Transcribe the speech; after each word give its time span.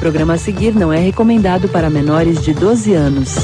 programa 0.00 0.32
a 0.32 0.38
seguir 0.38 0.74
não 0.74 0.90
é 0.90 0.98
recomendado 0.98 1.68
para 1.68 1.90
menores 1.90 2.42
de 2.42 2.54
12 2.54 2.94
anos. 2.94 3.34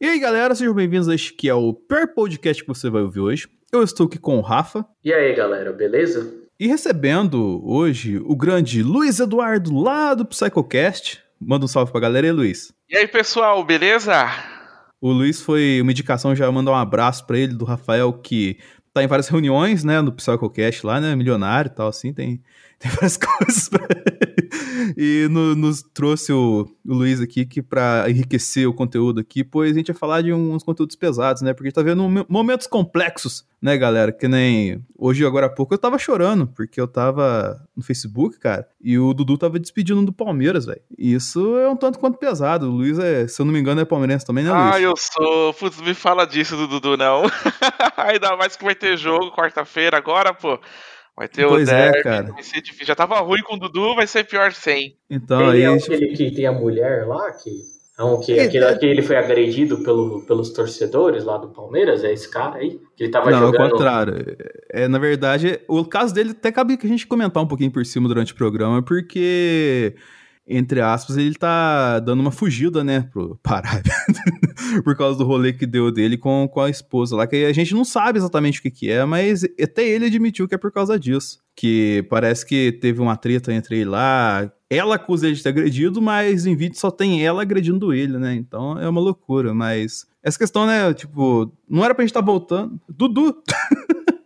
E 0.00 0.06
aí, 0.06 0.20
galera, 0.20 0.54
sejam 0.54 0.72
bem-vindos 0.72 1.08
a 1.08 1.14
este 1.16 1.34
que 1.34 1.48
é 1.48 1.54
o 1.54 1.74
Per 1.74 2.14
Podcast 2.14 2.62
que 2.62 2.68
você 2.68 2.88
vai 2.88 3.02
ouvir 3.02 3.18
hoje. 3.18 3.48
Eu 3.72 3.82
estou 3.82 4.06
aqui 4.06 4.16
com 4.16 4.38
o 4.38 4.42
Rafa. 4.42 4.86
E 5.04 5.12
aí, 5.12 5.34
galera, 5.34 5.72
beleza? 5.72 6.32
E 6.60 6.68
recebendo 6.68 7.60
hoje 7.68 8.22
o 8.24 8.36
grande 8.36 8.80
Luiz 8.80 9.18
Eduardo 9.18 9.76
lá 9.76 10.14
do 10.14 10.24
PsychoCast. 10.24 11.20
Manda 11.40 11.64
um 11.64 11.68
salve 11.68 11.90
pra 11.90 12.00
galera 12.00 12.28
aí, 12.28 12.32
Luiz. 12.32 12.72
E 12.88 12.96
aí, 12.96 13.08
pessoal, 13.08 13.64
beleza? 13.64 14.24
O 15.00 15.10
Luiz 15.10 15.42
foi 15.42 15.80
uma 15.82 15.90
indicação, 15.90 16.36
já 16.36 16.48
mandar 16.52 16.70
um 16.70 16.76
abraço 16.76 17.26
para 17.26 17.36
ele, 17.36 17.54
do 17.54 17.64
Rafael, 17.64 18.12
que 18.12 18.58
tá 18.92 19.02
em 19.02 19.06
várias 19.06 19.28
reuniões, 19.28 19.84
né, 19.84 20.00
no 20.00 20.12
PsychoCast 20.12 20.86
lá, 20.86 21.00
né, 21.00 21.14
milionário 21.16 21.68
e 21.70 21.74
tal, 21.74 21.88
assim, 21.88 22.12
tem, 22.12 22.42
tem 22.82 22.90
várias 22.90 23.16
coisas 23.16 23.68
pra 23.68 23.86
E 24.96 25.28
no, 25.30 25.54
nos 25.54 25.82
trouxe 25.82 26.32
o, 26.32 26.68
o, 26.86 26.94
Luiz 26.94 27.20
aqui 27.20 27.46
que 27.46 27.62
para 27.62 28.06
enriquecer 28.08 28.68
o 28.68 28.74
conteúdo 28.74 29.20
aqui, 29.20 29.44
pois 29.44 29.72
a 29.72 29.78
gente 29.78 29.88
ia 29.88 29.94
falar 29.94 30.22
de 30.22 30.32
uns 30.32 30.64
conteúdos 30.64 30.96
pesados, 30.96 31.42
né, 31.42 31.54
porque 31.54 31.68
a 31.68 31.70
gente 31.70 31.74
tá 31.76 31.82
vendo 31.82 32.26
momentos 32.28 32.66
complexos, 32.66 33.46
né, 33.60 33.76
galera, 33.76 34.10
que 34.10 34.26
nem 34.26 34.84
hoje, 34.98 35.24
agora 35.24 35.46
há 35.46 35.48
pouco, 35.48 35.72
eu 35.72 35.78
tava 35.78 35.98
chorando, 35.98 36.48
porque 36.48 36.80
eu 36.80 36.88
tava 36.88 37.64
no 37.76 37.82
Facebook, 37.82 38.38
cara, 38.38 38.66
e 38.80 38.98
o 38.98 39.14
Dudu 39.14 39.38
tava 39.38 39.58
despedindo 39.58 40.04
do 40.04 40.12
Palmeiras, 40.12 40.66
velho. 40.66 40.80
Isso 40.98 41.56
é 41.58 41.68
um 41.68 41.76
tanto 41.76 41.98
quanto 41.98 42.18
pesado. 42.18 42.68
O 42.68 42.70
Luiz 42.70 42.98
é, 42.98 43.28
se 43.28 43.40
eu 43.40 43.46
não 43.46 43.52
me 43.52 43.60
engano, 43.60 43.80
é 43.80 43.84
palmeirense 43.84 44.26
também, 44.26 44.44
né, 44.44 44.52
Luiz? 44.52 44.74
Ah, 44.74 44.80
eu 44.80 44.94
sou. 44.96 45.54
Putz, 45.54 45.80
me 45.80 45.94
fala 45.94 46.26
disso 46.26 46.56
do 46.56 46.66
Dudu, 46.66 46.96
não. 46.96 47.22
Ainda 47.96 48.36
mais 48.36 48.56
que 48.56 48.64
vai 48.64 48.74
ter 48.74 48.96
jogo 48.96 49.30
quarta-feira 49.30 49.96
agora, 49.96 50.34
pô. 50.34 50.58
Vai 51.16 51.28
ter 51.28 51.46
pois 51.46 51.68
o 51.68 51.70
derby, 51.70 51.98
é, 51.98 52.02
cara. 52.02 52.32
vai 52.32 52.42
ser 52.42 52.60
difícil. 52.62 52.86
Já 52.86 52.94
tava 52.94 53.20
ruim 53.20 53.42
com 53.42 53.54
o 53.54 53.58
Dudu, 53.58 53.94
vai 53.94 54.06
ser 54.06 54.24
pior 54.24 54.52
sem. 54.52 54.96
Então, 55.10 55.52
ele 55.52 55.64
aí... 55.66 55.72
é 55.72 55.76
aquele 55.76 56.08
que 56.16 56.30
tem 56.30 56.46
a 56.46 56.52
mulher 56.52 57.06
lá, 57.06 57.30
que 57.32 57.50
é 57.98 58.02
um, 58.02 58.18
que, 58.20 58.38
aquele, 58.40 58.64
é... 58.64 58.74
que 58.78 58.86
ele 58.86 59.02
foi 59.02 59.16
agredido 59.16 59.82
pelo, 59.84 60.24
pelos 60.26 60.50
torcedores 60.50 61.24
lá 61.24 61.36
do 61.36 61.48
Palmeiras, 61.48 62.02
é 62.02 62.12
esse 62.12 62.28
cara 62.28 62.56
aí? 62.56 62.80
Que 62.96 63.04
ele 63.04 63.10
tava 63.10 63.30
Não, 63.30 63.40
jogando... 63.40 63.62
ao 63.62 63.70
contrário. 63.70 64.36
É, 64.70 64.88
na 64.88 64.98
verdade, 64.98 65.60
o 65.68 65.84
caso 65.84 66.14
dele 66.14 66.30
até 66.30 66.50
cabe 66.50 66.78
que 66.78 66.86
a 66.86 66.88
gente 66.88 67.06
comentar 67.06 67.42
um 67.42 67.46
pouquinho 67.46 67.70
por 67.70 67.84
cima 67.84 68.08
durante 68.08 68.32
o 68.32 68.36
programa, 68.36 68.82
porque 68.82 69.94
entre 70.46 70.80
aspas, 70.80 71.16
ele 71.16 71.34
tá 71.34 72.00
dando 72.00 72.20
uma 72.20 72.32
fugida, 72.32 72.82
né, 72.82 73.08
pro 73.12 73.38
Pará, 73.42 73.80
por 74.84 74.96
causa 74.96 75.16
do 75.18 75.24
rolê 75.24 75.52
que 75.52 75.66
deu 75.66 75.90
dele 75.92 76.16
com, 76.16 76.48
com 76.48 76.60
a 76.60 76.70
esposa 76.70 77.16
lá, 77.16 77.26
que 77.26 77.44
a 77.44 77.52
gente 77.52 77.74
não 77.74 77.84
sabe 77.84 78.18
exatamente 78.18 78.58
o 78.58 78.62
que 78.62 78.70
que 78.70 78.90
é, 78.90 79.04
mas 79.04 79.44
até 79.44 79.84
ele 79.84 80.06
admitiu 80.06 80.48
que 80.48 80.54
é 80.54 80.58
por 80.58 80.72
causa 80.72 80.98
disso, 80.98 81.40
que 81.54 82.04
parece 82.10 82.44
que 82.44 82.72
teve 82.72 83.00
uma 83.00 83.16
treta 83.16 83.52
entre 83.52 83.76
ele 83.76 83.90
lá, 83.90 84.50
ela 84.68 84.96
acusa 84.96 85.26
ele 85.26 85.36
de 85.36 85.42
ter 85.42 85.50
agredido, 85.50 86.02
mas 86.02 86.44
em 86.44 86.56
vídeo 86.56 86.78
só 86.78 86.90
tem 86.90 87.24
ela 87.24 87.42
agredindo 87.42 87.94
ele, 87.94 88.18
né, 88.18 88.34
então 88.34 88.78
é 88.78 88.88
uma 88.88 89.00
loucura, 89.00 89.54
mas 89.54 90.06
essa 90.22 90.38
questão, 90.38 90.66
né, 90.66 90.92
tipo, 90.92 91.52
não 91.68 91.84
era 91.84 91.94
pra 91.94 92.02
gente 92.02 92.10
estar 92.10 92.20
tá 92.20 92.26
voltando, 92.26 92.80
Dudu! 92.88 93.42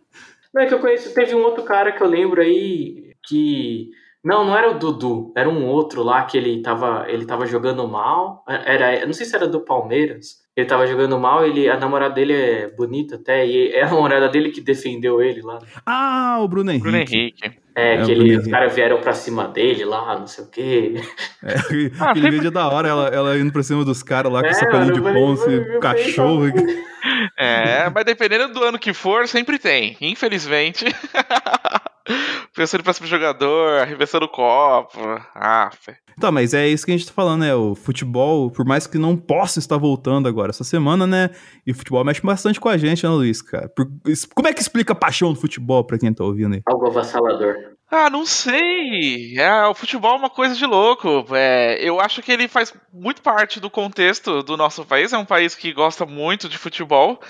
Não, 0.53 0.63
é 0.63 0.65
que 0.65 0.73
eu 0.73 0.79
conheço, 0.79 1.13
teve 1.13 1.35
um 1.35 1.43
outro 1.43 1.63
cara 1.63 1.91
que 1.91 2.01
eu 2.01 2.07
lembro 2.07 2.41
aí 2.41 3.13
que 3.27 3.91
não, 4.27 4.43
não 4.43 4.57
era 4.57 4.69
o 4.69 4.77
Dudu, 4.77 5.31
era 5.37 5.47
um 5.47 5.65
outro 5.65 6.03
lá 6.03 6.25
que 6.25 6.37
ele 6.37 6.61
tava, 6.61 7.05
ele 7.07 7.25
tava 7.25 7.45
jogando 7.45 7.87
mal. 7.87 8.43
Era, 8.45 9.05
não 9.05 9.13
sei 9.13 9.25
se 9.25 9.33
era 9.33 9.47
do 9.47 9.61
Palmeiras. 9.61 10.45
Ele 10.53 10.67
tava 10.67 10.85
jogando 10.85 11.17
mal, 11.17 11.45
ele, 11.45 11.69
a 11.69 11.79
namorada 11.79 12.15
dele 12.15 12.33
é 12.33 12.67
bonita 12.75 13.15
até, 13.15 13.47
e 13.47 13.69
é 13.71 13.83
a 13.83 13.89
namorada 13.89 14.27
dele 14.27 14.49
que 14.49 14.59
defendeu 14.59 15.21
ele 15.21 15.41
lá. 15.41 15.59
Ah, 15.85 16.39
o 16.41 16.47
Bruno 16.47 16.71
Henrique. 16.71 16.83
Bruno 16.83 16.97
Henrique. 16.97 17.59
É, 17.73 17.93
é 17.93 18.01
que 18.03 18.11
ele, 18.11 18.35
os 18.35 18.47
caras 18.47 18.75
vieram 18.75 18.99
pra 18.99 19.13
cima 19.13 19.47
dele 19.47 19.85
lá, 19.85 20.19
não 20.19 20.27
sei 20.27 20.43
o 20.43 20.49
quê. 20.49 20.95
É, 21.43 21.55
ah, 21.99 22.09
aquele 22.09 22.31
vídeo 22.31 22.47
é 22.47 22.51
da 22.51 22.67
hora, 22.67 22.89
ela, 22.89 23.07
ela 23.07 23.37
indo 23.37 23.53
pra 23.53 23.63
cima 23.63 23.85
dos 23.85 24.03
caras 24.03 24.29
lá 24.29 24.41
com 24.41 24.47
é, 24.47 24.53
sacolinho 24.53 24.93
de 24.93 25.01
ponce, 25.01 25.79
cachorro. 25.79 26.47
É, 27.37 27.89
mas 27.91 28.03
dependendo 28.03 28.51
do 28.51 28.63
ano 28.63 28.77
que 28.77 28.93
for, 28.93 29.25
sempre 29.27 29.57
tem, 29.57 29.95
infelizmente. 30.01 30.85
Pensando 32.57 32.83
pra 32.83 32.91
cima 32.91 33.07
jogador, 33.07 33.81
arremessando 33.81 34.25
o 34.25 34.29
copo. 34.29 34.97
Ah, 35.35 35.69
fé. 35.79 35.99
Tá, 36.19 36.31
mas 36.31 36.55
é 36.55 36.67
isso 36.67 36.83
que 36.83 36.91
a 36.91 36.97
gente 36.97 37.05
tá 37.05 37.13
falando, 37.13 37.41
né? 37.41 37.53
O 37.53 37.75
futebol, 37.75 38.49
por 38.49 38.65
mais 38.65 38.87
que 38.87 38.97
não 38.97 39.15
possa 39.15 39.59
estar 39.59 39.77
voltando 39.77 40.27
agora 40.27 40.49
essa 40.49 40.63
semana, 40.63 41.05
né? 41.05 41.29
E 41.67 41.71
o 41.71 41.75
futebol 41.75 42.03
mexe 42.03 42.19
bastante 42.19 42.59
com 42.59 42.67
a 42.67 42.75
gente, 42.75 43.03
né, 43.03 43.09
Luiz, 43.11 43.43
cara? 43.43 43.69
Por... 43.69 43.85
Como 44.33 44.47
é 44.47 44.53
que 44.53 44.59
explica 44.59 44.93
a 44.93 44.95
paixão 44.95 45.31
do 45.31 45.39
futebol 45.39 45.83
pra 45.83 45.99
quem 45.99 46.11
tá 46.11 46.23
ouvindo 46.23 46.55
aí? 46.55 46.63
Algo 46.65 46.87
avassalador. 46.87 47.53
Ah, 47.91 48.09
não 48.09 48.25
sei. 48.25 49.37
É, 49.37 49.67
o 49.67 49.75
futebol 49.75 50.15
é 50.15 50.17
uma 50.17 50.29
coisa 50.31 50.55
de 50.55 50.65
louco. 50.65 51.27
É, 51.35 51.77
eu 51.79 52.01
acho 52.01 52.23
que 52.23 52.31
ele 52.31 52.47
faz 52.47 52.73
muito 52.91 53.21
parte 53.21 53.59
do 53.59 53.69
contexto 53.69 54.41
do 54.41 54.57
nosso 54.57 54.83
país. 54.83 55.13
É 55.13 55.17
um 55.19 55.25
país 55.25 55.53
que 55.53 55.71
gosta 55.71 56.07
muito 56.07 56.49
de 56.49 56.57
futebol. 56.57 57.21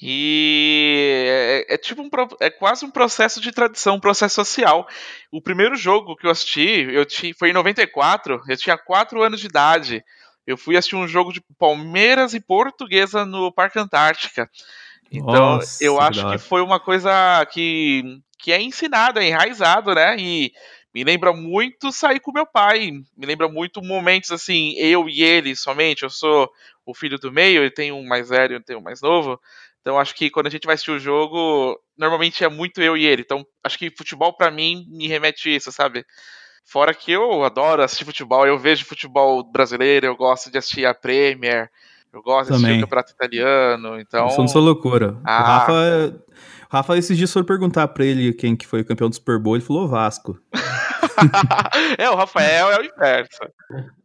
E 0.00 1.24
é, 1.68 1.74
é, 1.74 1.78
tipo 1.78 2.02
um, 2.02 2.10
é 2.40 2.50
quase 2.50 2.84
um 2.84 2.90
processo 2.90 3.40
de 3.40 3.52
tradição, 3.52 3.96
um 3.96 4.00
processo 4.00 4.34
social. 4.34 4.86
O 5.30 5.40
primeiro 5.40 5.76
jogo 5.76 6.16
que 6.16 6.26
eu 6.26 6.30
assisti, 6.30 6.86
eu 6.92 7.04
tinha, 7.04 7.34
foi 7.34 7.50
em 7.50 7.52
94, 7.52 8.42
eu 8.48 8.56
tinha 8.56 8.76
4 8.76 9.22
anos 9.22 9.40
de 9.40 9.46
idade. 9.46 10.04
Eu 10.46 10.56
fui 10.56 10.76
assistir 10.76 10.96
um 10.96 11.06
jogo 11.06 11.32
de 11.32 11.40
Palmeiras 11.58 12.34
e 12.34 12.40
Portuguesa 12.40 13.24
no 13.24 13.52
Parque 13.52 13.78
Antártica. 13.78 14.50
Então, 15.10 15.56
Nossa, 15.56 15.84
eu 15.84 16.00
acho 16.00 16.28
que 16.30 16.38
foi 16.38 16.62
uma 16.62 16.80
coisa 16.80 17.46
que, 17.52 18.20
que 18.38 18.50
é 18.50 18.60
ensinada, 18.60 19.22
é 19.22 19.28
enraizado, 19.28 19.94
né? 19.94 20.16
E 20.18 20.52
me 20.94 21.04
lembra 21.04 21.32
muito 21.32 21.92
sair 21.92 22.18
com 22.18 22.32
meu 22.32 22.46
pai. 22.46 22.90
Me 23.16 23.26
lembra 23.26 23.46
muito 23.46 23.82
momentos 23.82 24.30
assim, 24.30 24.74
eu 24.76 25.08
e 25.08 25.22
ele 25.22 25.54
somente. 25.54 26.02
Eu 26.02 26.10
sou 26.10 26.50
o 26.84 26.94
filho 26.94 27.18
do 27.18 27.30
meio, 27.30 27.62
ele 27.62 27.70
tem 27.70 27.92
um 27.92 28.04
mais 28.04 28.30
velho, 28.30 28.56
eu 28.56 28.62
tenho 28.62 28.78
um 28.80 28.82
mais 28.82 29.00
novo. 29.00 29.40
Então 29.82 29.98
acho 29.98 30.14
que 30.14 30.30
quando 30.30 30.46
a 30.46 30.50
gente 30.50 30.64
vai 30.64 30.74
assistir 30.74 30.92
o 30.92 30.98
jogo, 30.98 31.78
normalmente 31.98 32.42
é 32.44 32.48
muito 32.48 32.80
eu 32.80 32.96
e 32.96 33.04
ele. 33.04 33.22
Então 33.22 33.44
acho 33.62 33.76
que 33.76 33.90
futebol 33.90 34.32
para 34.32 34.50
mim 34.50 34.86
me 34.88 35.08
remete 35.08 35.50
a 35.50 35.56
isso, 35.56 35.72
sabe? 35.72 36.06
Fora 36.64 36.94
que 36.94 37.10
eu 37.10 37.42
adoro 37.42 37.82
assistir 37.82 38.04
futebol, 38.04 38.46
eu 38.46 38.56
vejo 38.56 38.84
futebol 38.84 39.42
brasileiro, 39.42 40.06
eu 40.06 40.16
gosto 40.16 40.50
de 40.50 40.58
assistir 40.58 40.86
a 40.86 40.94
Premier, 40.94 41.68
eu 42.12 42.22
gosto 42.22 42.50
Também. 42.50 42.60
de 42.60 42.66
assistir 42.66 42.78
o 42.78 42.86
Campeonato 42.86 43.12
Italiano, 43.12 44.00
então... 44.00 44.28
Isso 44.28 44.38
não 44.38 44.46
sou 44.46 44.62
loucura. 44.62 45.18
Ah. 45.24 45.42
O 45.42 45.44
Rafa, 45.44 46.24
Rafa 46.70 46.96
esses 46.96 47.18
dias 47.18 47.32
foi 47.32 47.42
perguntar 47.42 47.88
pra 47.88 48.04
ele 48.04 48.32
quem 48.32 48.54
que 48.54 48.66
foi 48.66 48.82
o 48.82 48.84
campeão 48.84 49.08
do 49.08 49.14
Super 49.16 49.40
Bowl, 49.40 49.56
ele 49.56 49.64
falou 49.64 49.88
Vasco. 49.88 50.38
é, 51.98 52.10
o 52.10 52.14
Rafael 52.14 52.70
é 52.70 52.80
o 52.80 52.84
inverso. 52.84 53.40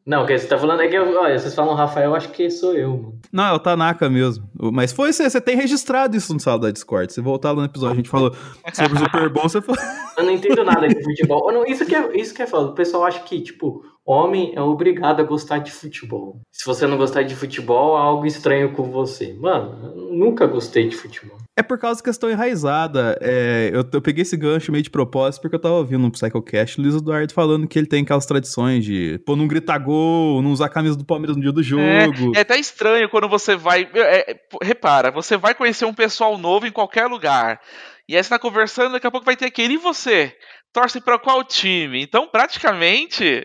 Não, 0.05 0.23
o 0.23 0.25
que 0.25 0.37
você 0.37 0.47
tá 0.47 0.57
falando 0.57 0.81
é 0.81 0.87
que, 0.87 0.97
olha, 0.97 1.37
vocês 1.37 1.53
falam 1.53 1.75
Rafael, 1.75 2.15
acho 2.15 2.29
que 2.29 2.49
sou 2.49 2.73
eu, 2.73 2.91
mano. 2.91 3.19
Não, 3.31 3.43
é 3.43 3.53
o 3.53 3.59
Tanaka 3.59 4.09
mesmo. 4.09 4.49
Mas 4.55 4.93
foi 4.93 5.11
você, 5.11 5.29
você 5.29 5.41
tem 5.41 5.57
registrado 5.57 6.15
isso 6.15 6.33
no 6.33 6.39
sala 6.39 6.59
da 6.59 6.71
Discord. 6.71 7.11
Você 7.11 7.21
voltar 7.21 7.51
lá 7.51 7.57
no 7.57 7.65
episódio, 7.65 7.93
a 7.93 7.97
gente 7.97 8.09
falou 8.09 8.33
sobre 8.73 8.97
o 8.97 8.99
Super 8.99 9.29
Bowl, 9.29 9.49
você 9.49 9.61
falou. 9.61 9.81
Eu 10.17 10.23
não 10.23 10.31
entendo 10.31 10.63
nada 10.63 10.87
de 10.87 11.03
futebol. 11.03 11.51
Não, 11.51 11.65
isso 11.65 11.85
que 11.85 11.93
é, 11.93 12.17
isso 12.17 12.33
que 12.33 12.41
é 12.41 12.47
foda. 12.47 12.71
O 12.71 12.73
pessoal 12.73 13.03
acha 13.03 13.19
que, 13.19 13.41
tipo, 13.41 13.83
homem 14.07 14.53
é 14.55 14.61
obrigado 14.61 15.19
a 15.19 15.23
gostar 15.23 15.57
de 15.59 15.71
futebol. 15.71 16.39
Se 16.51 16.65
você 16.65 16.87
não 16.87 16.97
gostar 16.97 17.23
de 17.23 17.35
futebol, 17.35 17.97
há 17.97 18.01
algo 18.01 18.25
estranho 18.25 18.71
com 18.71 18.83
você. 18.83 19.33
Mano, 19.33 19.93
eu 19.95 20.13
nunca 20.13 20.47
gostei 20.47 20.87
de 20.87 20.95
futebol. 20.95 21.37
É 21.57 21.63
por 21.63 21.77
causa 21.77 22.01
que 22.01 22.07
questão 22.07 22.29
enraizada. 22.29 23.17
É, 23.19 23.69
eu, 23.73 23.83
eu, 23.91 24.01
peguei 24.01 24.21
esse 24.21 24.37
gancho 24.37 24.71
meio 24.71 24.83
de 24.83 24.89
propósito 24.89 25.41
porque 25.41 25.55
eu 25.55 25.59
tava 25.59 25.75
ouvindo 25.75 26.03
no 26.03 26.11
Psychocast 26.11 26.79
o 26.79 26.83
Luiz 26.83 26.95
Eduardo 26.95 27.33
falando 27.33 27.67
que 27.67 27.77
ele 27.77 27.87
tem 27.87 28.03
aquelas 28.03 28.25
tradições 28.25 28.85
de, 28.85 29.19
pô, 29.25 29.35
não 29.35 29.47
gritar 29.47 29.77
gol, 29.79 30.41
não 30.41 30.51
usar 30.51 30.67
a 30.67 30.69
camisa 30.69 30.95
do 30.95 31.03
Palmeiras 31.03 31.35
no 31.35 31.41
dia 31.41 31.51
do 31.51 31.63
jogo. 31.63 31.81
É, 31.81 32.37
é 32.37 32.41
até 32.41 32.57
estranho 32.57 33.09
quando 33.09 33.27
você 33.27 33.55
vai. 33.55 33.89
É, 33.93 34.31
é 34.31 34.39
repara, 34.61 35.11
você 35.11 35.35
vai 35.35 35.53
conhecer 35.53 35.85
um 35.85 35.93
pessoal 35.93 36.37
novo 36.37 36.65
em 36.65 36.71
qualquer 36.71 37.07
lugar. 37.07 37.59
E 38.07 38.15
aí 38.15 38.23
você 38.23 38.29
tá 38.29 38.39
conversando, 38.39 38.93
daqui 38.93 39.05
a 39.05 39.11
pouco 39.11 39.25
vai 39.25 39.35
ter 39.35 39.45
aquele. 39.45 39.73
E 39.73 39.77
você? 39.77 40.33
Torce 40.73 41.01
para 41.01 41.17
qual 41.17 41.43
time? 41.43 42.01
Então, 42.01 42.27
praticamente, 42.27 43.43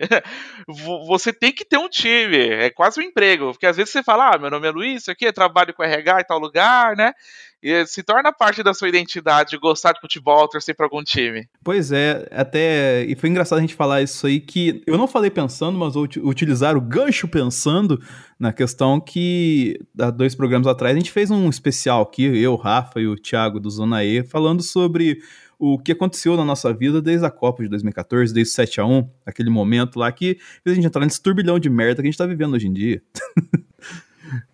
você 1.07 1.33
tem 1.33 1.53
que 1.53 1.65
ter 1.65 1.79
um 1.79 1.89
time. 1.89 2.37
É 2.37 2.71
quase 2.71 3.01
um 3.01 3.03
emprego. 3.03 3.53
Porque 3.53 3.67
às 3.67 3.77
vezes 3.77 3.93
você 3.93 4.03
fala, 4.03 4.35
ah, 4.35 4.39
meu 4.39 4.51
nome 4.51 4.67
é 4.67 4.71
Luiz, 4.71 5.09
aqui, 5.09 5.33
trabalho 5.33 5.75
com 5.75 5.83
RH 5.83 6.21
em 6.21 6.25
tal 6.25 6.39
lugar, 6.39 6.97
né? 6.97 7.13
E 7.63 7.87
se 7.87 8.03
torna 8.03 8.33
parte 8.33 8.61
da 8.61 8.75
sua 8.75 8.89
identidade 8.89 9.57
gostar 9.57 9.93
de 9.93 10.01
futebol, 10.01 10.49
torcer 10.49 10.75
para 10.75 10.85
algum 10.85 11.03
time. 11.05 11.49
Pois 11.63 11.93
é, 11.93 12.29
até. 12.33 13.05
E 13.05 13.15
foi 13.15 13.29
engraçado 13.29 13.59
a 13.59 13.61
gente 13.61 13.77
falar 13.77 14.03
isso 14.03 14.27
aí, 14.27 14.41
que 14.41 14.83
eu 14.85 14.99
não 14.99 15.07
falei 15.07 15.31
pensando, 15.31 15.79
mas 15.79 15.95
utilizar 15.95 16.77
o 16.77 16.81
gancho 16.81 17.29
pensando 17.29 18.03
na 18.37 18.53
questão 18.53 19.01
que, 19.01 19.79
há 19.97 20.11
dois 20.11 20.35
programas 20.35 20.67
atrás, 20.67 20.93
a 20.93 20.99
gente 20.99 21.13
fez 21.13 21.31
um 21.31 21.49
especial 21.49 22.03
aqui, 22.03 22.25
eu, 22.25 22.57
Rafa 22.57 23.01
e 23.01 23.07
o 23.07 23.15
Thiago 23.15 23.61
do 23.61 23.71
Zona 23.71 24.03
E, 24.03 24.25
falando 24.25 24.61
sobre 24.61 25.23
o 25.65 25.79
que 25.79 25.93
aconteceu 25.93 26.37
na 26.37 26.45
nossa 26.45 26.75
vida 26.75 27.01
desde 27.01 27.25
a 27.25 27.31
Copa 27.31 27.63
de 27.63 27.69
2014, 27.69 28.35
desde 28.35 28.51
o 28.51 28.55
7 28.57 28.81
a 28.81 28.85
1 28.85 29.09
aquele 29.25 29.49
momento 29.49 29.97
lá 29.97 30.11
que 30.11 30.37
fez 30.65 30.73
a 30.73 30.75
gente 30.75 30.89
entrar 30.89 31.05
nesse 31.05 31.23
turbilhão 31.23 31.57
de 31.57 31.71
merda 31.71 32.03
que 32.03 32.09
a 32.09 32.11
gente 32.11 32.19
tá 32.19 32.27
vivendo 32.27 32.55
hoje 32.55 32.67
em 32.67 32.73
dia. 32.73 33.01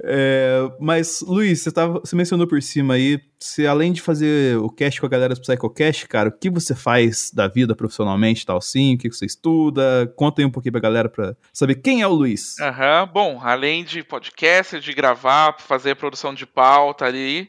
É, 0.03 0.59
mas, 0.81 1.21
Luiz, 1.21 1.61
você, 1.61 1.71
tava, 1.71 2.01
você 2.01 2.17
mencionou 2.17 2.47
por 2.47 2.61
cima 2.61 2.95
aí, 2.95 3.21
você 3.39 3.67
além 3.67 3.93
de 3.93 4.01
fazer 4.01 4.59
o 4.59 4.69
cast 4.69 5.01
com 5.01 5.07
a 5.07 5.09
galera 5.09 5.35
do 5.35 5.41
PsychoCast, 5.41 6.09
cara, 6.09 6.29
o 6.29 6.33
que 6.33 6.51
você 6.51 6.75
faz 6.75 7.31
da 7.33 7.47
vida 7.47 7.77
profissionalmente 7.77 8.45
tal 8.45 8.57
assim? 8.57 8.95
O 8.95 8.99
que 8.99 9.09
você 9.09 9.27
estuda? 9.27 10.13
Conta 10.17 10.43
aí 10.43 10.47
um 10.47 10.51
pouquinho 10.51 10.73
pra 10.73 10.81
galera 10.81 11.09
pra 11.09 11.37
saber 11.53 11.77
quem 11.77 12.03
é 12.03 12.07
o 12.07 12.13
Luiz. 12.13 12.59
Aham, 12.59 13.03
uhum, 13.03 13.13
bom, 13.13 13.41
além 13.41 13.85
de 13.85 14.03
podcast, 14.03 14.81
de 14.81 14.93
gravar, 14.93 15.57
fazer 15.61 15.95
produção 15.95 16.35
de 16.35 16.47
pauta 16.47 17.05
ali, 17.05 17.49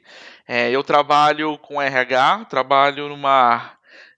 é, 0.51 0.71
eu 0.71 0.83
trabalho 0.83 1.59
com 1.59 1.79
RH, 1.79 2.45
trabalho 2.49 3.07
numa 3.07 3.71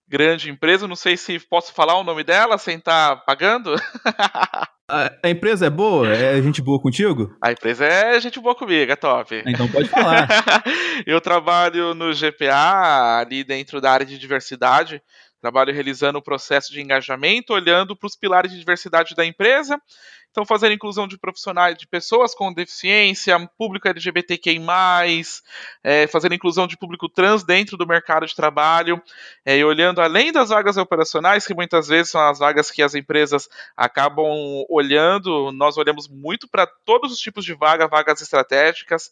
grande 0.07 0.50
empresa, 0.50 0.88
não 0.88 0.95
sei 0.95 1.18
se 1.18 1.38
posso 1.38 1.74
falar 1.74 2.00
o 2.00 2.06
nome 2.06 2.24
dela 2.24 2.57
sem 2.57 2.78
estar 2.78 3.18
tá 3.18 3.22
pagando. 3.22 3.75
A, 4.94 5.10
a, 5.24 5.30
empresa 5.30 5.68
é 5.68 5.69
boa? 5.69 6.06
É 6.10 6.42
gente 6.42 6.62
boa 6.62 6.78
contigo? 6.78 7.33
A 7.42 7.54
empresa 7.54 7.86
é 7.86 8.19
gente 8.19 8.42
boa 8.42 8.54
comigo, 8.54 8.92
é 8.92 8.95
top. 8.98 9.42
Então 9.48 9.66
pode 9.69 9.88
falar. 9.88 10.28
eu 11.07 11.22
trabalho 11.22 11.94
no 11.94 12.12
GPA, 12.12 13.19
ali 13.22 13.42
dentro 13.42 13.80
da 13.80 13.89
área 13.89 14.06
de 14.06 14.18
diversidade. 14.18 15.01
Trabalho 15.39 15.74
realizando 15.74 16.18
o 16.18 16.22
processo 16.22 16.74
de 16.74 16.81
engajamento, 16.81 17.54
olhando 17.54 17.95
para 17.95 18.06
os 18.06 18.18
pilares 18.18 18.51
de 18.51 18.60
diversidade 18.60 19.16
da 19.16 19.25
empresa 19.25 19.81
então, 20.31 20.45
fazer 20.45 20.72
inclusão 20.72 21.07
de 21.07 21.18
profissionais, 21.18 21.78
de 21.78 21.86
pessoas 21.86 22.33
com 22.33 22.54
deficiência, 22.54 23.38
público 23.57 23.89
LGBTQI, 23.89 24.62
é, 25.83 26.07
fazer 26.07 26.31
inclusão 26.31 26.66
de 26.66 26.78
público 26.78 27.10
trans 27.10 27.44
dentro 27.44 27.75
do 27.75 27.86
mercado 27.86 28.25
de 28.25 28.33
trabalho, 28.33 29.01
é, 29.45 29.57
e 29.57 29.63
olhando 29.66 30.00
além 30.00 30.31
das 30.31 30.48
vagas 30.48 30.78
operacionais, 30.78 31.45
que 31.45 31.54
muitas 31.54 31.89
vezes 31.89 32.12
são 32.12 32.22
as 32.22 32.39
vagas 32.39 32.72
que 32.72 32.81
as 32.81 32.95
empresas 32.95 33.50
acabam 33.75 34.25
olhando, 34.69 35.51
nós 35.51 35.78
olhamos 35.78 36.07
muito 36.07 36.48
para 36.48 36.66
todos 36.66 37.12
os 37.12 37.19
tipos 37.19 37.44
de 37.44 37.54
vaga, 37.54 37.86
vagas 37.86 38.22
estratégicas 38.22 39.12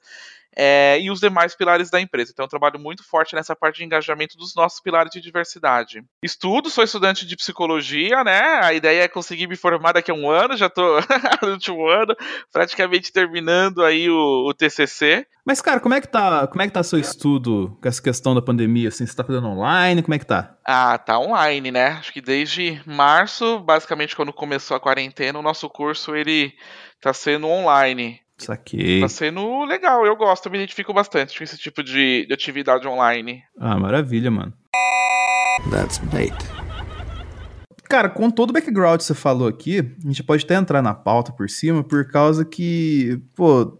é, 0.56 1.00
e 1.00 1.12
os 1.12 1.20
demais 1.20 1.56
pilares 1.56 1.90
da 1.90 2.02
empresa. 2.02 2.32
Então, 2.32 2.46
eu 2.46 2.50
trabalho 2.50 2.80
muito 2.80 3.04
forte 3.04 3.36
nessa 3.36 3.56
parte 3.56 3.78
de 3.78 3.86
engajamento 3.86 4.38
dos 4.38 4.56
nossos 4.56 4.80
pilares 4.80 5.12
de 5.12 5.22
diversidade. 5.22 6.04
Estudo, 6.24 6.70
sou 6.70 6.84
estudante 6.84 7.26
de 7.26 7.36
psicologia, 7.36 8.24
né? 8.24 8.60
A 8.64 8.74
ideia 8.74 9.04
é 9.04 9.08
conseguir 9.08 9.48
me 9.48 9.56
formar 9.56 9.94
daqui 9.94 10.12
a 10.12 10.14
um 10.14 10.30
ano, 10.30 10.58
já 10.58 10.68
estou 10.68 11.00
no 11.42 11.52
último 11.52 11.88
ano, 11.88 12.16
praticamente 12.52 13.12
terminando 13.12 13.84
aí 13.84 14.10
o, 14.10 14.48
o, 14.48 14.54
TCC. 14.54 15.26
Mas, 15.46 15.62
cara, 15.62 15.80
como 15.80 15.96
é 15.96 16.02
que 16.02 16.08
tá, 16.08 16.48
como 16.48 16.62
é 16.62 16.68
que 16.68 16.74
tá 16.74 16.84
seu 16.84 17.00
estudo 17.00 17.78
com 17.82 17.88
essa 17.88 18.02
questão 18.02 18.36
da 18.36 18.42
pandemia? 18.42 18.90
Assim, 18.90 19.06
você 19.06 19.16
tá 19.16 19.24
fazendo 19.24 19.48
online? 19.48 20.04
Como 20.04 20.14
é 20.14 20.20
que 20.20 20.26
tá? 20.26 20.56
Ah, 20.66 20.98
tá 20.98 21.18
online, 21.18 21.72
né? 21.72 21.88
Acho 21.88 22.14
que 22.14 22.22
desde 22.22 22.82
março, 22.86 23.60
basicamente 23.60 24.16
quando 24.16 24.34
começou 24.34 24.78
a 24.78 24.80
quarentena, 24.80 25.40
o 25.40 25.44
nosso 25.44 25.70
curso 25.70 26.16
ele 26.16 26.54
tá 27.02 27.14
sendo 27.14 27.48
online. 27.48 28.20
Saquei. 28.40 29.02
Tá 29.02 29.10
sendo 29.10 29.66
legal, 29.66 30.06
eu 30.06 30.16
gosto, 30.16 30.46
eu 30.46 30.52
me 30.52 30.58
identifico 30.58 30.94
bastante 30.94 31.38
com 31.38 31.44
esse 31.44 31.58
tipo 31.58 31.84
de, 31.84 32.26
de 32.26 32.34
atividade 32.34 32.88
online. 32.88 33.44
Ah, 33.60 33.78
maravilha, 33.78 34.32
mano. 34.32 34.54
That's 35.70 35.98
bait. 36.00 36.34
Cara, 37.90 38.08
com 38.08 38.30
todo 38.30 38.52
o 38.52 38.54
background 38.54 39.00
que 39.00 39.04
você 39.04 39.16
falou 39.16 39.48
aqui, 39.48 39.80
a 39.80 40.08
gente 40.08 40.24
pode 40.24 40.46
até 40.46 40.56
entrar 40.56 40.82
na 40.82 40.94
pauta 40.94 41.32
por 41.32 41.50
cima, 41.50 41.84
por 41.84 42.08
causa 42.08 42.46
que, 42.46 43.20
pô, 43.36 43.78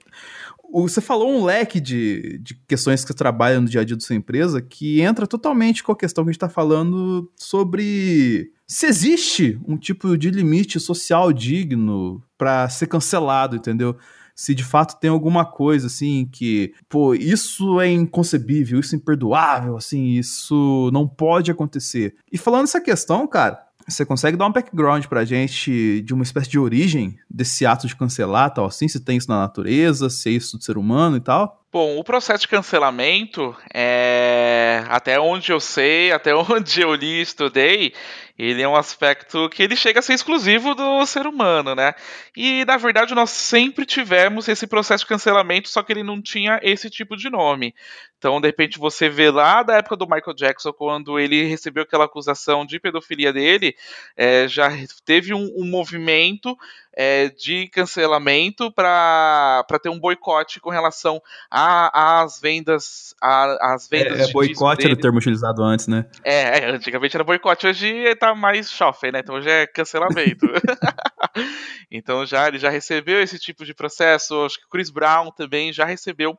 você 0.72 1.00
falou 1.00 1.32
um 1.32 1.44
leque 1.44 1.80
de, 1.80 2.40
de 2.40 2.56
questões 2.68 3.02
que 3.02 3.08
você 3.08 3.14
trabalha 3.14 3.60
no 3.60 3.68
dia 3.68 3.82
a 3.82 3.84
dia 3.84 3.96
da 3.96 4.02
sua 4.02 4.16
empresa 4.16 4.62
que 4.62 5.02
entra 5.02 5.28
totalmente 5.28 5.84
com 5.84 5.92
a 5.92 5.98
questão 5.98 6.24
que 6.24 6.30
a 6.30 6.32
gente 6.32 6.38
está 6.38 6.50
falando 6.50 7.32
sobre 7.36 8.52
se 8.68 8.86
existe 8.86 9.60
um 9.68 9.78
tipo 9.78 10.18
de 10.18 10.30
limite 10.30 10.80
social 10.80 11.34
digno 11.34 12.22
para 12.38 12.70
ser 12.70 12.88
cancelado, 12.88 13.56
entendeu? 13.56 13.96
Se 14.40 14.56
de 14.56 14.64
fato 14.64 14.98
tem 15.02 15.10
alguma 15.10 15.44
coisa 15.44 15.88
assim 15.88 16.26
que, 16.32 16.74
pô, 16.88 17.14
isso 17.14 17.82
é 17.82 17.92
inconcebível, 17.92 18.80
isso 18.80 18.96
é 18.96 18.98
imperdoável, 18.98 19.76
assim, 19.76 20.12
isso 20.12 20.90
não 20.94 21.06
pode 21.06 21.52
acontecer. 21.52 22.16
E 22.32 22.38
falando 22.38 22.64
essa 22.64 22.80
questão, 22.80 23.28
cara, 23.28 23.62
você 23.90 24.06
consegue 24.06 24.38
dar 24.38 24.48
um 24.48 24.52
background 24.52 25.06
pra 25.06 25.26
gente 25.26 26.02
de 26.02 26.14
uma 26.14 26.24
espécie 26.24 26.50
de 26.50 26.60
origem 26.60 27.18
desse 27.30 27.66
ato 27.66 27.88
de 27.88 27.96
cancelar, 27.96 28.54
tal 28.54 28.66
assim, 28.66 28.88
se 28.88 29.00
tem 29.00 29.18
isso 29.18 29.30
na 29.30 29.40
natureza, 29.40 30.10
se 30.10 30.30
é 30.30 30.34
isso 30.34 30.58
do 30.58 30.64
ser 30.64 30.78
humano 30.78 31.18
e 31.18 31.22
tal? 31.22 31.60
Bom, 31.72 32.00
o 32.00 32.04
processo 32.04 32.42
de 32.42 32.48
cancelamento, 32.48 33.56
é... 33.72 34.84
até 34.90 35.20
onde 35.20 35.52
eu 35.52 35.60
sei, 35.60 36.12
até 36.14 36.34
onde 36.34 36.82
eu 36.82 36.96
li 36.96 37.20
e 37.20 37.22
estudei, 37.22 37.94
ele 38.40 38.62
é 38.62 38.68
um 38.68 38.76
aspecto 38.76 39.48
que 39.50 39.62
ele 39.62 39.76
chega 39.76 40.00
a 40.00 40.02
ser 40.02 40.14
exclusivo 40.14 40.74
do 40.74 41.06
ser 41.06 41.28
humano, 41.28 41.76
né? 41.76 41.94
E 42.36 42.66
na 42.66 42.78
verdade 42.78 43.14
nós 43.14 43.30
sempre 43.30 43.86
tivemos 43.86 44.48
esse 44.48 44.66
processo 44.66 45.04
de 45.04 45.10
cancelamento, 45.10 45.70
só 45.70 45.84
que 45.84 45.92
ele 45.92 46.04
não 46.04 46.22
tinha 46.22 46.60
esse 46.64 46.90
tipo 46.90 47.16
de 47.16 47.30
nome. 47.30 47.76
Então, 48.20 48.42
de 48.42 48.48
repente, 48.50 48.78
você 48.78 49.10
vê 49.10 49.32
lá 49.32 49.64
da 49.64 49.78
época 49.78 49.96
do 49.96 50.06
Michael 50.06 50.36
Jackson, 50.36 50.74
quando 50.74 51.18
ele 51.18 51.46
recebeu 51.46 51.84
aquela 51.84 52.04
acusação 52.04 52.66
de 52.66 52.78
pedofilia 52.78 53.32
dele, 53.32 53.74
é, 54.16 54.46
já 54.46 54.70
teve 55.06 55.34
um, 55.34 55.50
um 55.56 55.66
movimento 55.66 56.58
é, 56.94 57.30
de 57.30 57.70
cancelamento 57.70 58.70
para 58.74 59.64
ter 59.82 59.88
um 59.88 59.98
boicote 59.98 60.60
com 60.60 60.70
relação 60.70 61.22
às 61.50 62.42
vendas. 62.42 63.16
Às 63.22 63.88
vendas 63.88 64.20
é, 64.20 64.24
é 64.24 64.32
boicote 64.34 64.86
era 64.86 64.94
o 64.94 64.98
termo 64.98 65.18
utilizado 65.18 65.64
antes, 65.64 65.88
né? 65.88 66.06
É, 66.22 66.60
é, 66.60 66.72
antigamente 66.72 67.16
era 67.16 67.24
boicote, 67.24 67.68
hoje 67.68 68.14
tá 68.16 68.36
mais 68.36 68.70
chofre, 68.70 69.14
né? 69.14 69.20
Então 69.20 69.36
hoje 69.36 69.50
é 69.50 69.66
cancelamento. 69.66 70.46
então 71.90 72.26
já 72.26 72.50
ele 72.50 72.58
já 72.58 72.70
recebeu 72.70 73.22
esse 73.22 73.40
tipo 73.40 73.64
de 73.64 73.74
processo. 73.74 74.44
Acho 74.44 74.60
que 74.60 74.66
o 74.66 74.70
Chris 74.70 74.90
Brown 74.90 75.32
também 75.32 75.72
já 75.72 75.86
recebeu 75.86 76.38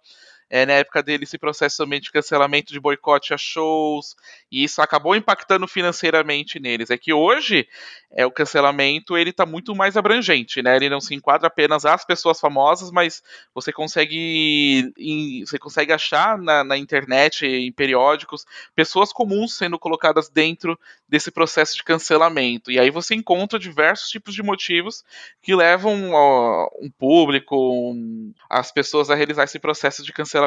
é, 0.50 0.66
na 0.66 0.72
época 0.74 1.02
dele 1.02 1.22
esse 1.22 1.38
processo 1.38 1.76
também 1.78 2.00
de 2.00 2.10
cancelamento 2.10 2.72
de 2.72 2.80
boicote 2.80 3.32
a 3.32 3.38
shows, 3.38 4.16
e 4.50 4.64
isso 4.64 4.82
acabou 4.82 5.14
impactando 5.14 5.68
financeiramente 5.68 6.58
neles. 6.58 6.90
É 6.90 6.98
que 6.98 7.12
hoje 7.12 7.68
é 8.12 8.26
o 8.26 8.30
cancelamento 8.32 9.16
ele 9.16 9.30
está 9.30 9.46
muito 9.46 9.74
mais 9.74 9.96
abrangente, 9.96 10.60
né? 10.60 10.74
Ele 10.74 10.90
não 10.90 11.00
se 11.00 11.14
enquadra 11.14 11.46
apenas 11.46 11.84
às 11.84 12.04
pessoas 12.04 12.40
famosas, 12.40 12.90
mas 12.90 13.22
você 13.54 13.72
consegue 13.72 14.92
em, 14.98 15.44
você 15.46 15.58
consegue 15.58 15.92
achar 15.92 16.36
na, 16.36 16.64
na, 16.64 16.76
internet, 16.76 17.46
em 17.46 17.70
periódicos, 17.70 18.44
pessoas 18.74 19.12
comuns 19.12 19.56
sendo 19.56 19.78
colocadas 19.78 20.28
dentro 20.28 20.76
desse 21.08 21.30
processo 21.30 21.76
de 21.76 21.84
cancelamento. 21.84 22.72
E 22.72 22.80
aí 22.80 22.90
você 22.90 23.14
encontra 23.14 23.58
diversos 23.58 24.08
tipos 24.08 24.34
de 24.34 24.42
motivos 24.42 25.04
que 25.40 25.54
levam 25.54 26.10
ó, 26.12 26.68
um 26.80 26.90
público, 26.90 27.56
um, 27.92 28.32
as 28.48 28.72
pessoas 28.72 29.08
a 29.08 29.14
realizar 29.14 29.44
esse 29.44 29.60
processo 29.60 30.02
de 30.02 30.12
cancelamento. 30.12 30.39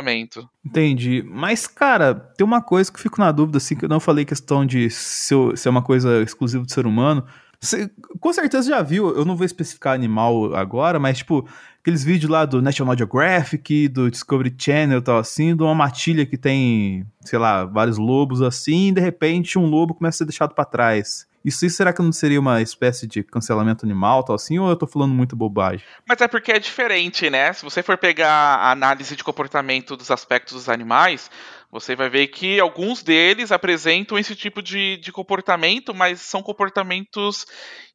Entendi. 0.65 1.23
Mas, 1.27 1.67
cara, 1.67 2.15
tem 2.15 2.45
uma 2.45 2.61
coisa 2.61 2.91
que 2.91 2.97
eu 2.97 3.01
fico 3.01 3.19
na 3.19 3.31
dúvida, 3.31 3.57
assim, 3.57 3.75
que 3.75 3.85
eu 3.85 3.89
não 3.89 3.99
falei 3.99 4.25
questão 4.25 4.65
de 4.65 4.89
se, 4.89 5.33
se 5.55 5.67
é 5.67 5.71
uma 5.71 5.81
coisa 5.81 6.21
exclusiva 6.21 6.63
do 6.63 6.71
ser 6.71 6.85
humano. 6.85 7.23
Você, 7.59 7.89
com 8.19 8.33
certeza 8.33 8.69
já 8.69 8.81
viu, 8.81 9.15
eu 9.15 9.23
não 9.23 9.37
vou 9.37 9.45
especificar 9.45 9.93
animal 9.93 10.53
agora, 10.53 10.99
mas 10.99 11.19
tipo, 11.19 11.47
aqueles 11.79 12.03
vídeos 12.03 12.29
lá 12.29 12.43
do 12.43 12.61
National 12.61 12.97
Geographic, 12.97 13.87
do 13.87 14.11
Discovery 14.11 14.53
Channel 14.57 14.99
e 14.99 15.01
tal 15.01 15.17
assim, 15.17 15.55
de 15.55 15.63
uma 15.63 15.73
matilha 15.73 16.25
que 16.25 16.37
tem, 16.37 17.05
sei 17.21 17.39
lá, 17.39 17.63
vários 17.63 17.97
lobos 17.97 18.41
assim, 18.41 18.89
e 18.89 18.91
de 18.91 18.99
repente 18.99 19.57
um 19.57 19.65
lobo 19.65 19.93
começa 19.93 20.17
a 20.17 20.19
ser 20.19 20.25
deixado 20.25 20.53
para 20.53 20.65
trás. 20.65 21.25
Isso, 21.43 21.65
isso 21.65 21.75
será 21.75 21.91
que 21.91 22.01
não 22.01 22.11
seria 22.11 22.39
uma 22.39 22.61
espécie 22.61 23.05
de 23.05 23.23
cancelamento 23.23 23.85
animal, 23.85 24.23
tal 24.23 24.35
assim, 24.35 24.57
ou 24.59 24.69
eu 24.69 24.75
tô 24.75 24.87
falando 24.87 25.13
muito 25.13 25.35
bobagem? 25.35 25.85
Mas 26.07 26.21
é 26.21 26.27
porque 26.27 26.51
é 26.51 26.59
diferente, 26.59 27.29
né? 27.29 27.51
Se 27.51 27.63
você 27.63 27.83
for 27.83 27.97
pegar 27.97 28.29
a 28.29 28.71
análise 28.71 29.15
de 29.15 29.23
comportamento 29.23 29.97
dos 29.97 30.09
aspectos 30.09 30.53
dos 30.53 30.69
animais, 30.69 31.29
você 31.73 31.95
vai 31.95 32.07
ver 32.07 32.27
que 32.27 32.59
alguns 32.59 33.01
deles 33.01 33.51
apresentam 33.51 34.17
esse 34.17 34.35
tipo 34.35 34.61
de, 34.61 34.97
de 34.97 35.11
comportamento, 35.11 35.93
mas 35.93 36.21
são 36.21 36.43
comportamentos 36.43 37.47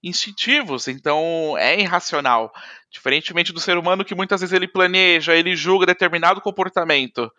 instintivos, 0.02 0.88
então 0.88 1.56
é 1.56 1.80
irracional. 1.80 2.52
Diferentemente 2.90 3.52
do 3.52 3.60
ser 3.60 3.78
humano, 3.78 4.04
que 4.04 4.16
muitas 4.16 4.40
vezes 4.40 4.52
ele 4.52 4.66
planeja, 4.66 5.34
ele 5.34 5.54
julga 5.54 5.86
determinado 5.86 6.40
comportamento. 6.40 7.30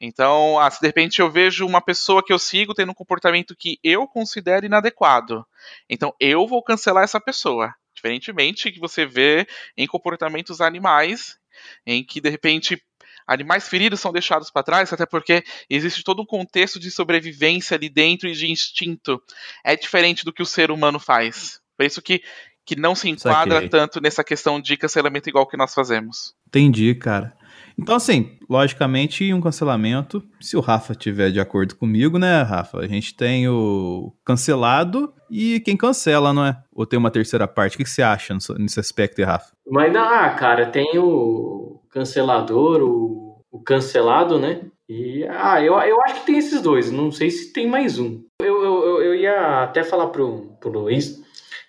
Então, 0.00 0.58
ah, 0.58 0.70
se 0.70 0.80
de 0.80 0.86
repente 0.86 1.20
eu 1.20 1.30
vejo 1.30 1.66
uma 1.66 1.80
pessoa 1.80 2.22
que 2.22 2.32
eu 2.32 2.38
sigo 2.38 2.74
tendo 2.74 2.90
um 2.90 2.94
comportamento 2.94 3.56
que 3.56 3.78
eu 3.82 4.06
considero 4.06 4.66
inadequado, 4.66 5.46
então 5.88 6.14
eu 6.20 6.46
vou 6.46 6.62
cancelar 6.62 7.04
essa 7.04 7.20
pessoa. 7.20 7.74
Diferentemente 7.94 8.72
que 8.72 8.80
você 8.80 9.06
vê 9.06 9.46
em 9.76 9.86
comportamentos 9.86 10.60
animais, 10.60 11.38
em 11.86 12.04
que 12.04 12.20
de 12.20 12.28
repente 12.28 12.82
animais 13.26 13.68
feridos 13.68 14.00
são 14.00 14.12
deixados 14.12 14.50
para 14.50 14.62
trás, 14.62 14.92
até 14.92 15.06
porque 15.06 15.42
existe 15.70 16.02
todo 16.02 16.22
um 16.22 16.26
contexto 16.26 16.78
de 16.78 16.90
sobrevivência 16.90 17.76
ali 17.76 17.88
dentro 17.88 18.28
e 18.28 18.32
de 18.32 18.50
instinto. 18.50 19.22
É 19.64 19.76
diferente 19.76 20.24
do 20.24 20.32
que 20.32 20.42
o 20.42 20.46
ser 20.46 20.70
humano 20.70 20.98
faz. 20.98 21.60
Por 21.76 21.86
isso 21.86 22.02
que, 22.02 22.22
que 22.66 22.76
não 22.76 22.94
se 22.94 23.08
enquadra 23.08 23.68
tanto 23.68 24.00
nessa 24.00 24.22
questão 24.22 24.60
de 24.60 24.76
cancelamento 24.76 25.28
igual 25.28 25.46
que 25.46 25.56
nós 25.56 25.72
fazemos. 25.72 26.34
Entendi, 26.46 26.94
cara. 26.94 27.34
Então, 27.78 27.96
assim, 27.96 28.38
logicamente, 28.48 29.32
um 29.32 29.40
cancelamento, 29.40 30.22
se 30.40 30.56
o 30.56 30.60
Rafa 30.60 30.94
tiver 30.94 31.30
de 31.30 31.40
acordo 31.40 31.74
comigo, 31.74 32.18
né, 32.18 32.42
Rafa? 32.42 32.78
A 32.78 32.86
gente 32.86 33.14
tem 33.14 33.48
o 33.48 34.12
cancelado 34.24 35.12
e 35.30 35.60
quem 35.60 35.76
cancela, 35.76 36.32
não 36.32 36.44
é? 36.46 36.56
Ou 36.72 36.86
tem 36.86 36.98
uma 36.98 37.10
terceira 37.10 37.48
parte? 37.48 37.74
O 37.74 37.78
que 37.78 37.84
você 37.84 38.02
acha 38.02 38.36
nesse 38.58 38.78
aspecto, 38.78 39.22
Rafa? 39.22 39.52
Mas, 39.68 39.94
ah, 39.96 40.30
cara, 40.30 40.66
tem 40.66 40.98
o 40.98 41.80
cancelador, 41.90 42.82
o, 42.82 43.40
o 43.50 43.60
cancelado, 43.60 44.38
né? 44.38 44.60
E 44.88 45.24
ah, 45.30 45.62
eu, 45.62 45.74
eu 45.74 46.00
acho 46.02 46.20
que 46.20 46.26
tem 46.26 46.38
esses 46.38 46.60
dois, 46.60 46.90
não 46.90 47.10
sei 47.10 47.30
se 47.30 47.52
tem 47.52 47.66
mais 47.66 47.98
um. 47.98 48.22
Eu, 48.40 48.62
eu, 48.62 49.02
eu 49.02 49.14
ia 49.14 49.62
até 49.62 49.82
falar 49.82 50.08
pro, 50.08 50.56
pro 50.60 50.70
Luiz 50.70 51.24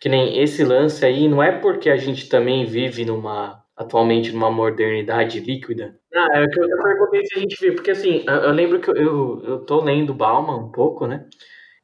que 0.05 0.09
nem 0.09 0.39
esse 0.39 0.63
lance 0.63 1.03
aí, 1.03 1.27
não 1.27 1.41
é 1.41 1.51
porque 1.51 1.89
a 1.89 1.97
gente 1.97 2.29
também 2.29 2.63
vive 2.63 3.03
numa 3.03 3.63
atualmente 3.75 4.32
numa 4.32 4.51
modernidade 4.51 5.39
líquida. 5.39 5.98
Ah, 6.13 6.39
é 6.39 6.48
que 6.48 6.60
eu, 6.60 6.67
perguntei 6.82 7.25
se 7.25 7.38
a 7.38 7.41
gente 7.41 7.60
vive, 7.60 7.75
porque 7.75 7.91
assim, 7.91 8.24
eu, 8.25 8.34
eu 8.36 8.51
lembro 8.51 8.79
que 8.79 8.89
eu, 8.89 8.96
eu, 8.96 9.44
eu 9.44 9.60
tô 9.60 9.82
lendo 9.84 10.13
Bauman 10.13 10.58
um 10.58 10.72
pouco, 10.72 11.05
né? 11.05 11.25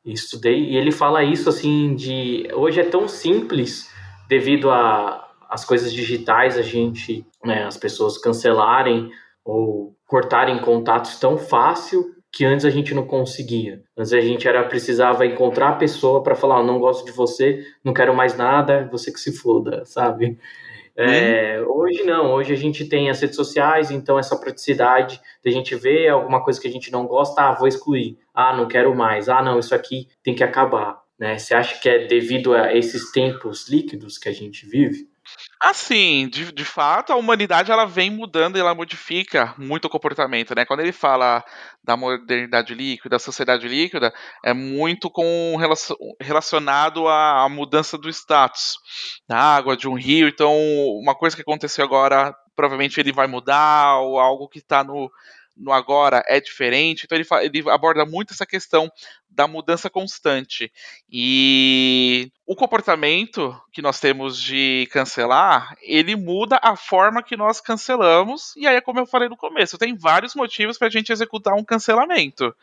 E 0.04 0.14
estudei, 0.14 0.70
e 0.70 0.78
ele 0.78 0.92
fala 0.92 1.24
isso 1.24 1.50
assim 1.50 1.94
de 1.96 2.48
hoje 2.54 2.80
é 2.80 2.84
tão 2.84 3.08
simples 3.08 3.92
devido 4.28 4.72
a 4.72 5.28
as 5.52 5.66
coisas 5.66 5.92
digitais 5.92 6.58
a 6.58 6.62
gente, 6.62 7.26
né, 7.44 7.66
as 7.66 7.76
pessoas 7.76 8.18
cancelarem 8.18 9.12
ou 9.44 9.94
cortarem 10.08 10.58
contatos 10.60 11.20
tão 11.20 11.38
fácil 11.38 12.16
que 12.32 12.46
antes 12.46 12.66
a 12.66 12.70
gente 12.70 12.94
não 12.94 13.06
conseguia. 13.06 13.84
Antes 13.98 14.14
a 14.14 14.22
gente 14.22 14.48
era 14.48 14.64
precisava 14.64 15.26
encontrar 15.26 15.70
a 15.70 15.76
pessoa 15.76 16.24
para 16.24 16.36
falar, 16.36 16.64
não 16.64 16.80
gosto 16.80 17.06
de 17.06 17.12
você, 17.12 17.66
não 17.84 17.94
quero 17.94 18.16
mais 18.16 18.38
nada, 18.38 18.88
você 18.90 19.12
que 19.12 19.20
se 19.20 19.34
foda, 19.34 19.84
sabe? 19.84 20.40
É, 21.04 21.62
hoje 21.62 22.04
não, 22.04 22.32
hoje 22.34 22.54
a 22.54 22.56
gente 22.56 22.86
tem 22.86 23.10
as 23.10 23.20
redes 23.22 23.36
sociais, 23.36 23.92
então 23.92 24.18
essa 24.18 24.38
praticidade 24.38 25.20
de 25.44 25.50
a 25.50 25.52
gente 25.52 25.76
ver 25.76 26.10
alguma 26.10 26.44
coisa 26.44 26.60
que 26.60 26.68
a 26.68 26.72
gente 26.72 26.92
não 26.92 27.06
gosta, 27.06 27.42
ah, 27.42 27.54
vou 27.54 27.68
excluir, 27.68 28.18
ah, 28.34 28.56
não 28.56 28.68
quero 28.68 28.96
mais, 28.96 29.30
ah, 29.30 29.42
não, 29.42 29.60
isso 29.60 29.74
aqui 29.76 30.08
tem 30.24 30.36
que 30.36 30.44
acabar. 30.44 31.02
Né? 31.20 31.38
Você 31.38 31.54
acha 31.54 31.80
que 31.80 31.88
é 31.88 32.08
devido 32.08 32.54
a 32.54 32.76
esses 32.76 33.12
tempos 33.12 33.70
líquidos 33.70 34.18
que 34.18 34.28
a 34.28 34.34
gente 34.34 34.66
vive? 34.66 35.11
Assim, 35.60 36.28
de, 36.28 36.52
de 36.52 36.66
fato, 36.66 37.14
a 37.14 37.16
humanidade 37.16 37.72
ela 37.72 37.86
vem 37.86 38.10
mudando 38.10 38.58
e 38.58 38.60
ela 38.60 38.74
modifica 38.74 39.54
muito 39.58 39.86
o 39.86 39.90
comportamento, 39.90 40.56
né? 40.56 40.66
Quando 40.66 40.80
ele 40.80 40.92
fala 40.92 41.44
da 41.84 41.96
modernidade 41.96 42.74
líquida, 42.74 43.10
da 43.10 43.20
sociedade 43.20 43.68
líquida, 43.68 44.12
é 44.44 44.54
muito 44.54 45.10
com 45.10 45.56
relacionado 46.20 47.08
à, 47.08 47.48
mudança 47.48 47.98
do 47.98 48.10
status 48.10 48.78
da 49.28 49.38
água, 49.38 49.78
de 49.78 49.88
um 49.88 49.94
rio. 49.94 50.28
Então, 50.28 50.56
uma 51.00 51.14
coisa 51.16 51.36
que 51.36 51.44
aconteceu 51.44 51.86
agora, 51.86 52.36
provavelmente 52.56 53.00
ele 53.00 53.12
vai 53.12 53.28
mudar, 53.28 54.00
ou 54.00 54.20
algo 54.20 54.48
que 54.48 54.60
está 54.60 54.84
no 54.84 55.12
no 55.56 55.72
agora 55.72 56.24
é 56.28 56.40
diferente. 56.40 57.06
Então 57.06 57.18
ele, 57.18 57.28
ele 57.42 57.70
aborda 57.70 58.06
muito 58.06 58.34
essa 58.34 58.46
questão 58.46 58.92
da 59.30 59.48
mudança 59.48 59.90
constante. 59.90 60.72
E 61.10 62.32
o 62.46 62.56
comportamento 62.56 63.60
que 63.72 63.82
nós 63.82 64.00
temos 64.00 64.40
de 64.40 64.88
cancelar, 64.92 65.76
ele 65.82 66.16
muda 66.16 66.60
a 66.62 66.76
forma 66.76 67.24
que 67.24 67.38
nós 67.38 67.62
cancelamos. 67.62 68.56
E 68.58 68.68
aí 68.68 68.76
é 68.76 68.82
como 68.82 69.00
eu 69.00 69.06
falei 69.06 69.30
no 69.30 69.38
começo, 69.38 69.78
tem 69.78 69.96
vários 69.96 70.36
motivos 70.36 70.78
para 70.78 70.88
a 70.88 70.92
gente 70.92 71.12
executar 71.12 71.54
um 71.54 71.64
cancelamento. 71.64 72.56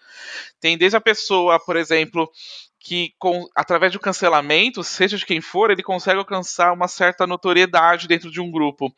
Tem 0.60 0.76
desde 0.76 0.96
a 0.96 1.00
pessoa, 1.00 1.58
por 1.58 1.76
exemplo, 1.76 2.30
que 2.78 3.14
com, 3.18 3.48
através 3.54 3.92
do 3.92 4.00
cancelamento, 4.00 4.84
seja 4.84 5.16
de 5.16 5.26
quem 5.26 5.40
for, 5.40 5.70
ele 5.70 5.82
consegue 5.82 6.18
alcançar 6.18 6.72
uma 6.72 6.88
certa 6.88 7.26
notoriedade 7.26 8.06
dentro 8.06 8.30
de 8.30 8.40
um 8.40 8.50
grupo. 8.50 8.94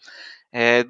É, 0.52 0.84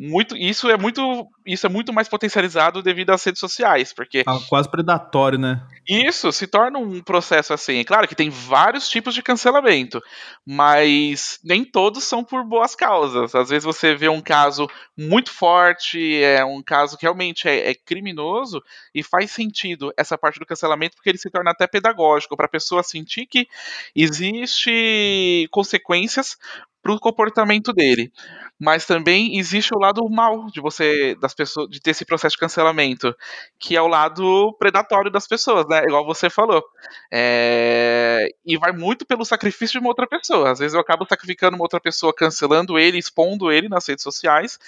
muito 0.00 0.36
isso 0.36 0.70
é 0.70 0.78
muito 0.78 1.28
isso 1.44 1.66
é 1.66 1.68
muito 1.68 1.92
mais 1.92 2.08
potencializado 2.08 2.82
devido 2.82 3.10
às 3.10 3.22
redes 3.22 3.40
sociais 3.40 3.92
porque 3.92 4.22
ah, 4.26 4.38
quase 4.48 4.70
predatório 4.70 5.38
né? 5.38 5.62
isso 5.86 6.32
se 6.32 6.46
torna 6.46 6.78
um 6.78 7.02
processo 7.02 7.52
assim 7.52 7.78
é 7.78 7.84
claro 7.84 8.08
que 8.08 8.14
tem 8.14 8.30
vários 8.30 8.88
tipos 8.88 9.14
de 9.14 9.22
cancelamento 9.22 10.00
mas 10.46 11.38
nem 11.44 11.64
todos 11.64 12.04
são 12.04 12.24
por 12.24 12.44
boas 12.44 12.74
causas. 12.74 13.34
Às 13.34 13.50
vezes 13.50 13.64
você 13.64 13.94
vê 13.94 14.08
um 14.08 14.20
caso 14.20 14.68
muito 14.96 15.30
forte 15.30 16.22
é 16.22 16.44
um 16.44 16.62
caso 16.62 16.96
que 16.96 17.04
realmente 17.04 17.48
é, 17.48 17.70
é 17.70 17.74
criminoso 17.74 18.62
e 18.94 19.02
faz 19.02 19.30
sentido 19.30 19.92
essa 19.96 20.16
parte 20.16 20.38
do 20.38 20.46
cancelamento 20.46 20.96
porque 20.96 21.10
ele 21.10 21.18
se 21.18 21.30
torna 21.30 21.50
até 21.50 21.66
pedagógico 21.66 22.36
para 22.36 22.46
a 22.46 22.50
pessoa 22.50 22.82
sentir 22.82 23.26
que 23.26 23.46
existe 23.94 25.48
consequências 25.50 26.36
para 26.82 26.92
o 26.92 27.00
comportamento 27.00 27.72
dele. 27.72 28.12
Mas 28.58 28.84
também 28.84 29.38
existe 29.38 29.74
o 29.74 29.78
lado 29.78 30.06
mal 30.10 30.46
de 30.50 30.60
você, 30.60 31.14
das 31.14 31.32
pessoas, 31.32 31.68
de 31.70 31.80
ter 31.80 31.92
esse 31.92 32.04
processo 32.04 32.34
de 32.34 32.40
cancelamento, 32.40 33.14
que 33.58 33.74
é 33.74 33.80
o 33.80 33.86
lado 33.86 34.54
predatório 34.58 35.10
das 35.10 35.26
pessoas, 35.26 35.66
né? 35.66 35.82
Igual 35.84 36.04
você 36.04 36.28
falou. 36.28 36.62
É... 37.10 38.28
E 38.44 38.58
vai 38.58 38.72
muito 38.72 39.06
pelo 39.06 39.24
sacrifício 39.24 39.72
de 39.72 39.78
uma 39.78 39.88
outra 39.88 40.06
pessoa. 40.06 40.50
Às 40.50 40.58
vezes 40.58 40.74
eu 40.74 40.80
acabo 40.80 41.06
sacrificando 41.08 41.56
uma 41.56 41.64
outra 41.64 41.80
pessoa, 41.80 42.14
cancelando 42.14 42.78
ele, 42.78 42.98
expondo 42.98 43.50
ele 43.50 43.68
nas 43.68 43.86
redes 43.86 44.02
sociais, 44.02 44.58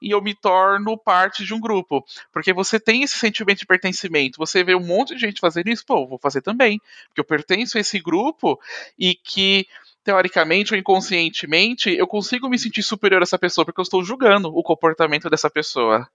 e 0.00 0.10
eu 0.10 0.22
me 0.22 0.34
torno 0.34 0.96
parte 0.96 1.44
de 1.44 1.52
um 1.52 1.60
grupo. 1.60 2.04
Porque 2.32 2.54
você 2.54 2.80
tem 2.80 3.02
esse 3.02 3.18
sentimento 3.18 3.58
de 3.58 3.66
pertencimento. 3.66 4.38
Você 4.38 4.64
vê 4.64 4.74
um 4.74 4.86
monte 4.86 5.14
de 5.14 5.20
gente 5.20 5.40
fazendo 5.40 5.68
isso, 5.68 5.84
pô, 5.84 6.06
vou 6.06 6.18
fazer 6.18 6.40
também. 6.40 6.80
Porque 7.08 7.20
eu 7.20 7.24
pertenço 7.24 7.76
a 7.76 7.80
esse 7.80 7.98
grupo 8.00 8.58
e 8.98 9.14
que 9.14 9.66
teoricamente 10.04 10.72
ou 10.72 10.78
inconscientemente, 10.78 11.90
eu 11.90 12.06
consigo 12.06 12.48
me 12.48 12.58
sentir 12.58 12.82
superior 12.82 13.20
a 13.20 13.24
essa 13.24 13.38
pessoa 13.38 13.64
porque 13.64 13.80
eu 13.80 13.84
estou 13.84 14.02
julgando 14.02 14.48
o 14.48 14.62
comportamento 14.62 15.30
dessa 15.30 15.50
pessoa. 15.50 16.06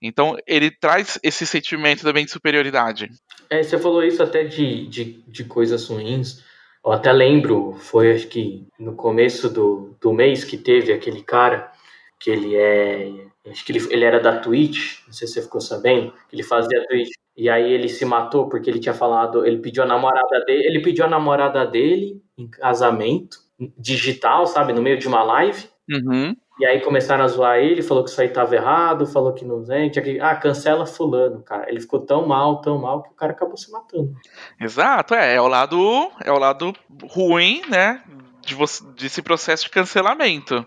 Então, 0.00 0.36
ele 0.46 0.70
traz 0.70 1.18
esse 1.22 1.46
sentimento 1.46 2.02
também 2.02 2.24
de 2.24 2.32
superioridade. 2.32 3.08
É, 3.48 3.62
você 3.62 3.78
falou 3.78 4.02
isso 4.02 4.22
até 4.22 4.42
de, 4.42 4.86
de, 4.88 5.22
de 5.26 5.44
coisas 5.44 5.86
ruins. 5.86 6.42
Eu 6.84 6.90
até 6.90 7.12
lembro, 7.12 7.74
foi 7.74 8.12
acho 8.12 8.26
que 8.26 8.66
no 8.78 8.96
começo 8.96 9.48
do, 9.48 9.96
do 10.00 10.12
mês 10.12 10.42
que 10.42 10.58
teve 10.58 10.92
aquele 10.92 11.22
cara, 11.22 11.70
que 12.18 12.30
ele 12.30 12.56
é. 12.56 13.12
Acho 13.48 13.64
que 13.64 13.72
ele, 13.72 13.86
ele 13.92 14.04
era 14.04 14.18
da 14.18 14.38
Twitch, 14.38 14.98
não 15.06 15.12
sei 15.12 15.28
se 15.28 15.34
você 15.34 15.42
ficou 15.42 15.60
sabendo, 15.60 16.12
que 16.28 16.34
ele 16.34 16.42
fazia 16.42 16.84
Twitch. 16.88 17.12
E 17.36 17.48
aí 17.48 17.72
ele 17.72 17.88
se 17.88 18.04
matou 18.04 18.48
porque 18.48 18.68
ele 18.68 18.78
tinha 18.78 18.94
falado, 18.94 19.46
ele 19.46 19.58
pediu 19.58 19.82
a 19.82 19.86
namorada 19.86 20.44
dele, 20.44 20.66
ele 20.66 20.82
pediu 20.82 21.04
a 21.04 21.08
namorada 21.08 21.66
dele 21.66 22.22
em 22.36 22.48
casamento 22.48 23.38
digital, 23.78 24.46
sabe, 24.46 24.72
no 24.72 24.82
meio 24.82 24.98
de 24.98 25.08
uma 25.08 25.22
live. 25.22 25.66
Uhum. 25.90 26.36
E 26.58 26.66
aí 26.66 26.80
começaram 26.80 27.24
a 27.24 27.28
zoar 27.28 27.58
ele, 27.58 27.82
falou 27.82 28.04
que 28.04 28.10
isso 28.10 28.20
aí 28.20 28.28
tava 28.28 28.54
errado, 28.54 29.06
falou 29.06 29.32
que 29.32 29.44
não 29.44 29.64
vem, 29.64 29.90
que, 29.90 30.20
ah, 30.20 30.36
cancela 30.36 30.84
fulano, 30.84 31.42
cara. 31.42 31.68
Ele 31.68 31.80
ficou 31.80 32.00
tão 32.00 32.26
mal, 32.26 32.60
tão 32.60 32.78
mal 32.78 33.02
que 33.02 33.10
o 33.10 33.14
cara 33.14 33.32
acabou 33.32 33.56
se 33.56 33.70
matando. 33.72 34.12
Exato, 34.60 35.14
é, 35.14 35.34
é 35.34 35.40
o 35.40 35.48
lado, 35.48 36.10
é 36.22 36.30
o 36.30 36.38
lado 36.38 36.72
ruim, 37.04 37.62
né, 37.68 38.02
de 38.42 38.54
você, 38.54 38.84
desse 38.96 39.22
processo 39.22 39.64
de 39.64 39.70
cancelamento. 39.70 40.64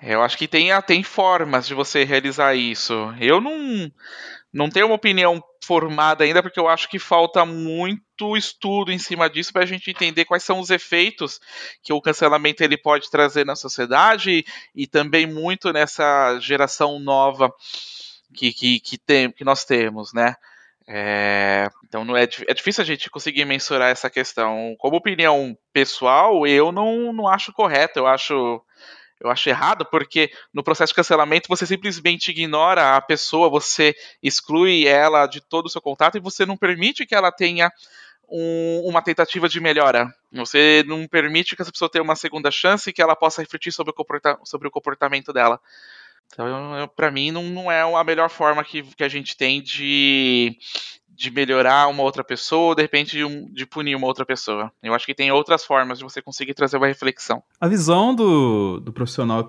Eu 0.00 0.22
acho 0.22 0.38
que 0.38 0.46
tem, 0.46 0.68
tem 0.82 1.02
formas 1.02 1.66
de 1.66 1.74
você 1.74 2.04
realizar 2.04 2.54
isso. 2.54 2.94
Eu 3.20 3.40
não 3.40 3.90
não 4.52 4.70
tenho 4.70 4.86
uma 4.86 4.94
opinião 4.94 5.42
formada 5.66 6.22
ainda, 6.22 6.42
porque 6.42 6.60
eu 6.60 6.68
acho 6.68 6.88
que 6.88 6.98
falta 6.98 7.44
muito 7.44 8.36
estudo 8.36 8.92
em 8.92 8.98
cima 8.98 9.28
disso 9.28 9.52
para 9.52 9.64
a 9.64 9.66
gente 9.66 9.90
entender 9.90 10.24
quais 10.24 10.44
são 10.44 10.60
os 10.60 10.70
efeitos 10.70 11.40
que 11.82 11.92
o 11.92 12.00
cancelamento 12.00 12.62
ele 12.62 12.78
pode 12.78 13.10
trazer 13.10 13.44
na 13.44 13.56
sociedade 13.56 14.44
e, 14.74 14.86
também 14.86 15.26
muito 15.26 15.72
nessa 15.72 16.38
geração 16.38 17.00
nova 17.00 17.52
que, 18.32 18.52
que, 18.52 18.78
que, 18.78 18.96
tem, 18.96 19.30
que 19.32 19.44
nós 19.44 19.64
temos, 19.64 20.12
né? 20.14 20.36
É, 20.88 21.68
então 21.84 22.04
não 22.04 22.16
é, 22.16 22.22
é 22.22 22.54
difícil 22.54 22.82
a 22.82 22.86
gente 22.86 23.10
conseguir 23.10 23.44
mensurar 23.44 23.90
essa 23.90 24.08
questão. 24.08 24.76
Como 24.78 24.96
opinião 24.96 25.58
pessoal, 25.72 26.46
eu 26.46 26.70
não, 26.70 27.12
não 27.12 27.26
acho 27.26 27.52
correto, 27.52 27.98
eu 27.98 28.06
acho 28.06 28.62
eu 29.20 29.30
acho 29.30 29.48
errado, 29.48 29.84
porque 29.86 30.30
no 30.52 30.62
processo 30.62 30.90
de 30.90 30.96
cancelamento 30.96 31.48
você 31.48 31.66
simplesmente 31.66 32.30
ignora 32.30 32.96
a 32.96 33.00
pessoa, 33.00 33.48
você 33.48 33.94
exclui 34.22 34.86
ela 34.86 35.26
de 35.26 35.40
todo 35.40 35.66
o 35.66 35.70
seu 35.70 35.80
contato 35.80 36.16
e 36.16 36.20
você 36.20 36.44
não 36.44 36.56
permite 36.56 37.06
que 37.06 37.14
ela 37.14 37.32
tenha 37.32 37.70
um, 38.28 38.82
uma 38.84 39.02
tentativa 39.02 39.48
de 39.48 39.60
melhora. 39.60 40.12
Você 40.32 40.84
não 40.86 41.06
permite 41.06 41.56
que 41.56 41.62
essa 41.62 41.72
pessoa 41.72 41.90
tenha 41.90 42.02
uma 42.02 42.16
segunda 42.16 42.50
chance 42.50 42.90
e 42.90 42.92
que 42.92 43.00
ela 43.00 43.16
possa 43.16 43.40
refletir 43.40 43.72
sobre 43.72 43.90
o, 43.90 43.94
comporta 43.94 44.38
sobre 44.44 44.68
o 44.68 44.70
comportamento 44.70 45.32
dela. 45.32 45.60
Então, 46.32 46.90
para 46.94 47.10
mim, 47.10 47.30
não, 47.30 47.44
não, 47.44 47.70
é 47.70 47.82
a 47.82 48.04
melhor 48.04 48.28
forma 48.28 48.64
que, 48.64 48.82
que 48.82 49.04
a 49.04 49.08
gente 49.08 49.36
tem 49.36 49.62
de, 49.62 50.58
de 51.16 51.30
melhorar 51.30 51.88
uma 51.88 52.02
outra 52.02 52.22
pessoa, 52.22 52.68
ou 52.68 52.74
de 52.74 52.82
repente 52.82 53.16
de, 53.16 53.24
um, 53.24 53.46
de, 53.50 53.64
punir 53.64 53.96
uma 53.96 54.06
outra 54.06 54.24
pessoa. 54.24 54.70
Eu 54.82 54.94
acho 54.94 55.06
que 55.06 55.14
tem 55.14 55.32
outras 55.32 55.64
formas 55.64 55.98
de 55.98 56.04
você 56.04 56.20
conseguir 56.20 56.54
trazer 56.54 56.76
uma 56.76 56.86
reflexão. 56.86 57.42
A 57.60 57.66
visão 57.66 58.14
do, 58.14 58.78
do 58.80 58.92
profissional 58.92 59.48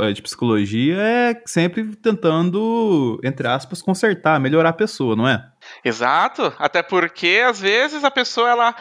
eh, 0.00 0.12
de 0.12 0.22
psicologia 0.22 0.96
é 0.98 1.42
sempre 1.46 1.96
tentando, 1.96 3.18
entre 3.24 3.48
aspas, 3.48 3.80
consertar, 3.80 4.38
melhorar 4.38 4.68
a 4.68 4.74
pessoa, 4.74 5.16
não 5.16 5.26
é? 5.26 5.42
Exato, 5.84 6.52
até 6.58 6.82
porque 6.82 7.42
às 7.44 7.60
vezes 7.60 8.04
a 8.04 8.10
pessoa 8.10 8.50
ela 8.50 8.74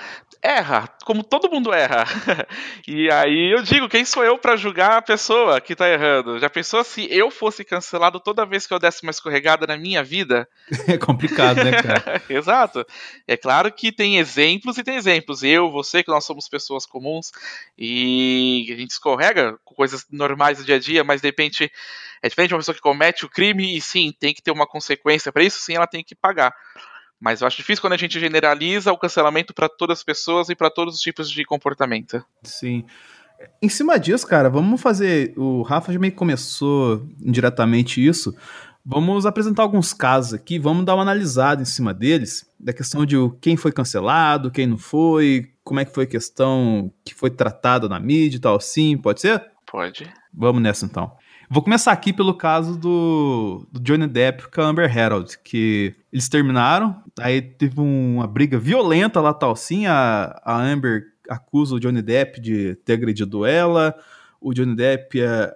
erra, 0.46 0.88
como 1.04 1.24
todo 1.24 1.50
mundo 1.50 1.74
erra. 1.74 2.06
e 2.88 3.12
aí 3.12 3.52
eu 3.52 3.64
digo, 3.64 3.90
quem 3.90 4.06
sou 4.06 4.24
eu 4.24 4.38
para 4.38 4.56
julgar 4.56 4.98
a 4.98 5.02
pessoa 5.02 5.60
que 5.60 5.76
tá 5.76 5.90
errando? 5.90 6.38
Já 6.40 6.50
pensou 6.50 6.84
se 6.84 7.08
eu 7.12 7.32
fosse 7.32 7.66
cancelado 7.66 8.20
toda 8.20 8.46
vez 8.46 8.68
que 8.68 8.74
eu 8.74 8.80
desse 8.80 9.02
uma 9.02 9.10
escorregada 9.10 9.66
na 9.66 9.76
minha 9.78 10.04
vida? 10.04 10.48
É 10.88 10.98
complicado, 10.98 11.64
né, 11.64 11.82
cara? 11.82 12.22
Exato. 12.30 12.86
É 13.28 13.36
claro 13.36 13.72
que 13.72 13.92
tem 13.92 14.18
exemplos 14.18 14.78
e 14.78 14.84
tem 14.84 14.96
exemplos. 14.96 15.42
Eu, 15.42 15.72
você, 15.72 16.04
que 16.04 16.12
nós 16.12 16.24
somos 16.24 16.48
pessoas 16.48 16.86
comuns 16.86 17.32
e 17.78 18.68
a 18.72 18.76
gente 18.76 18.92
escorrega 18.92 19.58
com 19.64 19.74
coisas 19.74 20.06
normais 20.12 20.60
do 20.60 20.64
dia 20.64 20.76
a 20.76 20.80
dia, 20.80 21.04
mas 21.04 21.22
de 21.22 21.28
repente 21.28 21.72
é 22.22 22.30
diferente 22.30 22.50
de 22.50 22.54
uma 22.54 22.60
pessoa 22.60 22.76
que 22.76 22.82
comete 22.82 23.26
o 23.26 23.30
crime 23.30 23.76
e 23.76 23.82
sim, 23.82 24.14
tem 24.18 24.34
que 24.34 24.44
ter 24.44 24.52
uma 24.52 24.68
consequência 24.68 25.32
para 25.32 25.44
isso, 25.44 25.60
sim, 25.60 25.76
ela 25.76 25.88
tem 25.88 26.04
que 26.04 26.14
pagar. 26.14 26.54
Mas 27.26 27.42
eu 27.42 27.48
acho 27.48 27.58
difícil 27.58 27.82
quando 27.82 27.94
a 27.94 27.98
gente 27.98 28.20
generaliza 28.20 28.92
o 28.92 28.98
cancelamento 29.00 29.52
para 29.52 29.68
todas 29.68 29.98
as 29.98 30.04
pessoas 30.04 30.48
e 30.50 30.56
para 30.56 30.70
todos 30.70 30.94
os 30.94 31.02
tipos 31.02 31.28
de 31.28 31.44
comportamento. 31.44 32.24
Sim. 32.44 32.86
Em 33.60 33.68
cima 33.68 33.98
disso, 33.98 34.28
cara, 34.28 34.48
vamos 34.48 34.80
fazer. 34.80 35.34
O 35.36 35.64
Rafa 35.64 35.92
já 35.92 35.98
meio 35.98 36.14
que 36.14 36.20
começou 36.20 37.04
indiretamente 37.20 38.06
isso. 38.06 38.36
Vamos 38.86 39.26
apresentar 39.26 39.64
alguns 39.64 39.92
casos 39.92 40.36
aqui, 40.36 40.60
vamos 40.60 40.86
dar 40.86 40.94
uma 40.94 41.02
analisada 41.02 41.64
em 41.64 41.66
cima 41.66 41.96
deles, 41.96 42.48
da 42.60 42.72
questão 42.72 43.04
de 43.04 43.16
quem 43.42 43.58
foi 43.58 43.72
cancelado, 43.72 44.52
quem 44.52 44.68
não 44.68 44.78
foi, 44.78 45.52
como 45.64 45.80
é 45.80 45.86
que 45.86 45.96
foi 45.96 46.04
a 46.04 46.08
questão 46.08 46.94
que 47.04 47.16
foi 47.16 47.32
tratada 47.32 47.90
na 47.90 48.00
mídia 48.00 48.38
e 48.38 48.40
tal, 48.40 48.62
sim, 48.62 48.96
pode 48.96 49.22
ser? 49.22 49.44
Pode. 49.66 50.08
Vamos 50.32 50.62
nessa 50.62 50.86
então. 50.86 51.18
Vou 51.50 51.62
começar 51.62 51.92
aqui 51.92 52.12
pelo 52.12 52.34
caso 52.34 52.78
do, 52.78 53.68
do 53.72 53.80
Johnny 53.80 54.08
Depp 54.08 54.50
com 54.50 54.62
a 54.62 54.66
Amber 54.66 54.98
Heard, 54.98 55.38
que 55.44 55.94
eles 56.12 56.28
terminaram, 56.28 57.02
aí 57.20 57.42
teve 57.42 57.80
uma 57.80 58.26
briga 58.26 58.58
violenta 58.58 59.22
lá 59.22 59.34
tal 59.34 59.56
sim, 59.56 59.86
a, 59.86 60.40
a 60.44 60.60
Amber 60.62 61.04
acusa 61.30 61.76
o 61.76 61.80
Johnny 61.80 62.02
Depp 62.02 62.40
de 62.42 62.76
ter 62.84 62.94
agredido 62.94 63.46
ela, 63.46 63.96
o 64.42 64.54
Johnny 64.54 64.76
Depp 64.76 65.22
é, 65.22 65.54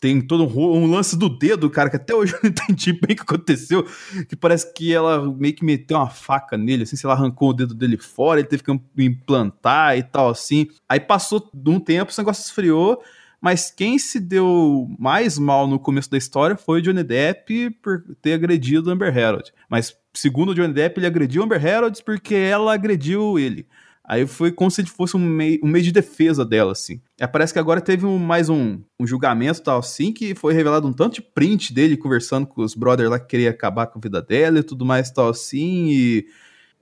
tem 0.00 0.20
todo 0.20 0.44
um, 0.44 0.84
um, 0.84 0.90
lance 0.90 1.16
do 1.16 1.28
dedo, 1.28 1.68
cara, 1.68 1.90
que 1.90 1.96
até 1.96 2.14
hoje 2.14 2.32
eu 2.36 2.40
não 2.42 2.50
entendi 2.50 2.92
bem 2.92 3.12
o 3.12 3.16
que 3.16 3.22
aconteceu, 3.22 3.86
que 4.28 4.36
parece 4.36 4.72
que 4.72 4.92
ela 4.92 5.30
meio 5.34 5.54
que 5.54 5.64
meteu 5.64 5.98
uma 5.98 6.08
faca 6.08 6.56
nele, 6.56 6.84
assim, 6.84 6.96
sei 6.96 7.08
lá, 7.08 7.14
arrancou 7.14 7.50
o 7.50 7.54
dedo 7.54 7.74
dele 7.74 7.96
fora, 7.96 8.40
ele 8.40 8.48
teve 8.48 8.62
que 8.62 8.80
implantar 8.98 9.96
e 9.96 10.02
tal, 10.02 10.30
assim. 10.30 10.68
Aí 10.88 11.00
passou 11.00 11.50
um 11.66 11.80
tempo, 11.80 12.10
esse 12.10 12.18
negócio 12.18 12.42
esfriou, 12.42 13.02
mas 13.40 13.70
quem 13.70 13.98
se 13.98 14.18
deu 14.18 14.88
mais 14.98 15.38
mal 15.38 15.66
no 15.66 15.78
começo 15.78 16.10
da 16.10 16.18
história 16.18 16.56
foi 16.56 16.80
o 16.80 16.82
Johnny 16.82 17.02
Depp 17.02 17.70
por 17.82 18.02
ter 18.20 18.32
agredido 18.32 18.90
Amber 18.90 19.16
Heard. 19.16 19.52
Mas 19.68 19.94
segundo 20.14 20.50
o 20.50 20.54
Johnny 20.54 20.72
Depp, 20.72 20.98
ele 20.98 21.06
agrediu 21.06 21.42
Amber 21.42 21.64
Heard 21.64 22.02
porque 22.04 22.34
ela 22.34 22.72
agrediu 22.72 23.38
ele. 23.38 23.66
Aí 24.08 24.24
foi 24.24 24.52
como 24.52 24.70
se 24.70 24.84
fosse 24.84 25.16
um 25.16 25.20
meio, 25.20 25.58
um 25.64 25.66
meio 25.66 25.84
de 25.84 25.90
defesa 25.90 26.44
dela, 26.44 26.70
assim. 26.70 27.00
É, 27.18 27.26
parece 27.26 27.52
que 27.52 27.58
agora 27.58 27.80
teve 27.80 28.06
um, 28.06 28.18
mais 28.18 28.48
um, 28.48 28.80
um 29.00 29.06
julgamento 29.06 29.60
tal, 29.60 29.80
assim, 29.80 30.12
que 30.12 30.32
foi 30.32 30.54
revelado 30.54 30.86
um 30.86 30.92
tanto 30.92 31.16
de 31.16 31.22
print 31.22 31.74
dele 31.74 31.96
conversando 31.96 32.46
com 32.46 32.62
os 32.62 32.74
brothers 32.74 33.10
lá 33.10 33.18
que 33.18 33.26
queria 33.26 33.50
acabar 33.50 33.88
com 33.88 33.98
a 33.98 34.02
vida 34.02 34.22
dela 34.22 34.60
e 34.60 34.62
tudo 34.62 34.84
mais 34.84 35.10
tal, 35.10 35.28
assim, 35.28 35.88
e 35.90 36.26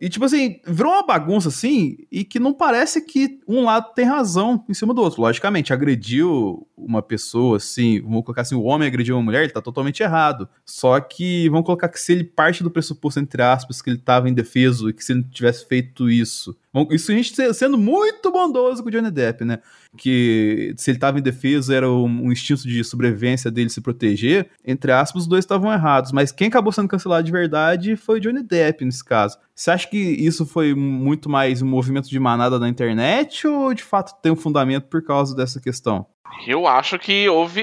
e, 0.00 0.08
tipo 0.08 0.24
assim, 0.24 0.60
virou 0.66 0.92
uma 0.92 1.06
bagunça 1.06 1.48
assim, 1.48 1.98
e 2.10 2.24
que 2.24 2.40
não 2.40 2.52
parece 2.52 3.00
que 3.00 3.40
um 3.46 3.64
lado 3.64 3.94
tem 3.94 4.04
razão 4.04 4.64
em 4.68 4.74
cima 4.74 4.92
do 4.92 5.00
outro. 5.00 5.22
Logicamente, 5.22 5.72
agrediu 5.72 6.66
uma 6.76 7.00
pessoa, 7.00 7.58
assim, 7.58 8.00
vamos 8.00 8.24
colocar 8.24 8.42
assim, 8.42 8.56
o 8.56 8.64
homem 8.64 8.88
agrediu 8.88 9.16
uma 9.16 9.22
mulher, 9.22 9.44
ele 9.44 9.52
tá 9.52 9.62
totalmente 9.62 10.02
errado. 10.02 10.48
Só 10.64 10.98
que, 11.00 11.48
vamos 11.48 11.64
colocar 11.64 11.88
que 11.88 12.00
se 12.00 12.12
ele 12.12 12.24
parte 12.24 12.62
do 12.62 12.70
pressuposto, 12.70 13.20
entre 13.20 13.40
aspas, 13.42 13.80
que 13.80 13.88
ele 13.88 13.98
tava 13.98 14.28
indefeso 14.28 14.90
e 14.90 14.92
que 14.92 15.04
se 15.04 15.12
ele 15.12 15.24
tivesse 15.30 15.66
feito 15.66 16.10
isso. 16.10 16.56
Isso 16.90 17.12
a 17.12 17.14
gente 17.14 17.54
sendo 17.54 17.78
muito 17.78 18.32
bondoso 18.32 18.82
com 18.82 18.88
o 18.88 18.92
Johnny 18.92 19.10
Depp, 19.10 19.44
né? 19.44 19.60
que 19.96 20.74
se 20.76 20.90
ele 20.90 20.96
estava 20.96 21.18
em 21.18 21.22
defesa 21.22 21.74
era 21.74 21.90
um, 21.90 22.32
instinto 22.32 22.62
de 22.62 22.82
sobrevivência 22.82 23.50
dele 23.50 23.70
se 23.70 23.80
proteger, 23.80 24.48
entre 24.64 24.92
aspas, 24.92 25.22
os 25.22 25.28
dois 25.28 25.44
estavam 25.44 25.72
errados. 25.72 26.12
Mas 26.12 26.32
quem 26.32 26.48
acabou 26.48 26.72
sendo 26.72 26.88
cancelado 26.88 27.24
de 27.24 27.32
verdade 27.32 27.96
foi 27.96 28.18
o 28.18 28.20
Johnny 28.20 28.42
Depp 28.42 28.84
nesse 28.84 29.04
caso. 29.04 29.38
Você 29.54 29.70
acha 29.70 29.88
que 29.88 29.96
isso 29.96 30.44
foi 30.44 30.75
muito 30.75 31.30
mais 31.30 31.62
um 31.62 31.66
movimento 31.66 32.08
de 32.08 32.18
manada 32.18 32.58
na 32.58 32.68
internet 32.68 33.46
ou 33.46 33.73
de 33.73 33.84
fato 33.84 34.20
tem 34.20 34.32
um 34.32 34.37
fundamento 34.37 34.88
por 34.88 35.04
causa 35.04 35.34
dessa 35.34 35.61
questão? 35.61 36.06
Eu 36.46 36.66
acho 36.66 36.99
que 36.99 37.28
houve, 37.28 37.62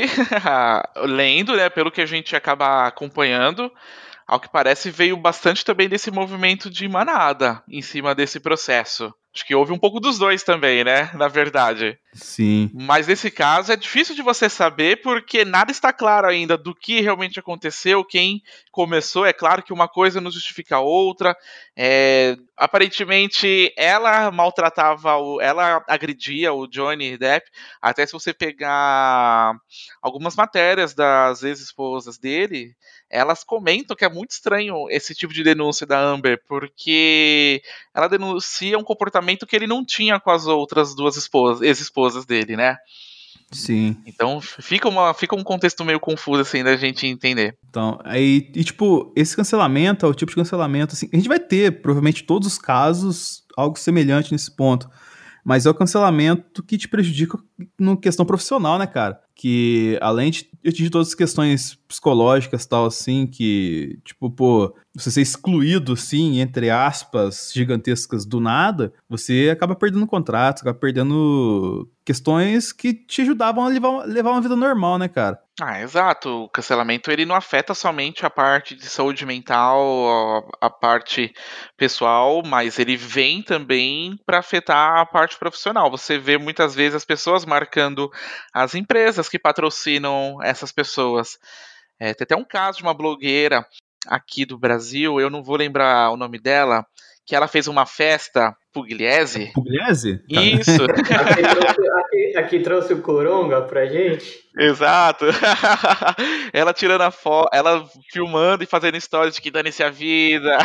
lendo, 1.03 1.53
né, 1.55 1.69
pelo 1.69 1.91
que 1.91 2.00
a 2.00 2.05
gente 2.05 2.33
acaba 2.33 2.88
acompanhando, 2.88 3.69
ao 4.25 4.39
que 4.39 4.50
parece 4.50 4.89
veio 4.89 5.17
bastante 5.17 5.65
também 5.65 5.89
desse 5.89 6.10
movimento 6.10 6.69
de 6.69 6.88
manada 6.88 7.62
em 7.67 7.81
cima 7.81 8.15
desse 8.15 8.39
processo. 8.39 9.13
Acho 9.33 9.45
que 9.45 9.55
houve 9.55 9.71
um 9.71 9.79
pouco 9.79 10.01
dos 10.01 10.17
dois 10.17 10.43
também, 10.43 10.84
né? 10.84 11.10
Na 11.13 11.29
verdade. 11.29 11.97
Sim. 12.13 12.69
Mas 12.73 13.08
nesse 13.08 13.32
caso 13.32 13.71
é 13.71 13.77
difícil 13.77 14.13
de 14.13 14.21
você 14.21 14.49
saber 14.49 15.01
porque 15.01 15.45
nada 15.45 15.71
está 15.71 15.93
claro 15.93 16.27
ainda 16.27 16.58
do 16.58 16.75
que 16.75 16.99
realmente 16.99 17.39
aconteceu, 17.39 18.03
quem 18.03 18.41
começou. 18.71 19.25
É 19.25 19.32
claro 19.32 19.63
que 19.63 19.71
uma 19.71 19.88
coisa 19.88 20.19
não 20.19 20.29
justifica 20.29 20.75
a 20.75 20.82
outra. 20.82 21.34
É, 21.77 22.36
aparentemente 22.58 23.73
ela 23.77 24.29
maltratava, 24.32 25.15
o, 25.15 25.39
ela 25.39 25.82
agredia 25.88 26.51
o 26.51 26.67
Johnny 26.67 27.17
Depp. 27.17 27.49
Até 27.82 28.06
se 28.06 28.12
você 28.12 28.34
pegar 28.34 29.53
algumas 30.01 30.36
matérias 30.36 30.93
das 30.93 31.41
ex-esposas 31.41 32.17
dele, 32.17 32.75
elas 33.12 33.43
comentam 33.43 33.95
que 33.95 34.06
é 34.06 34.10
muito 34.10 34.32
estranho 34.32 34.89
esse 34.89 35.13
tipo 35.13 35.34
de 35.34 35.43
denúncia 35.43 35.86
da 35.86 36.00
Amber, 36.00 36.41
porque 36.47 37.62
ela 37.93 38.08
denuncia 38.08 38.78
um 38.78 38.84
comportamento 38.84 39.45
que 39.45 39.56
ele 39.56 39.67
não 39.67 39.86
tinha 39.86 40.19
com 40.19 40.32
as 40.32 40.47
outras 40.47 40.95
duas 40.95 41.17
esposas, 41.17 41.62
ex-esposas 41.62 42.26
dele, 42.26 42.56
né? 42.56 42.78
Sim. 43.52 43.97
Então 44.06 44.39
fica, 44.39 44.88
uma, 44.88 45.13
fica 45.13 45.36
um 45.36 45.43
contexto 45.43 45.84
meio 45.84 46.00
confuso 46.00 46.41
assim 46.41 46.63
da 46.63 46.78
gente 46.78 47.06
entender. 47.06 47.58
Então, 47.69 48.00
aí, 48.06 48.50
e 48.56 48.63
tipo, 48.63 49.12
esse 49.15 49.36
cancelamento 49.36 50.06
é 50.06 50.10
o 50.10 50.13
tipo 50.13 50.32
de 50.32 50.38
cancelamento 50.38 50.95
assim. 50.95 51.10
A 51.12 51.17
gente 51.17 51.28
vai 51.28 51.39
ter, 51.39 51.82
provavelmente, 51.82 52.24
todos 52.24 52.47
os 52.47 52.58
casos, 52.58 53.43
algo 53.58 53.78
semelhante 53.78 54.32
nesse 54.32 54.56
ponto. 54.56 54.89
Mas 55.43 55.65
é 55.65 55.69
o 55.69 55.74
cancelamento 55.74 56.63
que 56.63 56.78
te 56.78 56.88
prejudica 56.88 57.38
no 57.78 57.97
questão 57.97 58.26
profissional, 58.26 58.78
né, 58.78 58.88
cara? 58.88 59.19
Que 59.41 59.97
além 60.01 60.30
de 60.30 60.47
atingir 60.63 60.91
todas 60.91 61.08
as 61.08 61.15
questões 61.15 61.73
psicológicas 61.88 62.63
tal, 62.67 62.86
assim, 62.86 63.25
que, 63.25 63.99
tipo, 64.06 64.30
pô, 64.30 64.71
você 64.93 65.10
ser 65.10 65.21
excluído, 65.21 65.93
assim, 65.93 66.39
entre 66.39 66.69
aspas, 66.69 67.51
gigantescas 67.51 68.23
do 68.23 68.39
nada, 68.39 68.93
você 69.10 69.49
acaba 69.51 69.75
perdendo 69.75 70.06
contratos, 70.06 70.62
acaba 70.62 70.77
perdendo 70.77 71.89
questões 72.06 72.71
que 72.71 72.93
te 72.93 73.23
ajudavam 73.23 73.65
a 73.65 73.67
levar, 73.67 74.06
levar 74.06 74.32
uma 74.32 74.41
vida 74.41 74.56
normal, 74.56 74.99
né, 74.99 75.08
cara? 75.08 75.39
Ah, 75.60 75.80
exato. 75.80 76.45
O 76.45 76.49
cancelamento 76.49 77.12
ele 77.12 77.25
não 77.25 77.36
afeta 77.36 77.75
somente 77.75 78.25
a 78.25 78.30
parte 78.30 78.75
de 78.75 78.86
saúde 78.88 79.25
mental, 79.25 80.43
a, 80.60 80.67
a 80.67 80.69
parte 80.69 81.32
pessoal, 81.77 82.41
mas 82.43 82.80
ele 82.80 82.97
vem 82.97 83.43
também 83.43 84.17
para 84.25 84.39
afetar 84.39 84.97
a 84.97 85.06
parte 85.06 85.38
profissional. 85.38 85.91
Você 85.91 86.17
vê 86.17 86.38
muitas 86.38 86.73
vezes 86.73 86.95
as 86.95 87.06
pessoas 87.06 87.45
marcando 87.45 88.10
as 88.51 88.73
empresas 88.73 89.30
que 89.32 89.39
patrocinam 89.39 90.38
essas 90.44 90.72
pessoas. 90.72 91.39
É, 92.00 92.13
tem 92.13 92.26
até 92.26 92.36
um 92.36 92.44
caso 92.44 92.80
de 92.80 92.84
uma 92.84 92.94
blogueira 92.94 93.65
aqui 94.08 94.46
do 94.46 94.58
Brasil, 94.58 95.20
eu 95.20 95.30
não 95.30 95.44
vou 95.44 95.56
lembrar 95.56 96.12
o 96.12 96.17
nome 96.17 96.39
dela, 96.39 96.86
que 97.26 97.36
ela 97.36 97.48
fez 97.48 97.67
uma 97.67 97.86
festa 97.86 98.56
Pugliese. 98.74 99.52
Pugliese? 99.54 100.17
Tá. 100.17 100.41
Isso. 100.41 100.84
aqui, 100.88 101.41
trouxe, 101.41 101.89
aqui, 101.89 102.38
aqui, 102.38 102.60
trouxe, 102.60 102.94
o 102.94 103.02
Coronga 103.02 103.62
pra 103.62 103.86
gente. 103.86 104.39
Exato. 104.58 105.26
ela 106.54 106.74
tirando 106.74 107.02
a 107.02 107.12
foto, 107.12 107.50
ela 107.54 107.86
filmando 108.12 108.63
e 108.63 108.67
fazendo 108.67 108.98
histórias 108.98 109.36
de 109.36 109.41
que 109.41 109.52
dane-se 109.52 109.84
a 109.84 109.89
vida. 109.89 110.58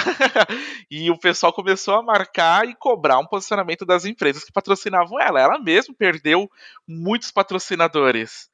e 0.91 1.11
o 1.11 1.19
pessoal 1.19 1.53
começou 1.53 1.95
a 1.95 2.03
marcar 2.03 2.67
e 2.67 2.75
cobrar 2.75 3.19
um 3.19 3.27
posicionamento 3.27 3.85
das 3.85 4.05
empresas 4.05 4.45
que 4.45 4.53
patrocinavam 4.53 5.21
ela. 5.21 5.41
Ela 5.41 5.59
mesma 5.59 5.95
perdeu 5.97 6.49
muitos 6.87 7.33
patrocinadores. 7.33 8.49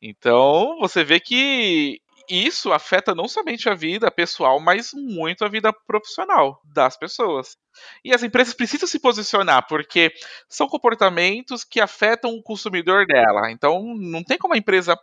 Então, 0.00 0.78
você 0.80 1.02
vê 1.02 1.18
que 1.18 2.00
isso 2.28 2.72
afeta 2.72 3.14
não 3.14 3.28
somente 3.28 3.68
a 3.68 3.74
vida 3.74 4.10
pessoal, 4.10 4.60
mas 4.60 4.90
muito 4.94 5.44
a 5.44 5.48
vida 5.48 5.72
profissional 5.86 6.60
das 6.64 6.96
pessoas. 6.96 7.56
E 8.04 8.14
as 8.14 8.22
empresas 8.22 8.54
precisam 8.54 8.88
se 8.88 8.98
posicionar, 8.98 9.66
porque 9.68 10.12
são 10.48 10.68
comportamentos 10.68 11.64
que 11.64 11.80
afetam 11.80 12.30
o 12.30 12.42
consumidor 12.42 13.06
dela. 13.06 13.50
Então, 13.50 13.94
não 13.96 14.22
tem 14.22 14.38
como 14.38 14.54
a 14.54 14.58
empresa 14.58 14.98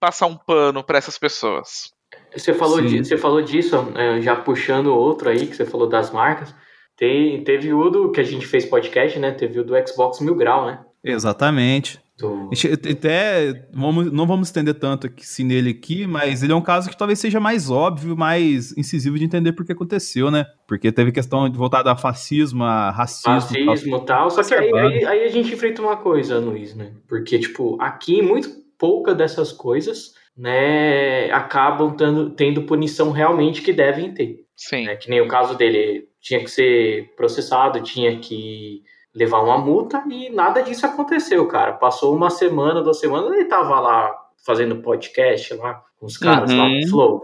passar 0.00 0.26
um 0.26 0.36
pano 0.36 0.82
para 0.82 0.98
essas 0.98 1.18
pessoas. 1.18 1.92
Você 2.32 2.52
falou, 2.52 2.80
de, 2.80 3.04
você 3.04 3.16
falou 3.16 3.42
disso, 3.42 3.76
é, 3.96 4.20
já 4.20 4.36
puxando 4.36 4.88
outro 4.88 5.28
aí, 5.28 5.46
que 5.46 5.56
você 5.56 5.64
falou 5.64 5.88
das 5.88 6.10
marcas. 6.10 6.54
Tem, 6.96 7.42
teve 7.42 7.72
o 7.72 7.90
do 7.90 8.12
que 8.12 8.20
a 8.20 8.24
gente 8.24 8.46
fez 8.46 8.64
podcast, 8.64 9.18
né? 9.18 9.32
Teve 9.32 9.60
o 9.60 9.64
do 9.64 9.74
Xbox 9.86 10.20
Mil 10.20 10.34
Grau, 10.34 10.66
né? 10.66 10.84
Exatamente. 11.02 12.00
Do... 12.16 12.48
Até 12.90 13.66
vamos, 13.72 14.12
não 14.12 14.24
vamos 14.24 14.48
estender 14.48 14.74
tanto 14.74 15.08
aqui, 15.08 15.26
sim, 15.26 15.42
nele 15.42 15.70
aqui, 15.70 16.06
mas 16.06 16.44
ele 16.44 16.52
é 16.52 16.56
um 16.56 16.62
caso 16.62 16.88
que 16.88 16.96
talvez 16.96 17.18
seja 17.18 17.40
mais 17.40 17.70
óbvio, 17.70 18.16
mais 18.16 18.76
incisivo 18.78 19.18
de 19.18 19.24
entender 19.24 19.52
por 19.52 19.66
que 19.66 19.72
aconteceu, 19.72 20.30
né? 20.30 20.46
Porque 20.66 20.92
teve 20.92 21.10
questão 21.10 21.48
de 21.48 21.58
voltar 21.58 21.86
a 21.88 21.96
fascismo, 21.96 22.62
a 22.62 22.90
racismo. 22.90 23.70
Racismo 23.70 23.96
e 23.96 24.04
tal. 24.04 24.30
Só 24.30 24.44
que 24.44 24.54
aí, 24.54 24.72
aí, 24.72 25.04
aí, 25.04 25.24
a 25.24 25.28
gente 25.28 25.52
enfrenta 25.52 25.82
uma 25.82 25.96
coisa, 25.96 26.38
Luiz, 26.38 26.74
né? 26.74 26.92
Porque, 27.08 27.36
tipo, 27.38 27.76
aqui 27.80 28.22
muito 28.22 28.48
pouca 28.78 29.12
dessas 29.12 29.50
coisas, 29.50 30.14
né, 30.36 31.30
acabam 31.32 31.96
tendo, 31.96 32.30
tendo 32.30 32.62
punição 32.62 33.10
realmente 33.10 33.62
que 33.62 33.72
devem 33.72 34.12
ter. 34.12 34.44
Sim. 34.56 34.84
Né? 34.84 34.96
Que 34.96 35.10
nem 35.10 35.20
o 35.20 35.28
caso 35.28 35.56
dele, 35.56 36.08
tinha 36.20 36.40
que 36.40 36.50
ser 36.50 37.12
processado, 37.16 37.82
tinha 37.82 38.18
que 38.18 38.82
levar 39.14 39.40
uma 39.40 39.58
multa 39.58 40.02
e 40.10 40.28
nada 40.30 40.62
disso 40.62 40.84
aconteceu, 40.84 41.46
cara. 41.46 41.74
Passou 41.74 42.14
uma 42.14 42.30
semana, 42.30 42.82
duas 42.82 42.98
semanas, 42.98 43.32
ele 43.32 43.44
tava 43.44 43.78
lá 43.78 44.14
fazendo 44.44 44.82
podcast 44.82 45.54
lá 45.54 45.82
com 45.98 46.06
os 46.06 46.18
caras 46.18 46.50
uhum. 46.50 46.58
lá 46.58 46.68
no 46.68 46.88
Flow. 46.88 47.22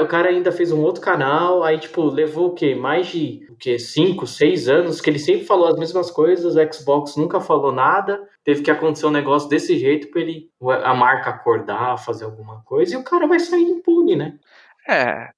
O 0.00 0.06
cara 0.06 0.30
ainda 0.30 0.50
fez 0.50 0.72
um 0.72 0.80
outro 0.80 1.02
canal, 1.02 1.62
aí, 1.62 1.78
tipo, 1.78 2.02
levou 2.04 2.48
o 2.48 2.54
quê? 2.54 2.74
Mais 2.74 3.08
de 3.08 3.46
o 3.50 3.56
quê? 3.56 3.78
Cinco, 3.78 4.26
seis 4.26 4.66
anos, 4.66 5.02
que 5.02 5.10
ele 5.10 5.18
sempre 5.18 5.44
falou 5.44 5.68
as 5.68 5.76
mesmas 5.76 6.10
coisas, 6.10 6.56
o 6.56 6.72
Xbox 6.72 7.14
nunca 7.16 7.40
falou 7.40 7.70
nada, 7.70 8.18
teve 8.42 8.62
que 8.62 8.70
acontecer 8.70 9.04
um 9.04 9.10
negócio 9.10 9.50
desse 9.50 9.78
jeito 9.78 10.10
pra 10.10 10.22
ele, 10.22 10.48
a 10.82 10.94
marca 10.94 11.28
acordar, 11.28 11.98
fazer 11.98 12.24
alguma 12.24 12.62
coisa, 12.64 12.94
e 12.94 12.96
o 12.96 13.04
cara 13.04 13.26
vai 13.26 13.38
sair 13.38 13.64
impune, 13.64 14.16
né? 14.16 14.38
É, 14.88 15.28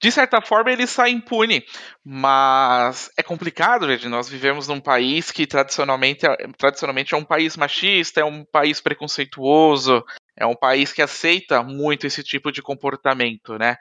de 0.00 0.10
certa 0.10 0.40
forma, 0.40 0.70
ele 0.70 0.86
sai 0.86 1.10
impune, 1.10 1.64
mas 2.04 3.10
é 3.16 3.22
complicado, 3.22 3.88
gente. 3.88 4.08
Nós 4.08 4.28
vivemos 4.28 4.68
num 4.68 4.80
país 4.80 5.30
que 5.30 5.46
tradicionalmente, 5.46 6.26
é, 6.26 6.36
tradicionalmente 6.58 7.14
é 7.14 7.16
um 7.16 7.24
país 7.24 7.56
machista, 7.56 8.20
é 8.20 8.24
um 8.24 8.44
país 8.44 8.80
preconceituoso, 8.80 10.04
é 10.36 10.46
um 10.46 10.56
país 10.56 10.92
que 10.92 11.02
aceita 11.02 11.62
muito 11.62 12.06
esse 12.06 12.22
tipo 12.22 12.50
de 12.50 12.62
comportamento, 12.62 13.58
né? 13.58 13.76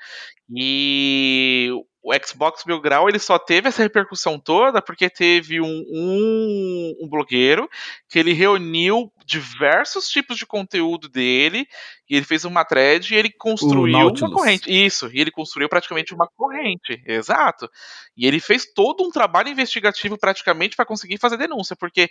E 0.50 1.70
o 2.04 2.12
Xbox 2.14 2.66
Mil 2.66 2.82
Grau 2.82 3.08
ele 3.08 3.20
só 3.20 3.38
teve 3.38 3.68
essa 3.68 3.84
repercussão 3.84 4.40
toda 4.40 4.82
porque 4.82 5.10
teve 5.10 5.62
um, 5.62 5.68
um, 5.68 6.96
um, 7.04 7.08
blogueiro 7.08 7.70
que 8.10 8.18
ele 8.18 8.34
reuniu 8.34 9.12
diversos 9.24 10.08
tipos 10.10 10.38
de 10.38 10.46
conteúdo 10.46 11.08
dele 11.08 11.68
e 12.10 12.16
ele 12.16 12.26
fez 12.26 12.44
uma 12.44 12.66
thread 12.66 13.14
e 13.14 13.18
ele 13.18 13.30
construiu 13.30 14.08
uma 14.08 14.32
corrente. 14.32 14.70
Isso, 14.70 15.10
e 15.14 15.22
ele 15.22 15.32
construiu 15.32 15.70
praticamente 15.70 16.14
uma 16.14 16.28
corrente, 16.36 17.02
exato. 17.06 17.70
E 18.18 18.26
ele 18.26 18.40
fez 18.40 18.66
todo 18.74 19.04
um 19.04 19.12
trabalho 19.12 19.50
investigativo 19.50 20.18
praticamente 20.18 20.76
para 20.76 20.86
conseguir 20.86 21.20
fazer 21.20 21.38
denúncia, 21.38 21.76
porque 21.76 22.10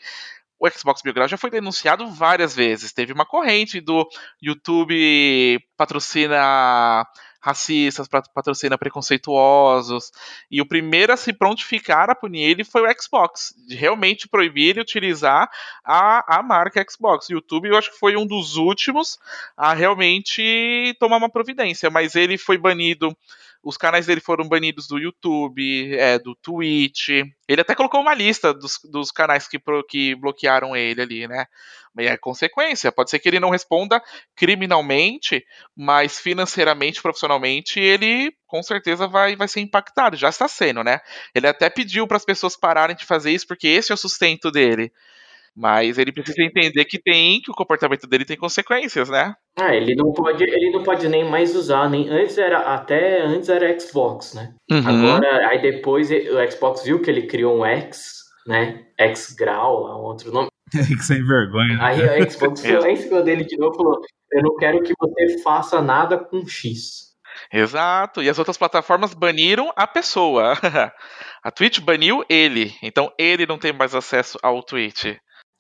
o 0.59 0.70
Xbox 0.70 1.03
Mil 1.03 1.12
Grau 1.12 1.26
já 1.26 1.37
foi 1.37 1.50
denunciado 1.50 2.07
várias 2.07 2.55
vezes. 2.55 2.92
Teve 2.92 3.12
uma 3.12 3.26
corrente 3.26 3.81
do 3.81 4.07
YouTube 4.40 5.59
patrocina 5.76 7.05
racistas, 7.40 8.07
patrocina 8.09 8.76
preconceituosos. 8.76 10.12
E 10.50 10.61
o 10.61 10.66
primeiro 10.66 11.12
a 11.12 11.16
se 11.16 11.33
prontificar 11.33 12.11
a 12.11 12.14
punir 12.14 12.42
ele 12.42 12.64
foi 12.64 12.83
o 12.83 13.00
Xbox, 13.00 13.55
de 13.66 13.74
realmente 13.74 14.29
proibir 14.29 14.70
ele 14.70 14.81
utilizar 14.81 15.50
a, 15.85 16.38
a 16.38 16.42
marca 16.42 16.85
Xbox. 16.88 17.29
O 17.29 17.33
YouTube 17.33 17.68
eu 17.68 17.76
acho 17.76 17.90
que 17.90 17.98
foi 17.98 18.16
um 18.16 18.26
dos 18.26 18.57
últimos 18.57 19.18
a 19.57 19.72
realmente 19.72 20.94
tomar 21.00 21.16
uma 21.16 21.31
providência, 21.31 21.90
mas 21.90 22.14
ele 22.14 22.37
foi 22.37 22.59
banido 22.59 23.16
os 23.62 23.77
canais 23.77 24.07
dele 24.07 24.20
foram 24.20 24.49
banidos 24.49 24.87
do 24.87 24.99
YouTube, 24.99 25.94
é, 25.94 26.18
do 26.18 26.35
Twitch. 26.35 27.09
Ele 27.46 27.61
até 27.61 27.75
colocou 27.75 28.01
uma 28.01 28.14
lista 28.14 28.55
dos, 28.55 28.79
dos 28.90 29.11
canais 29.11 29.46
que, 29.46 29.61
que 29.88 30.14
bloquearam 30.14 30.75
ele 30.75 31.03
ali, 31.03 31.29
né? 31.29 31.46
Mas 31.94 32.07
é 32.07 32.16
consequência. 32.16 32.92
Pode 32.92 33.11
ser 33.11 33.18
que 33.18 33.29
ele 33.29 33.40
não 33.40 33.51
responda 33.51 34.03
criminalmente, 34.35 35.44
mas 35.77 36.18
financeiramente, 36.18 37.03
profissionalmente, 37.03 37.79
ele 37.79 38.33
com 38.46 38.62
certeza 38.62 39.07
vai, 39.07 39.37
vai 39.37 39.49
ser 39.49 39.61
impactado. 39.61 40.16
Já 40.16 40.29
está 40.29 40.49
sendo, 40.49 40.83
né? 40.83 41.01
Ele 41.35 41.46
até 41.46 41.68
pediu 41.68 42.07
para 42.07 42.16
as 42.16 42.25
pessoas 42.25 42.57
pararem 42.57 42.96
de 42.96 43.05
fazer 43.05 43.31
isso, 43.31 43.46
porque 43.46 43.68
esse 43.68 43.92
é 43.92 43.94
o 43.94 43.99
sustento 43.99 44.51
dele. 44.51 44.92
Mas 45.57 45.99
ele 45.99 46.13
precisa 46.13 46.43
entender 46.43 46.85
que 46.85 46.99
tem, 46.99 47.41
que 47.41 47.51
o 47.51 47.55
comportamento 47.55 48.07
dele 48.07 48.25
tem 48.25 48.37
consequências, 48.37 49.09
né? 49.09 49.35
Ah, 49.59 49.75
ele 49.75 49.95
não 49.95 50.13
pode, 50.13 50.45
ele 50.45 50.71
não 50.71 50.83
pode 50.83 51.09
nem 51.09 51.29
mais 51.29 51.55
usar, 51.55 51.91
nem 51.91 52.09
antes 52.09 52.39
era 52.39 52.75
até 52.75 53.23
antes 53.23 53.49
era 53.49 53.79
Xbox, 53.79 54.35
né? 54.35 54.55
Uhum. 54.71 54.87
Agora, 54.87 55.49
aí 55.49 55.61
depois 55.61 56.11
o 56.11 56.51
Xbox 56.51 56.85
viu 56.85 57.03
que 57.03 57.11
ele 57.11 57.27
criou 57.27 57.59
um 57.59 57.65
X, 57.65 58.21
né? 58.47 58.87
X 58.99 59.35
Grau, 59.37 59.89
é 59.89 59.95
um 59.95 60.05
outro 60.05 60.33
nome. 60.33 60.49
que 60.71 60.79
sem 61.03 61.25
vergonha. 61.25 61.77
Né? 61.77 61.79
Aí 61.81 62.09
a 62.09 62.31
Xbox 62.31 62.61
foi 62.65 62.79
lá 62.79 62.91
em 62.91 62.97
cima 62.97 63.23
dele 63.23 63.45
de 63.45 63.59
novo 63.59 63.75
e 63.75 63.77
falou: 63.77 64.01
Eu 64.33 64.43
não 64.43 64.57
quero 64.57 64.83
que 64.83 64.95
você 64.99 65.43
faça 65.43 65.83
nada 65.83 66.17
com 66.17 66.47
X. 66.47 67.11
Exato, 67.53 68.23
e 68.23 68.29
as 68.29 68.39
outras 68.39 68.57
plataformas 68.57 69.15
baniram 69.15 69.73
a 69.77 69.87
pessoa. 69.87 70.55
a 71.43 71.51
Twitch 71.51 71.81
baniu 71.81 72.25
ele, 72.29 72.73
então 72.83 73.13
ele 73.19 73.47
não 73.47 73.59
tem 73.59 73.73
mais 73.73 73.95
acesso 73.95 74.39
ao 74.43 74.63
Twitch. 74.63 75.17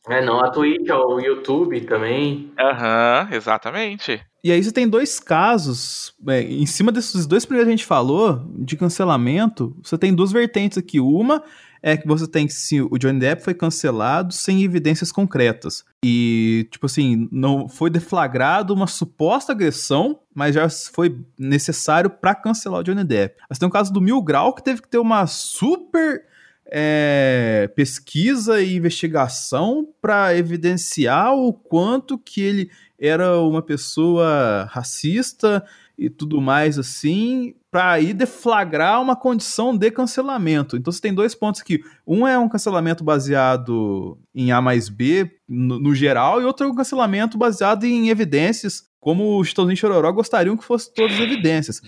É, 0.08 0.24
não, 0.24 0.40
a 0.40 0.50
Twitch, 0.50 0.88
o 0.88 1.20
YouTube 1.20 1.80
também. 1.82 2.50
Aham, 2.58 3.28
uhum, 3.28 3.36
exatamente. 3.36 4.20
E 4.42 4.50
aí 4.50 4.62
você 4.62 4.72
tem 4.72 4.88
dois 4.88 5.20
casos, 5.20 6.14
é, 6.26 6.40
em 6.40 6.64
cima 6.64 6.90
desses 6.90 7.26
dois 7.26 7.44
primeiros 7.44 7.66
que 7.66 7.74
a 7.74 7.76
gente 7.76 7.86
falou, 7.86 8.42
de 8.56 8.76
cancelamento, 8.76 9.76
você 9.82 9.98
tem 9.98 10.14
duas 10.14 10.32
vertentes 10.32 10.78
aqui. 10.78 10.98
Uma 10.98 11.42
é 11.82 11.96
que 11.96 12.06
você 12.06 12.26
tem 12.26 12.46
que 12.46 12.52
se 12.52 12.80
o 12.80 12.98
Johnny 12.98 13.18
Depp 13.18 13.42
foi 13.42 13.54
cancelado 13.54 14.32
sem 14.32 14.62
evidências 14.62 15.12
concretas. 15.12 15.84
E, 16.04 16.66
tipo 16.70 16.86
assim, 16.86 17.28
não 17.30 17.68
foi 17.68 17.90
deflagrado 17.90 18.72
uma 18.74 18.86
suposta 18.86 19.52
agressão, 19.52 20.18
mas 20.34 20.54
já 20.54 20.68
foi 20.68 21.18
necessário 21.38 22.08
para 22.08 22.34
cancelar 22.34 22.80
o 22.80 22.84
Johnny 22.84 23.04
Depp. 23.04 23.36
Mas 23.48 23.58
tem 23.58 23.68
o 23.68 23.72
caso 23.72 23.92
do 23.92 24.00
Mil 24.00 24.22
Grau, 24.22 24.54
que 24.54 24.62
teve 24.62 24.80
que 24.80 24.88
ter 24.88 24.98
uma 24.98 25.26
super 25.26 26.24
é, 26.70 27.70
pesquisa 27.74 28.60
e 28.62 28.76
investigação 28.76 29.88
para 30.00 30.36
evidenciar 30.36 31.34
o 31.34 31.52
quanto 31.52 32.16
que 32.16 32.40
ele 32.40 32.70
era 32.98 33.40
uma 33.40 33.62
pessoa 33.62 34.68
racista 34.70 35.64
e 36.00 36.08
tudo 36.08 36.40
mais 36.40 36.78
assim, 36.78 37.54
para 37.70 37.92
aí 37.92 38.14
deflagrar 38.14 39.02
uma 39.02 39.14
condição 39.14 39.76
de 39.76 39.90
cancelamento. 39.90 40.78
Então 40.78 40.90
você 40.90 41.00
tem 41.00 41.12
dois 41.12 41.34
pontos 41.34 41.60
aqui. 41.60 41.82
Um 42.06 42.26
é 42.26 42.38
um 42.38 42.48
cancelamento 42.48 43.04
baseado 43.04 44.18
em 44.34 44.50
A 44.50 44.62
mais 44.62 44.88
B 44.88 45.30
no, 45.46 45.78
no 45.78 45.94
geral, 45.94 46.40
e 46.40 46.44
outro 46.46 46.66
é 46.66 46.70
um 46.70 46.74
cancelamento 46.74 47.36
baseado 47.36 47.84
em 47.84 48.08
evidências 48.08 48.88
como 48.98 49.38
o 49.38 49.44
Chitãozinho 49.44 49.76
Chororó 49.76 50.12
gostariam 50.12 50.56
que 50.56 50.64
fossem 50.64 50.92
todas 50.94 51.18
evidências. 51.18 51.80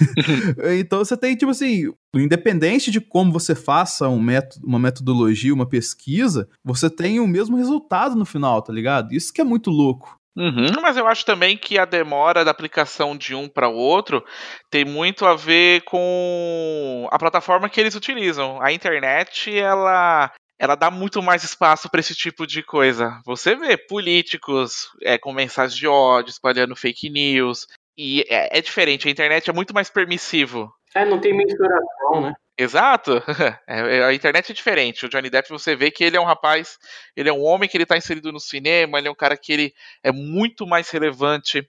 então 0.80 1.00
você 1.00 1.14
tem, 1.14 1.36
tipo 1.36 1.50
assim, 1.50 1.92
independente 2.14 2.90
de 2.90 2.98
como 2.98 3.30
você 3.30 3.54
faça 3.54 4.08
um 4.08 4.20
método, 4.20 4.66
uma 4.66 4.78
metodologia, 4.78 5.52
uma 5.52 5.68
pesquisa, 5.68 6.48
você 6.64 6.88
tem 6.88 7.20
o 7.20 7.26
mesmo 7.26 7.58
resultado 7.58 8.16
no 8.16 8.24
final, 8.24 8.62
tá 8.62 8.72
ligado? 8.72 9.12
Isso 9.12 9.32
que 9.32 9.40
é 9.40 9.44
muito 9.44 9.70
louco. 9.70 10.18
Uhum, 10.36 10.82
mas 10.82 10.98
eu 10.98 11.06
acho 11.06 11.24
também 11.24 11.56
que 11.56 11.78
a 11.78 11.86
demora 11.86 12.44
da 12.44 12.50
aplicação 12.50 13.16
de 13.16 13.34
um 13.34 13.48
para 13.48 13.68
o 13.68 13.74
outro 13.74 14.22
tem 14.70 14.84
muito 14.84 15.24
a 15.24 15.34
ver 15.34 15.82
com 15.84 17.08
a 17.10 17.18
plataforma 17.18 17.70
que 17.70 17.80
eles 17.80 17.94
utilizam. 17.94 18.60
A 18.60 18.70
internet, 18.70 19.56
ela 19.58 20.30
ela 20.58 20.74
dá 20.74 20.90
muito 20.90 21.22
mais 21.22 21.44
espaço 21.44 21.90
para 21.90 22.00
esse 22.00 22.14
tipo 22.14 22.46
de 22.46 22.62
coisa. 22.62 23.20
Você 23.24 23.54
vê 23.54 23.76
políticos 23.76 24.88
é, 25.02 25.18
com 25.18 25.32
mensagens 25.32 25.78
de 25.78 25.86
ódio, 25.86 26.30
espalhando 26.30 26.76
fake 26.76 27.10
news. 27.10 27.66
E 27.96 28.24
é, 28.28 28.58
é, 28.58 28.60
diferente, 28.60 29.08
a 29.08 29.10
internet 29.10 29.48
é 29.48 29.52
muito 29.52 29.74
mais 29.74 29.90
permissivo. 29.90 30.70
É, 30.94 31.04
não 31.04 31.18
tem 31.18 31.36
mensuração, 31.36 32.20
né? 32.22 32.34
Exato. 32.58 33.22
É, 33.68 33.98
é, 33.98 34.04
a 34.04 34.14
internet 34.14 34.50
é 34.50 34.54
diferente. 34.54 35.04
O 35.04 35.08
Johnny 35.08 35.28
Depp, 35.28 35.48
você 35.50 35.74
vê 35.76 35.90
que 35.90 36.04
ele 36.04 36.16
é 36.16 36.20
um 36.20 36.24
rapaz, 36.24 36.78
ele 37.16 37.28
é 37.28 37.32
um 37.32 37.42
homem 37.42 37.68
que 37.68 37.76
ele 37.76 37.82
está 37.84 37.96
inserido 37.96 38.32
no 38.32 38.40
cinema, 38.40 38.98
ele 38.98 39.08
é 39.08 39.10
um 39.10 39.14
cara 39.14 39.36
que 39.36 39.52
ele 39.52 39.74
é 40.02 40.12
muito 40.12 40.66
mais 40.66 40.88
relevante 40.90 41.68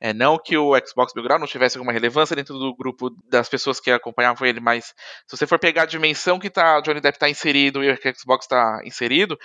é, 0.00 0.12
não 0.12 0.38
que 0.38 0.56
o 0.56 0.72
Xbox 0.86 1.12
Mil 1.14 1.24
Grau 1.24 1.38
não 1.38 1.46
tivesse 1.46 1.78
alguma 1.78 1.92
relevância 1.92 2.36
dentro 2.36 2.58
do 2.58 2.74
grupo 2.74 3.10
das 3.28 3.48
pessoas 3.48 3.80
que 3.80 3.90
acompanhavam 3.90 4.46
ele, 4.46 4.60
mas 4.60 4.94
se 5.26 5.36
você 5.36 5.46
for 5.46 5.58
pegar 5.58 5.82
a 5.82 5.86
dimensão 5.86 6.38
que 6.38 6.50
tá, 6.50 6.80
Johnny 6.80 7.00
Depp 7.00 7.16
está 7.16 7.28
inserido 7.28 7.82
e 7.82 7.90
o 7.90 7.96
Xbox 7.96 8.44
está 8.44 8.80
inserido, 8.84 9.38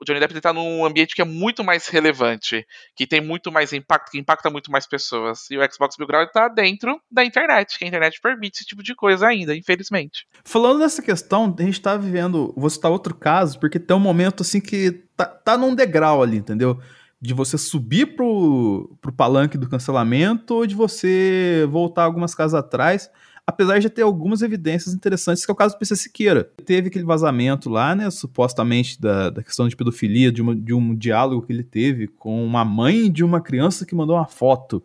o 0.00 0.04
Johnny 0.04 0.20
Depp 0.20 0.36
está 0.36 0.52
num 0.52 0.84
ambiente 0.84 1.14
que 1.14 1.20
é 1.20 1.24
muito 1.24 1.64
mais 1.64 1.88
relevante, 1.88 2.64
que 2.94 3.06
tem 3.06 3.20
muito 3.20 3.50
mais 3.50 3.72
impacto, 3.72 4.12
que 4.12 4.18
impacta 4.18 4.48
muito 4.48 4.70
mais 4.70 4.86
pessoas. 4.86 5.50
E 5.50 5.58
o 5.58 5.72
Xbox 5.72 5.96
Mil 5.98 6.06
Grau 6.06 6.22
está 6.22 6.48
dentro 6.48 7.00
da 7.10 7.24
internet, 7.24 7.78
que 7.78 7.84
a 7.84 7.88
internet 7.88 8.20
permite 8.20 8.58
esse 8.58 8.64
tipo 8.64 8.82
de 8.82 8.94
coisa 8.94 9.26
ainda, 9.26 9.56
infelizmente. 9.56 10.26
Falando 10.44 10.78
nessa 10.78 11.02
questão, 11.02 11.54
a 11.58 11.62
gente 11.62 11.74
está 11.74 11.96
vivendo, 11.96 12.54
vou 12.56 12.70
citar 12.70 12.90
outro 12.90 13.14
caso, 13.14 13.58
porque 13.58 13.80
tem 13.80 13.96
um 13.96 14.00
momento 14.00 14.42
assim 14.42 14.60
que 14.60 14.92
tá, 15.16 15.26
tá 15.26 15.58
num 15.58 15.74
degrau 15.74 16.22
ali, 16.22 16.36
entendeu? 16.36 16.80
De 17.20 17.34
você 17.34 17.58
subir 17.58 18.14
pro, 18.14 18.96
pro 19.00 19.12
palanque 19.12 19.58
do 19.58 19.68
cancelamento 19.68 20.54
ou 20.54 20.66
de 20.66 20.74
você 20.74 21.66
voltar 21.70 22.04
algumas 22.04 22.34
casas 22.34 22.54
atrás. 22.54 23.10
apesar 23.46 23.78
de 23.78 23.88
ter 23.88 24.02
algumas 24.02 24.42
evidências 24.42 24.94
interessantes, 24.94 25.44
que 25.44 25.50
é 25.50 25.54
o 25.54 25.56
caso 25.56 25.74
do 25.74 25.78
PC 25.78 25.96
Siqueira. 25.96 26.44
Teve 26.66 26.88
aquele 26.88 27.06
vazamento 27.06 27.70
lá, 27.70 27.94
né, 27.94 28.10
supostamente 28.10 29.00
da, 29.00 29.30
da 29.30 29.42
questão 29.42 29.66
de 29.66 29.74
pedofilia, 29.74 30.30
de, 30.30 30.42
uma, 30.42 30.54
de 30.54 30.74
um 30.74 30.94
diálogo 30.94 31.46
que 31.46 31.52
ele 31.52 31.64
teve 31.64 32.08
com 32.08 32.44
uma 32.44 32.62
mãe 32.62 33.10
de 33.10 33.24
uma 33.24 33.40
criança 33.40 33.86
que 33.86 33.94
mandou 33.94 34.16
uma 34.16 34.26
foto. 34.26 34.84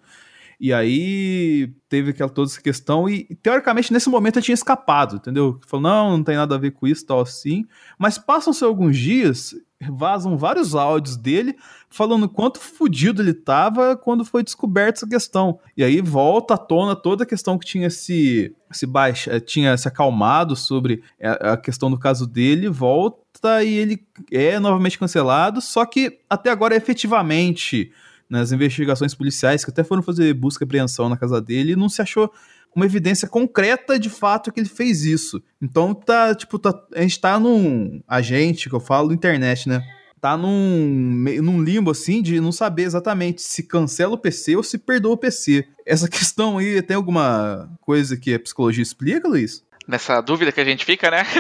E 0.64 0.72
aí 0.72 1.74
teve 1.90 2.12
aquela, 2.12 2.30
toda 2.30 2.50
essa 2.50 2.62
questão, 2.62 3.10
e 3.10 3.26
teoricamente 3.44 3.92
nesse 3.92 4.08
momento 4.08 4.38
ele 4.38 4.46
tinha 4.46 4.54
escapado, 4.54 5.18
entendeu? 5.18 5.60
Falou, 5.68 5.84
não, 5.84 6.18
não 6.18 6.24
tem 6.24 6.38
nada 6.38 6.56
a 6.56 6.58
ver 6.58 6.72
com 6.72 6.88
isso, 6.88 7.06
tal 7.06 7.20
assim. 7.20 7.66
Mas 8.00 8.18
passam-se 8.18 8.64
alguns 8.64 8.98
dias, 8.98 9.54
vazam 9.92 10.38
vários 10.38 10.76
áudios 10.76 11.18
dele 11.18 11.56
falando 11.90 12.28
quanto 12.28 12.60
fodido 12.60 13.22
ele 13.22 13.34
tava 13.34 13.96
quando 13.96 14.26
foi 14.26 14.44
descoberta 14.44 15.00
essa 15.00 15.08
questão. 15.08 15.60
E 15.78 15.84
aí 15.84 16.02
volta 16.02 16.56
à 16.56 16.58
tona 16.58 16.96
toda 16.96 17.24
a 17.24 17.28
questão 17.28 17.58
que 17.58 17.66
tinha 17.66 17.90
se, 17.90 18.56
se 18.72 18.86
baixa, 18.86 19.40
tinha 19.40 19.76
se 19.78 19.88
acalmado 19.88 20.56
sobre 20.56 21.04
a 21.22 21.58
questão 21.58 21.90
do 21.90 21.98
caso 21.98 22.26
dele, 22.26 22.70
volta 22.70 23.64
e 23.64 23.74
ele 23.74 24.06
é 24.32 24.60
novamente 24.60 24.98
cancelado, 24.98 25.62
só 25.62 25.86
que 25.86 26.20
até 26.30 26.50
agora 26.50 26.76
efetivamente 26.76 27.92
nas 28.30 28.52
investigações 28.52 29.14
policiais, 29.14 29.64
que 29.64 29.70
até 29.70 29.84
foram 29.84 30.02
fazer 30.02 30.34
busca 30.34 30.64
e 30.64 30.66
apreensão 30.66 31.08
na 31.08 31.18
casa 31.18 31.40
dele, 31.40 31.76
não 31.76 31.88
se 31.88 32.02
achou 32.02 32.32
uma 32.76 32.86
evidência 32.86 33.28
concreta 33.28 34.00
de 34.00 34.10
fato 34.10 34.52
que 34.52 34.60
ele 34.60 34.70
fez 34.70 35.04
isso. 35.04 35.42
Então 35.62 35.94
tá, 35.94 36.34
tipo, 36.34 36.58
tá, 36.58 36.74
a 36.94 37.02
gente 37.02 37.20
tá 37.20 37.40
num 37.40 38.02
agente, 38.08 38.70
que 38.70 38.76
eu 38.76 38.80
falo, 38.80 39.14
internet, 39.14 39.70
né? 39.70 39.82
Tá 40.20 40.38
num, 40.38 41.26
num 41.42 41.62
limbo 41.62 41.92
assim 41.92 42.22
de 42.22 42.40
não 42.40 42.52
saber 42.52 42.84
exatamente 42.84 43.42
se 43.42 43.64
cancela 43.64 44.14
o 44.14 44.18
PC 44.18 44.56
ou 44.56 44.64
se 44.64 44.78
perdoa 44.78 45.14
o 45.14 45.18
PC. 45.18 45.68
Essa 45.86 46.08
questão 46.10 46.58
aí 46.58 46.82
tem 46.82 46.96
alguma 46.96 47.70
coisa 47.82 48.16
que 48.16 48.34
a 48.34 48.40
psicologia 48.40 48.82
explica, 48.82 49.28
Luiz? 49.28 49.64
Nessa 49.88 50.22
dúvida 50.22 50.52
que 50.52 50.62
a 50.62 50.66
gente 50.66 50.86
fica, 50.86 51.10
né? 51.12 51.24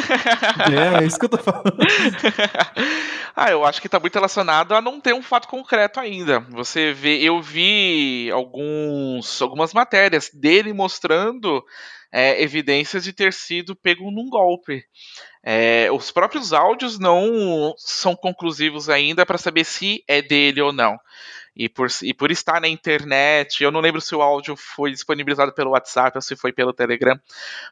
É, 0.72 1.04
é 1.04 1.06
isso 1.06 1.20
que 1.20 1.26
eu 1.26 1.30
tô 1.30 1.38
falando. 1.38 1.76
ah, 3.36 3.52
eu 3.52 3.66
acho 3.66 3.82
que 3.82 3.90
tá 3.90 4.00
muito 4.00 4.16
relacionado 4.16 4.74
a 4.74 4.82
não 4.82 5.00
ter 5.00 5.14
um 5.14 5.22
fato 5.22 5.48
concreto 5.48 6.00
ainda. 6.00 6.40
Você 6.52 6.94
vê, 6.94 7.22
eu 7.22 7.42
vi 7.42 8.30
alguns, 8.32 9.42
algumas 9.42 9.74
matérias 9.74 10.30
dele 10.34 10.74
mostrando 10.74 11.64
é, 12.12 12.42
evidências 12.42 13.04
de 13.04 13.14
ter 13.14 13.34
sido 13.34 13.76
pego 13.76 14.12
num 14.12 14.30
golpe. 14.30 14.84
É, 15.44 15.92
os 15.92 16.12
próprios 16.12 16.54
áudios 16.54 17.00
não 17.00 17.74
são 17.78 18.16
conclusivos 18.16 18.90
ainda 18.90 19.26
para 19.26 19.38
saber 19.38 19.66
se 19.66 20.04
é 20.08 20.22
dele 20.22 20.62
ou 20.62 20.72
não 20.72 20.98
e 21.56 21.70
por, 21.70 21.88
e 22.02 22.14
por 22.14 22.32
estar 22.32 22.60
na 22.60 22.68
internet, 22.68 23.64
eu 23.64 23.72
não 23.72 23.80
lembro 23.80 24.02
se 24.02 24.16
o 24.16 24.22
áudio 24.22 24.56
foi 24.56 24.92
disponibilizado 24.92 25.54
pelo 25.54 25.72
WhatsApp 25.72 26.18
ou 26.18 26.22
se 26.22 26.36
foi 26.36 26.52
pelo 26.52 26.74
Telegram, 26.74 27.20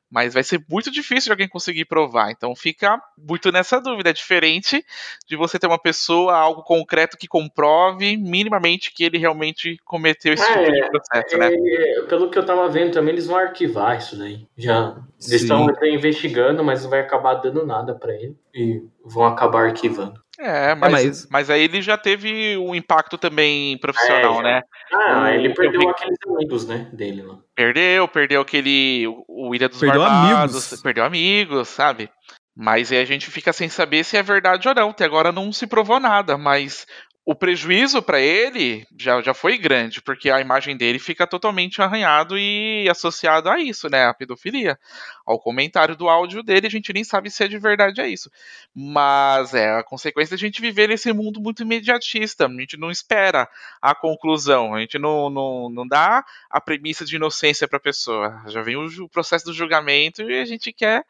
mas 0.10 0.34
vai 0.34 0.44
ser 0.44 0.64
muito 0.70 0.92
difícil 0.92 1.26
de 1.26 1.32
alguém 1.32 1.48
conseguir 1.48 1.86
provar. 1.86 2.32
Então 2.32 2.56
fica 2.56 3.02
muito 3.18 3.52
nessa 3.52 3.82
dúvida. 3.82 4.12
É 4.12 4.14
diferente 4.14 4.86
de 5.28 5.36
você 5.36 5.58
ter 5.58 5.68
uma 5.68 5.80
pessoa, 5.80 6.36
algo 6.36 6.62
concreto 6.62 7.18
que 7.18 7.28
comprove 7.28 8.18
minimamente 8.18 8.94
que 8.94 9.04
ele 9.04 9.18
realmente 9.18 9.78
cometeu 9.84 10.34
esse 10.34 10.46
tipo 10.46 10.72
de 10.72 10.82
é, 10.82 10.90
processo, 10.90 11.38
né? 11.38 11.48
é, 11.48 11.50
né? 11.50 12.08
Pelo 12.08 12.30
que 12.30 12.38
eu 12.38 12.46
tava 12.46 12.70
vendo 12.70 12.94
também, 12.94 13.14
eles 13.14 13.26
vão 13.26 13.38
arquivar 13.38 13.98
isso 13.98 14.16
daí. 14.18 14.46
Já. 14.56 14.96
Eles 15.28 15.42
estão 15.42 15.68
investigando, 15.84 16.64
mas 16.64 16.84
não 16.84 16.90
vai 16.90 17.00
acabar 17.00 17.36
dando 17.36 17.66
nada 17.66 17.96
para 17.96 18.14
ele. 18.14 18.36
E 18.54 18.84
vão 19.04 19.26
acabar 19.26 19.66
arquivando. 19.66 20.22
É, 20.44 20.74
mas, 20.74 20.90
é, 20.90 21.08
mas... 21.08 21.28
mas 21.30 21.50
aí 21.52 21.62
ele 21.64 21.82
já 21.84 21.96
teve 21.98 22.58
um 22.58 22.74
impacto 22.74 23.16
também 23.16 23.78
profissional, 23.78 24.40
é, 24.40 24.44
né? 24.44 24.62
Ah, 24.92 25.32
ele 25.36 25.54
perdeu 25.54 25.88
aqueles 25.88 26.18
amigos, 26.28 26.68
né, 26.68 26.90
dele 26.92 27.22
lá. 27.22 27.38
Perdeu, 27.56 28.08
perdeu 28.08 28.42
aquele, 28.42 29.06
o 29.28 29.54
Ilha 29.54 29.70
dos 29.70 29.80
perdeu 29.80 30.02
Barbados, 30.02 30.56
amigos. 30.56 30.82
perdeu 30.82 31.04
amigos, 31.04 31.68
sabe? 31.68 32.10
Mas 32.56 32.92
aí 32.92 32.98
a 32.98 33.06
gente 33.06 33.30
fica 33.30 33.54
sem 33.54 33.70
saber 33.70 34.04
se 34.04 34.18
é 34.18 34.24
verdade 34.24 34.68
ou 34.68 34.76
não. 34.76 34.90
Até 34.90 35.06
agora 35.06 35.32
não 35.32 35.54
se 35.54 35.68
provou 35.68 36.00
nada, 36.00 36.38
mas 36.38 36.86
o 37.32 37.36
prejuízo 37.36 38.02
para 38.02 38.20
ele 38.20 38.86
já, 39.00 39.22
já 39.22 39.34
foi 39.34 39.58
grande, 39.58 40.02
porque 40.02 40.30
a 40.30 40.42
imagem 40.42 40.76
dele 40.76 41.00
fica 41.00 41.26
totalmente 41.26 41.82
arranhado 41.82 42.38
e 42.38 42.88
associado 42.90 43.50
a 43.50 43.60
isso, 43.60 43.90
né? 43.90 44.06
A 44.06 44.14
pedofilia. 44.14 44.78
Ao 45.26 45.40
comentário 45.40 45.96
do 45.96 46.10
áudio 46.10 46.44
dele, 46.44 46.68
a 46.68 46.70
gente 46.70 46.92
nem 46.92 47.04
sabe 47.04 47.32
se 47.32 47.44
é 47.44 47.48
de 47.48 47.58
verdade 47.58 48.02
é 48.02 48.08
isso. 48.08 48.30
Mas 48.76 49.54
é 49.54 49.72
a 49.72 49.84
consequência 49.84 50.36
de 50.36 50.44
a 50.44 50.48
gente 50.48 50.62
viver 50.62 50.90
nesse 50.90 51.12
mundo 51.14 51.40
muito 51.40 51.64
imediatista. 51.64 52.48
A 52.48 52.50
gente 52.50 52.78
não 52.78 52.92
espera 52.92 53.48
a 53.82 53.96
conclusão, 53.96 54.76
a 54.76 54.82
gente 54.82 55.00
não, 55.00 55.30
não, 55.30 55.70
não 55.70 55.88
dá 55.88 56.26
a 56.50 56.60
premissa 56.60 57.06
de 57.06 57.16
inocência 57.16 57.68
para 57.68 57.78
a 57.78 57.82
pessoa. 57.82 58.44
Já 58.48 58.62
vem 58.62 58.76
o 58.76 59.08
processo 59.08 59.46
do 59.46 59.54
julgamento 59.54 60.22
e 60.22 60.40
a 60.40 60.46
gente 60.46 60.74
quer 60.74 61.06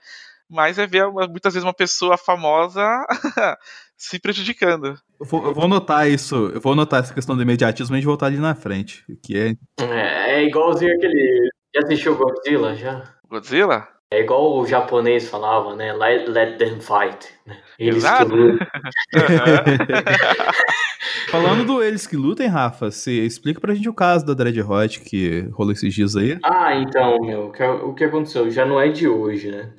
mais 0.52 0.78
é 0.78 0.86
ver 0.86 1.10
muitas 1.10 1.54
vezes 1.54 1.66
uma 1.66 1.74
pessoa 1.74 2.18
famosa 2.18 3.06
se 3.98 4.20
prejudicando. 4.20 4.96
Eu 5.20 5.26
vou, 5.26 5.46
eu 5.46 5.54
vou 5.54 5.68
notar 5.68 6.10
isso, 6.10 6.52
eu 6.54 6.62
vou 6.62 6.76
notar 6.76 7.02
essa 7.02 7.14
questão 7.14 7.36
do 7.36 7.42
imediatismo 7.42 7.96
e 7.96 7.98
a 7.98 8.00
gente 8.00 8.08
voltar 8.08 8.28
ali 8.28 8.38
na 8.38 8.54
frente. 8.54 9.04
Que 9.24 9.38
é... 9.38 9.84
é, 9.84 10.36
é 10.36 10.44
igualzinho 10.44 10.94
aquele. 10.96 11.50
Já 11.74 11.84
assistiu 11.84 12.18
Godzilla 12.18 12.76
já? 12.76 13.04
Godzilla? 13.30 13.88
É 14.14 14.20
igual 14.20 14.58
o 14.58 14.68
japonês 14.68 15.30
falava, 15.30 15.74
né? 15.74 15.94
Let, 15.94 16.28
let 16.28 16.58
them 16.58 16.82
fight. 16.82 17.30
Né? 17.48 17.58
Eles 17.80 18.04
Exato. 18.04 18.30
que 18.30 18.36
lutam. 18.36 18.68
Falando 21.32 21.66
do 21.66 21.82
Eles 21.82 22.06
que 22.06 22.18
lutem, 22.18 22.48
Rafa, 22.48 22.92
você 22.92 23.24
explica 23.24 23.62
pra 23.62 23.74
gente 23.74 23.88
o 23.88 23.94
caso 23.94 24.26
da 24.26 24.34
Dread 24.34 24.62
Hot 24.62 25.00
que 25.00 25.48
rolou 25.54 25.72
esses 25.72 25.94
dias 25.94 26.18
aí. 26.18 26.38
Ah, 26.44 26.76
então, 26.76 27.18
meu, 27.22 27.46
o 27.46 27.52
que, 27.54 27.64
o 27.64 27.94
que 27.94 28.04
aconteceu? 28.04 28.52
Já 28.52 28.66
não 28.66 28.82
é 28.82 28.90
de 28.90 29.08
hoje, 29.08 29.50
né? 29.50 29.70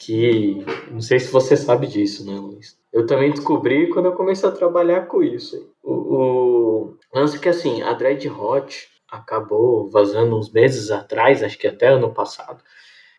Que. 0.00 0.64
Não 0.90 1.02
sei 1.02 1.20
se 1.20 1.30
você 1.30 1.56
sabe 1.56 1.86
disso, 1.86 2.24
né, 2.24 2.32
Luiz? 2.32 2.78
Eu 2.90 3.06
também 3.06 3.30
descobri 3.30 3.90
quando 3.90 4.06
eu 4.06 4.14
comecei 4.14 4.48
a 4.48 4.52
trabalhar 4.52 5.06
com 5.06 5.22
isso. 5.22 5.70
O, 5.82 5.92
o 5.92 6.96
lance 7.14 7.36
é 7.36 7.38
que 7.38 7.48
assim, 7.50 7.82
a 7.82 7.92
Dread 7.92 8.26
Hot 8.28 8.88
acabou 9.08 9.90
vazando 9.90 10.38
uns 10.38 10.50
meses 10.50 10.90
atrás, 10.90 11.42
acho 11.42 11.58
que 11.58 11.66
até 11.66 11.88
ano 11.88 12.14
passado, 12.14 12.62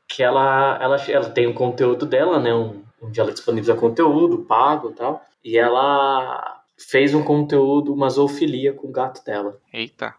que 0.08 0.24
ela, 0.24 0.80
ela, 0.82 0.96
ela 1.08 1.30
tem 1.30 1.48
um 1.48 1.54
conteúdo 1.54 2.06
dela, 2.06 2.40
né? 2.40 2.54
Um, 2.54 2.82
onde 3.00 3.20
ela 3.20 3.32
disponibiliza 3.32 3.76
conteúdo 3.76 4.40
pago 4.40 4.90
e 4.90 4.94
tal. 4.94 5.22
E 5.44 5.58
ela 5.60 6.62
fez 6.90 7.14
um 7.14 7.24
conteúdo, 7.24 7.94
uma 7.94 8.10
zoofilia 8.10 8.74
com 8.74 8.88
o 8.88 8.92
gato 8.92 9.24
dela. 9.24 9.60
Eita. 9.72 10.16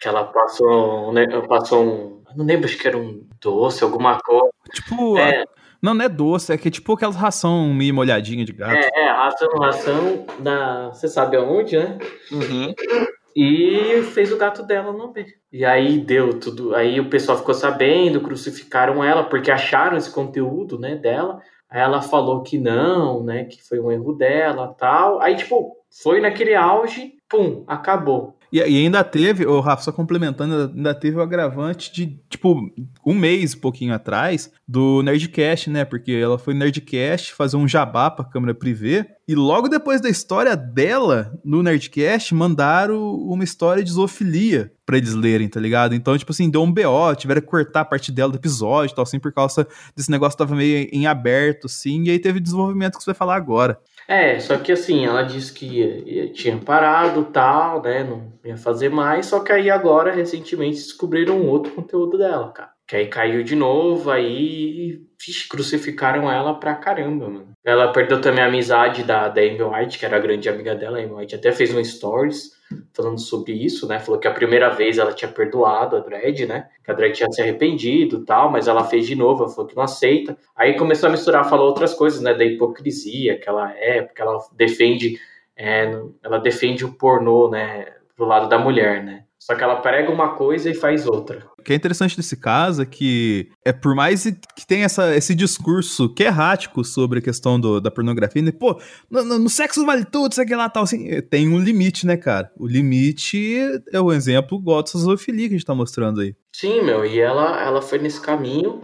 Que 0.00 0.08
ela 0.08 0.24
passou, 0.24 1.12
né, 1.12 1.26
passou 1.48 1.82
um. 1.82 2.24
Não 2.36 2.44
lembro, 2.44 2.66
acho 2.66 2.76
que 2.76 2.86
era 2.86 2.98
um 2.98 3.26
doce, 3.40 3.82
alguma 3.82 4.18
coisa. 4.20 4.50
Tipo, 4.72 5.16
é, 5.16 5.44
não, 5.84 5.92
não 5.92 6.04
é 6.06 6.08
doce, 6.08 6.50
é 6.50 6.56
que 6.56 6.68
é 6.68 6.70
tipo 6.70 6.94
aquela 6.94 7.12
ração 7.12 7.68
meio 7.74 7.94
molhadinha 7.94 8.42
de 8.42 8.54
gato. 8.54 8.74
É, 8.74 8.90
é 8.94 9.12
ração, 9.12 9.48
ração 9.60 10.26
da. 10.38 10.88
Você 10.88 11.06
sabe 11.08 11.36
aonde, 11.36 11.76
né? 11.76 11.98
Uhum. 12.32 12.74
E 13.36 14.02
fez 14.14 14.32
o 14.32 14.38
gato 14.38 14.62
dela 14.62 14.94
não 14.94 15.12
ver. 15.12 15.26
E 15.52 15.62
aí 15.62 15.98
deu 15.98 16.40
tudo. 16.40 16.74
Aí 16.74 16.98
o 16.98 17.10
pessoal 17.10 17.36
ficou 17.36 17.52
sabendo, 17.52 18.22
crucificaram 18.22 19.04
ela, 19.04 19.24
porque 19.24 19.50
acharam 19.50 19.98
esse 19.98 20.10
conteúdo, 20.10 20.78
né, 20.78 20.96
dela. 20.96 21.40
Aí 21.68 21.82
ela 21.82 22.00
falou 22.00 22.42
que 22.42 22.56
não, 22.56 23.22
né, 23.22 23.44
que 23.44 23.62
foi 23.62 23.78
um 23.78 23.92
erro 23.92 24.14
dela 24.14 24.74
tal. 24.78 25.20
Aí, 25.20 25.36
tipo, 25.36 25.76
foi 26.02 26.18
naquele 26.18 26.54
auge, 26.54 27.12
pum, 27.28 27.62
acabou. 27.66 28.38
E, 28.52 28.58
e, 28.58 28.60
ainda 28.60 29.02
teve, 29.02 29.46
o 29.46 29.60
Rafa, 29.60 29.82
só 29.82 29.92
complementando, 29.92 30.72
ainda 30.74 30.94
teve 30.94 31.16
o 31.16 31.20
agravante 31.22 31.92
de, 31.92 32.18
tipo, 32.28 32.70
um 33.04 33.14
mês, 33.14 33.54
um 33.54 33.60
pouquinho 33.60 33.94
atrás, 33.94 34.50
do 34.66 35.02
Nerdcast, 35.02 35.70
né? 35.70 35.84
Porque 35.84 36.12
ela 36.12 36.38
foi 36.38 36.54
no 36.54 36.60
Nerdcast 36.60 37.32
fazer 37.34 37.56
um 37.56 37.68
jabá 37.68 38.10
pra 38.10 38.24
câmera 38.24 38.54
privê. 38.54 39.06
E 39.26 39.34
logo 39.34 39.68
depois 39.68 40.02
da 40.02 40.10
história 40.10 40.54
dela, 40.54 41.32
no 41.42 41.62
Nerdcast, 41.62 42.34
mandaram 42.34 43.14
uma 43.14 43.42
história 43.42 43.82
de 43.82 43.90
zoofilia 43.90 44.70
pra 44.84 44.98
eles 44.98 45.14
lerem, 45.14 45.48
tá 45.48 45.58
ligado? 45.58 45.94
Então, 45.94 46.16
tipo 46.18 46.30
assim, 46.30 46.50
deu 46.50 46.62
um 46.62 46.70
BO, 46.70 47.14
tiveram 47.16 47.40
que 47.40 47.46
cortar 47.46 47.80
a 47.80 47.84
parte 47.86 48.12
dela 48.12 48.30
do 48.32 48.36
episódio 48.36 48.92
e 48.92 48.94
tal, 48.94 49.02
assim, 49.02 49.18
por 49.18 49.32
causa 49.32 49.66
desse 49.96 50.10
negócio 50.10 50.36
tava 50.36 50.54
meio 50.54 50.88
em 50.92 51.06
aberto, 51.06 51.66
assim, 51.66 52.04
e 52.04 52.10
aí 52.10 52.18
teve 52.18 52.38
desenvolvimento 52.38 52.98
que 52.98 53.02
você 53.02 53.12
vai 53.12 53.14
falar 53.14 53.36
agora. 53.36 53.80
É, 54.06 54.38
só 54.38 54.58
que 54.58 54.70
assim, 54.70 55.06
ela 55.06 55.22
disse 55.22 55.52
que 55.54 55.64
ia, 55.64 56.02
ia, 56.06 56.32
tinha 56.32 56.58
parado 56.58 57.24
tal, 57.24 57.82
né? 57.82 58.04
Não 58.04 58.30
ia 58.44 58.58
fazer 58.58 58.90
mais, 58.90 59.24
só 59.24 59.40
que 59.40 59.50
aí 59.50 59.70
agora, 59.70 60.14
recentemente, 60.14 60.76
descobriram 60.76 61.46
outro 61.46 61.72
conteúdo 61.72 62.18
dela, 62.18 62.52
cara. 62.52 62.73
Que 62.94 62.98
aí 62.98 63.06
caiu 63.08 63.42
de 63.42 63.56
novo, 63.56 64.08
aí 64.08 65.00
crucificaram 65.50 66.30
ela 66.30 66.54
pra 66.54 66.76
caramba, 66.76 67.28
mano. 67.28 67.48
Ela 67.64 67.90
perdeu 67.90 68.20
também 68.20 68.44
a 68.44 68.46
amizade 68.46 69.02
da, 69.02 69.26
da 69.26 69.40
Amy 69.40 69.60
White, 69.60 69.98
que 69.98 70.06
era 70.06 70.16
a 70.16 70.20
grande 70.20 70.48
amiga 70.48 70.76
dela. 70.76 70.98
A 70.98 71.02
Amy 71.02 71.12
White 71.12 71.34
até 71.34 71.50
fez 71.50 71.74
um 71.74 71.82
stories 71.82 72.52
falando 72.92 73.18
sobre 73.18 73.52
isso, 73.52 73.88
né? 73.88 73.98
Falou 73.98 74.20
que 74.20 74.28
a 74.28 74.32
primeira 74.32 74.70
vez 74.70 74.96
ela 74.96 75.12
tinha 75.12 75.28
perdoado 75.28 75.96
a 75.96 75.98
Dredd, 75.98 76.46
né? 76.46 76.68
Que 76.84 76.92
a 76.92 76.94
Dredd 76.94 77.16
tinha 77.16 77.32
se 77.32 77.42
arrependido 77.42 78.24
tal, 78.24 78.48
mas 78.48 78.68
ela 78.68 78.84
fez 78.84 79.08
de 79.08 79.16
novo, 79.16 79.42
ela 79.42 79.52
falou 79.52 79.68
que 79.68 79.74
não 79.74 79.82
aceita. 79.82 80.38
Aí 80.54 80.76
começou 80.76 81.08
a 81.08 81.12
misturar, 81.12 81.50
falou 81.50 81.66
outras 81.66 81.94
coisas, 81.94 82.20
né? 82.20 82.32
Da 82.32 82.44
hipocrisia 82.44 83.40
que 83.40 83.48
ela 83.48 83.76
é, 83.76 84.02
porque 84.02 84.22
ela 84.22 84.38
defende, 84.52 85.18
é, 85.56 85.90
ela 86.22 86.38
defende 86.38 86.84
o 86.84 86.92
pornô, 86.92 87.50
né? 87.50 87.86
Pro 88.14 88.24
lado 88.24 88.48
da 88.48 88.56
mulher, 88.56 89.02
né? 89.02 89.23
Só 89.44 89.54
que 89.54 89.62
ela 89.62 89.76
prega 89.76 90.10
uma 90.10 90.36
coisa 90.36 90.70
e 90.70 90.74
faz 90.74 91.06
outra. 91.06 91.46
O 91.58 91.62
que 91.62 91.74
é 91.74 91.76
interessante 91.76 92.16
desse 92.16 92.34
caso 92.34 92.80
é 92.80 92.86
que, 92.86 93.50
é 93.62 93.74
por 93.74 93.94
mais 93.94 94.24
que 94.24 94.66
tenha 94.66 94.86
essa, 94.86 95.14
esse 95.14 95.34
discurso 95.34 96.08
que 96.14 96.24
é 96.24 96.28
errático 96.28 96.82
sobre 96.82 97.18
a 97.18 97.22
questão 97.22 97.60
do, 97.60 97.78
da 97.78 97.90
pornografia, 97.90 98.40
né? 98.40 98.50
pô, 98.52 98.80
no, 99.10 99.22
no, 99.22 99.50
sexo 99.50 99.84
vale 99.84 100.06
tudo, 100.06 100.34
sei 100.34 100.46
lá, 100.56 100.70
tal, 100.70 100.84
assim, 100.84 101.10
é, 101.10 101.20
tem 101.20 101.46
um 101.46 101.58
limite, 101.58 102.06
né, 102.06 102.16
cara? 102.16 102.50
O 102.58 102.66
limite 102.66 103.58
é 103.92 104.00
o 104.00 104.10
exemplo 104.10 104.56
igual 104.56 104.82
dessa 104.82 104.96
zoofilia 104.96 105.48
que 105.48 105.54
a 105.54 105.58
gente 105.58 105.66
tá 105.66 105.74
mostrando 105.74 106.22
aí. 106.22 106.34
Sim, 106.50 106.80
meu, 106.80 107.04
e 107.04 107.20
ela, 107.20 107.62
ela 107.62 107.82
foi 107.82 107.98
nesse 107.98 108.22
caminho, 108.22 108.80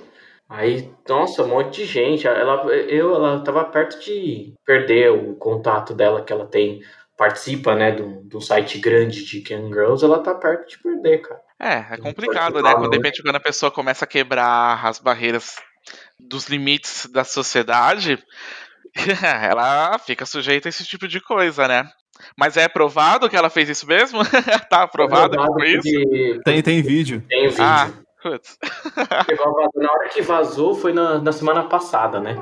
aí, 0.47 0.91
nossa, 1.09 1.43
um 1.43 1.49
monte 1.49 1.77
de 1.77 1.87
gente, 1.87 2.27
ela, 2.27 2.67
eu, 2.71 3.15
ela 3.15 3.41
tava 3.41 3.65
perto 3.65 3.99
de 4.05 4.53
perder 4.67 5.11
o 5.11 5.37
contato 5.37 5.95
dela 5.95 6.21
que 6.21 6.35
ela 6.35 6.45
tem 6.45 6.83
participa, 7.21 7.77
né, 7.77 7.93
do, 7.93 8.23
do 8.23 8.41
site 8.41 8.79
grande 8.79 9.27
de 9.27 9.43
Ken 9.43 9.69
Girls, 9.69 10.03
ela 10.03 10.21
tá 10.21 10.35
perto 10.35 10.67
de 10.67 10.79
perder, 10.79 11.19
cara. 11.19 11.39
É, 11.61 11.95
é 11.95 11.99
complicado, 11.99 12.63
né? 12.63 12.73
Quando, 12.73 12.89
de 12.89 12.97
repente, 12.97 13.23
quando 13.23 13.37
a 13.37 13.41
pessoa 13.41 13.71
começa 13.71 14.07
a 14.07 14.09
quebrar 14.09 14.87
as 14.87 14.99
barreiras 14.99 15.57
dos 16.19 16.49
limites 16.49 17.07
da 17.13 17.23
sociedade, 17.23 18.19
ela 19.51 19.99
fica 19.99 20.25
sujeita 20.25 20.67
a 20.67 20.71
esse 20.71 20.83
tipo 20.87 21.07
de 21.07 21.21
coisa, 21.21 21.69
né? 21.69 21.87
Mas 22.39 22.57
é 22.57 22.67
provado 22.69 23.29
que 23.29 23.37
ela 23.37 23.51
fez 23.51 23.69
isso 23.69 23.87
mesmo? 23.87 24.21
tá 24.71 24.85
aprovado 24.85 25.37
que 25.37 25.53
foi 25.53 25.73
isso? 25.73 26.41
Tem, 26.43 26.63
tem 26.63 26.81
vídeo. 26.81 27.23
Tem 27.29 27.49
vídeo. 27.49 27.63
Ah. 27.63 27.91
na 29.75 29.93
hora 29.93 30.09
que 30.09 30.23
vazou 30.23 30.75
foi 30.75 30.93
na, 30.93 31.19
na 31.19 31.33
semana 31.33 31.65
passada, 31.65 32.21
né? 32.21 32.37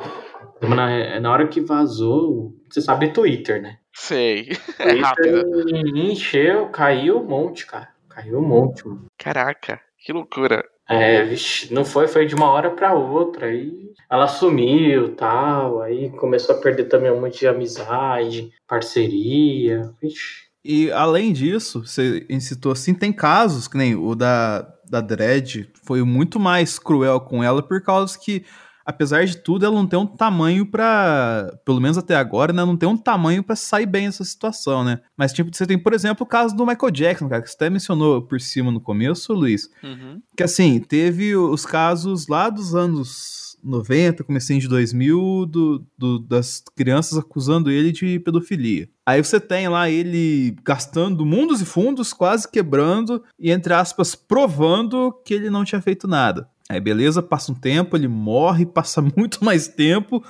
Na, 0.61 1.21
na 1.21 1.33
hora 1.33 1.47
que 1.47 1.61
vazou, 1.61 2.53
você 2.69 2.81
sabe 2.81 3.13
Twitter, 3.13 3.63
né? 3.63 3.79
Sei. 3.95 4.49
É 4.79 4.93
rápido. 4.95 5.69
Encheu, 5.97 6.69
caiu 6.69 7.19
um 7.19 7.25
monte, 7.25 7.67
cara. 7.67 7.89
Caiu 8.09 8.39
um 8.39 8.47
monte, 8.47 8.87
mano. 8.87 9.07
Caraca, 9.17 9.81
que 9.99 10.13
loucura. 10.13 10.65
É, 10.89 11.23
vixe, 11.23 11.73
não 11.73 11.85
foi, 11.85 12.09
foi 12.09 12.25
de 12.25 12.35
uma 12.35 12.51
hora 12.51 12.71
para 12.71 12.95
outra. 12.95 13.47
Aí 13.47 13.93
ela 14.11 14.27
sumiu 14.27 15.15
tal. 15.15 15.83
Aí 15.83 16.11
começou 16.11 16.57
a 16.57 16.61
perder 16.61 16.85
também 16.85 17.11
um 17.11 17.21
monte 17.21 17.41
de 17.41 17.49
amizade, 17.49 18.51
parceria. 18.67 19.93
Vixe. 20.01 20.49
E 20.65 20.91
além 20.91 21.33
disso, 21.33 21.87
você 21.87 22.27
incitou 22.29 22.73
assim, 22.73 22.93
tem 22.93 23.13
casos, 23.13 23.69
que 23.69 23.77
nem 23.77 23.95
o 23.95 24.15
da, 24.15 24.67
da 24.89 25.01
Dredd, 25.01 25.69
foi 25.85 26.03
muito 26.03 26.39
mais 26.41 26.79
cruel 26.79 27.21
com 27.21 27.43
ela 27.43 27.63
por 27.63 27.83
causa 27.83 28.19
que 28.19 28.45
apesar 28.89 29.27
de 29.27 29.37
tudo, 29.37 29.67
ela 29.67 29.75
não 29.75 29.87
tem 29.87 29.99
um 29.99 30.07
tamanho 30.07 30.65
para, 30.65 31.55
pelo 31.63 31.79
menos 31.79 31.99
até 31.99 32.17
agora, 32.17 32.55
né, 32.55 32.65
não 32.65 32.75
tem 32.75 32.89
um 32.89 32.97
tamanho 32.97 33.43
para 33.43 33.55
sair 33.55 33.85
bem 33.85 34.07
dessa 34.07 34.25
situação, 34.25 34.83
né? 34.83 34.99
Mas 35.15 35.31
tipo, 35.31 35.55
você 35.55 35.67
tem, 35.67 35.79
por 35.79 35.93
exemplo, 35.93 36.25
o 36.25 36.27
caso 36.27 36.57
do 36.57 36.67
Michael 36.67 36.91
Jackson, 36.91 37.29
cara, 37.29 37.43
que 37.43 37.51
você 37.51 37.55
até 37.55 37.69
mencionou 37.69 38.23
por 38.23 38.41
cima 38.41 38.71
no 38.71 38.81
começo, 38.81 39.35
Luiz. 39.35 39.69
Uhum. 39.85 40.23
Que 40.35 40.43
assim, 40.43 40.81
teve 40.81 41.37
os 41.37 41.67
casos 41.67 42.29
lá 42.29 42.49
dos 42.49 42.75
anos 42.75 43.48
90, 43.63 44.25
comecinho 44.25 44.61
de 44.61 44.69
2000, 44.69 45.47
do, 45.47 45.87
do, 45.97 46.19
das 46.19 46.63
crianças 46.77 47.19
acusando 47.19 47.71
ele 47.71 47.93
de 47.93 48.19
pedofilia. 48.21 48.89
Aí 49.05 49.23
você 49.23 49.41
tem 49.41 49.69
lá 49.69 49.89
ele 49.91 50.57
gastando 50.65 51.25
mundos 51.25 51.61
e 51.61 51.65
fundos, 51.65 52.13
quase 52.13 52.51
quebrando, 52.51 53.23
e 53.39 53.51
entre 53.51 53.73
aspas, 53.73 54.15
provando 54.15 55.13
que 55.25 55.35
ele 55.35 55.51
não 55.51 55.65
tinha 55.65 55.81
feito 55.81 56.07
nada. 56.07 56.49
Aí 56.69 56.81
beleza, 56.81 57.23
passa 57.23 57.51
um 57.51 57.55
tempo, 57.55 57.97
ele 57.97 58.09
morre, 58.09 58.67
passa 58.67 59.01
muito 59.01 59.45
mais 59.45 59.69
tempo. 59.69 60.23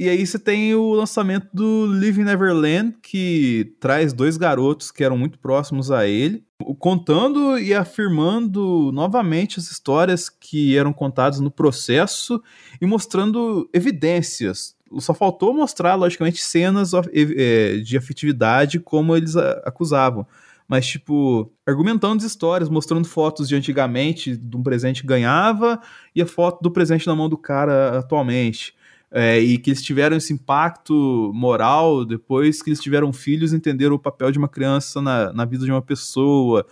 E 0.00 0.08
aí 0.08 0.26
você 0.26 0.38
tem 0.38 0.74
o 0.74 0.94
lançamento 0.94 1.46
do 1.52 1.84
Living 1.84 2.24
Neverland, 2.24 2.96
que 3.02 3.74
traz 3.78 4.14
dois 4.14 4.38
garotos 4.38 4.90
que 4.90 5.04
eram 5.04 5.18
muito 5.18 5.38
próximos 5.38 5.90
a 5.90 6.08
ele, 6.08 6.42
contando 6.78 7.58
e 7.58 7.74
afirmando 7.74 8.90
novamente 8.94 9.58
as 9.58 9.70
histórias 9.70 10.30
que 10.30 10.74
eram 10.74 10.90
contadas 10.90 11.38
no 11.38 11.50
processo 11.50 12.42
e 12.80 12.86
mostrando 12.86 13.68
evidências. 13.74 14.74
Só 15.00 15.12
faltou 15.12 15.52
mostrar, 15.52 15.96
logicamente, 15.96 16.42
cenas 16.42 16.92
eh, 16.94 17.82
de 17.84 17.98
afetividade 17.98 18.80
como 18.80 19.14
eles 19.14 19.36
acusavam 19.36 20.26
mas, 20.66 20.86
tipo, 20.86 21.52
argumentando 21.66 22.18
as 22.18 22.22
histórias, 22.22 22.68
mostrando 22.68 23.04
fotos 23.04 23.48
de 23.48 23.56
antigamente, 23.56 24.36
de 24.36 24.56
um 24.56 24.62
presente 24.62 25.00
que 25.00 25.06
ganhava, 25.08 25.80
e 26.14 26.22
a 26.22 26.26
foto 26.26 26.62
do 26.62 26.70
presente 26.70 27.08
na 27.08 27.16
mão 27.16 27.28
do 27.28 27.36
cara 27.36 27.98
atualmente. 27.98 28.72
É, 29.12 29.40
e 29.40 29.58
que 29.58 29.70
eles 29.70 29.82
tiveram 29.82 30.16
esse 30.16 30.32
impacto 30.32 31.32
moral 31.34 32.04
depois 32.04 32.62
que 32.62 32.70
eles 32.70 32.80
tiveram 32.80 33.12
filhos, 33.12 33.52
entenderam 33.52 33.96
o 33.96 33.98
papel 33.98 34.30
de 34.30 34.38
uma 34.38 34.48
criança 34.48 35.02
na, 35.02 35.32
na 35.32 35.44
vida 35.44 35.64
de 35.64 35.70
uma 35.70 35.82
pessoa. 35.82 36.64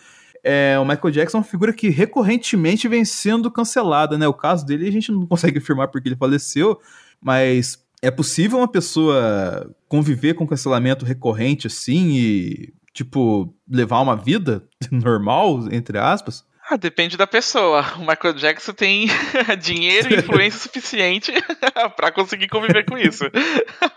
É, 0.45 0.79
o 0.79 0.85
Michael 0.85 1.11
Jackson 1.11 1.39
é 1.39 1.41
uma 1.41 1.47
figura 1.47 1.73
que 1.73 1.89
recorrentemente 1.89 2.87
vem 2.87 3.05
sendo 3.05 3.51
cancelada, 3.51 4.17
né? 4.17 4.29
O 4.29 4.35
caso 4.35 4.65
dele 4.65 4.87
a 4.87 4.93
gente 4.93 5.11
não 5.11 5.27
consegue 5.27 5.59
afirmar 5.59 5.89
porque 5.89 6.09
ele 6.09 6.17
faleceu, 6.17 6.79
mas 7.21 7.85
é 8.01 8.11
possível 8.11 8.59
uma 8.59 8.69
pessoa 8.69 9.75
conviver 9.89 10.35
com 10.35 10.47
cancelamento 10.47 11.05
recorrente 11.05 11.67
assim 11.67 12.13
e 12.13 12.73
tipo, 12.93 13.55
levar 13.69 14.01
uma 14.01 14.17
vida 14.17 14.65
normal, 14.91 15.69
entre 15.73 15.99
aspas? 15.99 16.45
Ah, 16.71 16.77
depende 16.77 17.17
da 17.17 17.27
pessoa. 17.27 17.81
O 17.97 18.01
Michael 18.01 18.35
Jackson 18.35 18.75
tem 18.75 19.07
dinheiro 19.59 20.13
e 20.13 20.19
influência 20.19 20.61
suficiente 20.61 21.33
para 21.97 22.13
conseguir 22.13 22.47
conviver 22.49 22.85
com 22.85 22.99
isso. 22.99 23.25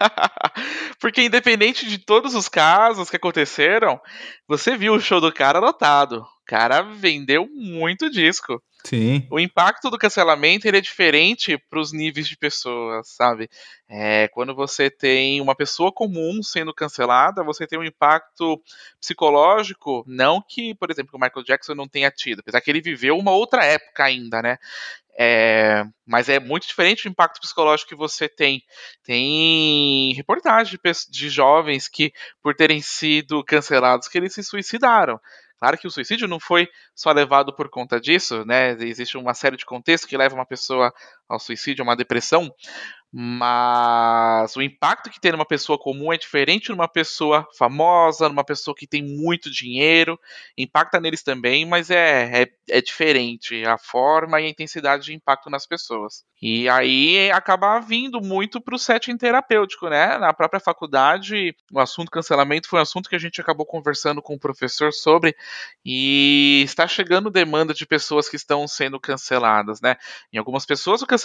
Porque 0.97 1.21
independente 1.21 1.85
de 1.85 1.97
todos 1.97 2.33
os 2.33 2.47
casos 2.47 3.09
que 3.09 3.17
aconteceram, 3.17 3.99
você 4.47 4.77
viu 4.77 4.93
o 4.93 5.01
show 5.01 5.19
do 5.19 5.33
cara 5.33 5.59
lotado. 5.59 6.21
O 6.21 6.45
cara 6.47 6.81
vendeu 6.81 7.45
muito 7.53 8.09
disco. 8.09 8.61
Sim. 8.85 9.27
O 9.29 9.39
impacto 9.39 9.89
do 9.89 9.97
cancelamento 9.97 10.67
ele 10.67 10.77
é 10.77 10.81
diferente 10.81 11.57
para 11.57 11.79
os 11.79 11.93
níveis 11.93 12.27
de 12.27 12.35
pessoas, 12.35 13.09
sabe? 13.09 13.49
É, 13.87 14.27
quando 14.29 14.55
você 14.55 14.89
tem 14.89 15.39
uma 15.39 15.55
pessoa 15.55 15.91
comum 15.91 16.41
sendo 16.41 16.73
cancelada, 16.73 17.43
você 17.43 17.67
tem 17.67 17.77
um 17.77 17.83
impacto 17.83 18.61
psicológico, 18.99 20.03
não 20.07 20.41
que, 20.41 20.73
por 20.75 20.89
exemplo, 20.89 21.11
o 21.13 21.19
Michael 21.19 21.45
Jackson 21.45 21.75
não 21.75 21.87
tenha 21.87 22.09
tido, 22.09 22.39
apesar 22.39 22.61
que 22.61 22.71
ele 22.71 22.81
viveu 22.81 23.17
uma 23.17 23.31
outra 23.31 23.63
época 23.63 24.03
ainda, 24.03 24.41
né? 24.41 24.57
É, 25.17 25.83
mas 26.05 26.29
é 26.29 26.39
muito 26.39 26.65
diferente 26.65 27.07
o 27.07 27.09
impacto 27.11 27.41
psicológico 27.41 27.89
que 27.89 27.95
você 27.95 28.27
tem. 28.27 28.63
Tem 29.03 30.13
reportagem 30.13 30.79
de, 30.83 30.91
de 31.09 31.29
jovens 31.29 31.87
que, 31.87 32.11
por 32.41 32.55
terem 32.55 32.81
sido 32.81 33.43
cancelados, 33.43 34.07
que 34.07 34.17
eles 34.17 34.33
se 34.33 34.43
suicidaram. 34.43 35.19
Claro 35.61 35.77
que 35.77 35.85
o 35.87 35.91
suicídio 35.91 36.27
não 36.27 36.39
foi 36.39 36.67
só 36.95 37.11
levado 37.11 37.55
por 37.55 37.69
conta 37.69 38.01
disso, 38.01 38.43
né? 38.45 38.71
Existe 38.83 39.15
uma 39.15 39.35
série 39.35 39.55
de 39.55 39.63
contextos 39.63 40.09
que 40.09 40.17
leva 40.17 40.33
uma 40.33 40.45
pessoa 40.45 40.91
ao 41.31 41.39
suicídio, 41.39 41.81
a 41.81 41.85
uma 41.85 41.95
depressão, 41.95 42.53
mas 43.13 44.55
o 44.55 44.61
impacto 44.61 45.09
que 45.09 45.19
tem 45.19 45.33
numa 45.33 45.45
pessoa 45.45 45.77
comum 45.77 46.13
é 46.13 46.17
diferente 46.17 46.69
numa 46.69 46.87
pessoa 46.87 47.45
famosa, 47.57 48.29
numa 48.29 48.43
pessoa 48.43 48.73
que 48.73 48.87
tem 48.87 49.03
muito 49.03 49.51
dinheiro, 49.51 50.17
impacta 50.57 50.97
neles 50.97 51.21
também, 51.21 51.65
mas 51.65 51.91
é, 51.91 52.43
é, 52.43 52.47
é 52.69 52.81
diferente 52.81 53.65
a 53.65 53.77
forma 53.77 54.39
e 54.39 54.45
a 54.45 54.49
intensidade 54.49 55.03
de 55.03 55.13
impacto 55.13 55.49
nas 55.49 55.67
pessoas. 55.67 56.23
E 56.41 56.69
aí 56.69 57.29
acaba 57.31 57.79
vindo 57.79 58.21
muito 58.21 58.61
para 58.61 58.73
o 58.73 58.79
setting 58.79 59.17
terapêutico, 59.17 59.89
né? 59.89 60.17
Na 60.17 60.33
própria 60.33 60.59
faculdade, 60.59 61.53
o 61.71 61.79
assunto 61.79 62.09
cancelamento 62.09 62.67
foi 62.67 62.79
um 62.79 62.81
assunto 62.81 63.09
que 63.09 63.15
a 63.15 63.19
gente 63.19 63.41
acabou 63.41 63.65
conversando 63.65 64.21
com 64.21 64.35
o 64.35 64.39
professor 64.39 64.91
sobre, 64.93 65.35
e 65.85 66.63
está 66.65 66.87
chegando 66.87 67.29
demanda 67.29 67.73
de 67.73 67.85
pessoas 67.85 68.29
que 68.29 68.37
estão 68.37 68.67
sendo 68.67 68.99
canceladas, 68.99 69.81
né? 69.81 69.97
Em 70.31 70.37
algumas 70.37 70.65
pessoas 70.65 71.01
o 71.01 71.05
cancelamento 71.05 71.20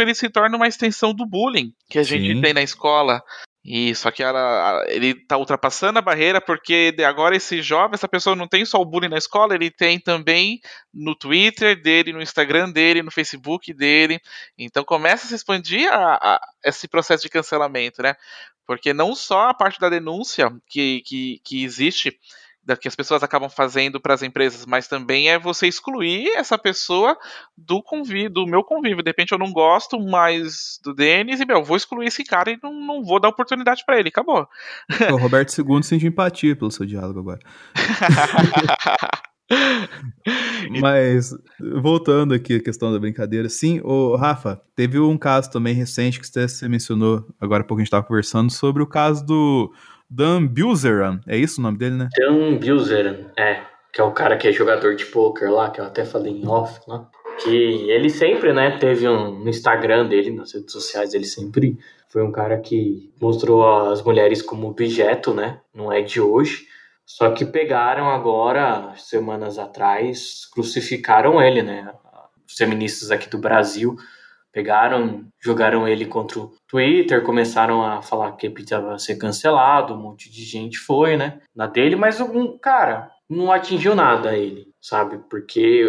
ele 0.00 0.14
se 0.14 0.28
torna 0.28 0.56
uma 0.56 0.68
extensão 0.68 1.14
do 1.14 1.26
bullying 1.26 1.72
que 1.88 1.98
a 1.98 2.02
gente 2.02 2.34
Sim. 2.34 2.40
tem 2.40 2.52
na 2.52 2.62
escola. 2.62 3.22
E 3.62 3.94
só 3.94 4.10
que 4.10 4.22
ela, 4.22 4.84
ele 4.88 5.08
está 5.08 5.36
ultrapassando 5.36 5.98
a 5.98 6.02
barreira 6.02 6.40
porque 6.40 6.96
agora 7.06 7.36
esse 7.36 7.60
jovem, 7.60 7.94
essa 7.94 8.08
pessoa 8.08 8.34
não 8.34 8.48
tem 8.48 8.64
só 8.64 8.80
o 8.80 8.84
bullying 8.86 9.10
na 9.10 9.18
escola, 9.18 9.54
ele 9.54 9.70
tem 9.70 10.00
também 10.00 10.60
no 10.94 11.14
Twitter 11.14 11.80
dele, 11.80 12.12
no 12.12 12.22
Instagram 12.22 12.70
dele, 12.70 13.02
no 13.02 13.10
Facebook 13.10 13.74
dele. 13.74 14.18
Então 14.56 14.82
começa 14.82 15.26
a 15.26 15.28
se 15.28 15.34
expandir 15.34 15.92
a, 15.92 16.14
a, 16.14 16.40
esse 16.64 16.88
processo 16.88 17.22
de 17.22 17.28
cancelamento, 17.28 18.02
né? 18.02 18.14
Porque 18.66 18.94
não 18.94 19.14
só 19.14 19.50
a 19.50 19.54
parte 19.54 19.78
da 19.78 19.90
denúncia 19.90 20.50
que, 20.66 21.02
que, 21.04 21.40
que 21.44 21.62
existe 21.62 22.18
que 22.78 22.88
as 22.88 22.96
pessoas 22.96 23.22
acabam 23.22 23.48
fazendo 23.48 24.00
para 24.00 24.14
as 24.14 24.22
empresas, 24.22 24.66
mas 24.66 24.86
também 24.86 25.28
é 25.28 25.38
você 25.38 25.66
excluir 25.66 26.28
essa 26.36 26.56
pessoa 26.58 27.16
do 27.56 27.82
convívio, 27.82 28.30
do 28.30 28.46
meu 28.46 28.62
convívio. 28.62 29.02
De 29.02 29.10
repente 29.10 29.32
eu 29.32 29.38
não 29.38 29.52
gosto 29.52 29.98
mais 29.98 30.78
do 30.82 30.94
Denis 30.94 31.40
e, 31.40 31.46
meu, 31.46 31.64
vou 31.64 31.76
excluir 31.76 32.06
esse 32.06 32.24
cara 32.24 32.50
e 32.50 32.58
não, 32.62 32.72
não 32.72 33.02
vou 33.02 33.20
dar 33.20 33.28
oportunidade 33.28 33.82
para 33.84 33.98
ele. 33.98 34.08
Acabou. 34.08 34.46
O 35.12 35.16
Roberto 35.16 35.56
II 35.56 35.82
sente 35.82 36.06
empatia 36.06 36.56
pelo 36.56 36.70
seu 36.70 36.86
diálogo 36.86 37.20
agora. 37.20 37.40
Mas, 40.80 41.34
voltando 41.82 42.32
aqui 42.34 42.56
à 42.56 42.62
questão 42.62 42.92
da 42.92 42.98
brincadeira, 42.98 43.48
sim, 43.48 43.80
o 43.82 44.14
Rafa, 44.14 44.60
teve 44.76 44.98
um 44.98 45.18
caso 45.18 45.50
também 45.50 45.74
recente 45.74 46.20
que 46.20 46.26
você 46.26 46.68
mencionou 46.68 47.26
agora 47.40 47.62
há 47.62 47.66
pouco 47.66 47.80
a 47.80 47.82
gente 47.82 47.88
estava 47.88 48.06
conversando 48.06 48.50
sobre 48.50 48.82
o 48.82 48.86
caso 48.86 49.24
do 49.24 49.72
Dan 50.10 50.46
Bilzerian, 50.46 51.20
é 51.26 51.36
isso 51.36 51.60
o 51.60 51.62
nome 51.62 51.78
dele, 51.78 51.94
né? 51.94 52.08
Dan 52.18 52.56
Bilzerian, 52.56 53.30
é. 53.36 53.60
que 53.92 54.00
é 54.00 54.04
o 54.04 54.10
cara 54.10 54.36
que 54.36 54.48
é 54.48 54.52
jogador 54.52 54.96
de 54.96 55.06
poker 55.06 55.52
lá, 55.52 55.70
que 55.70 55.80
eu 55.80 55.84
até 55.84 56.04
falei 56.04 56.32
em 56.32 56.48
off 56.48 56.80
lá, 56.88 57.08
que 57.42 57.88
ele 57.90 58.10
sempre, 58.10 58.52
né, 58.52 58.76
teve 58.78 59.08
um 59.08 59.38
no 59.38 59.48
Instagram 59.48 60.08
dele, 60.08 60.30
nas 60.30 60.52
redes 60.52 60.72
sociais, 60.72 61.14
ele 61.14 61.24
sempre 61.24 61.78
foi 62.08 62.24
um 62.24 62.32
cara 62.32 62.58
que 62.58 63.12
mostrou 63.20 63.64
as 63.88 64.02
mulheres 64.02 64.42
como 64.42 64.68
objeto, 64.68 65.32
né? 65.32 65.60
Não 65.72 65.92
é 65.92 66.02
de 66.02 66.20
hoje. 66.20 66.66
Só 67.06 67.30
que 67.30 67.44
pegaram 67.44 68.10
agora, 68.10 68.92
semanas 68.96 69.58
atrás, 69.58 70.46
crucificaram 70.52 71.40
ele, 71.40 71.62
né? 71.62 71.92
Os 72.48 72.56
feministas 72.56 73.12
aqui 73.12 73.30
do 73.30 73.38
Brasil 73.38 73.96
pegaram, 74.52 75.26
jogaram 75.40 75.86
ele 75.86 76.06
contra 76.06 76.40
o 76.40 76.52
Twitter, 76.66 77.22
começaram 77.22 77.84
a 77.84 78.02
falar 78.02 78.32
que 78.32 78.46
ele 78.46 78.54
precisava 78.54 78.98
ser 78.98 79.16
cancelado, 79.16 79.94
um 79.94 80.02
monte 80.02 80.30
de 80.30 80.44
gente 80.44 80.78
foi, 80.78 81.16
né? 81.16 81.40
Na 81.54 81.66
dele, 81.66 81.96
mas 81.96 82.20
um 82.20 82.58
cara 82.58 83.10
não 83.28 83.52
atingiu 83.52 83.94
nada 83.94 84.36
ele, 84.36 84.66
sabe? 84.80 85.18
Porque 85.30 85.84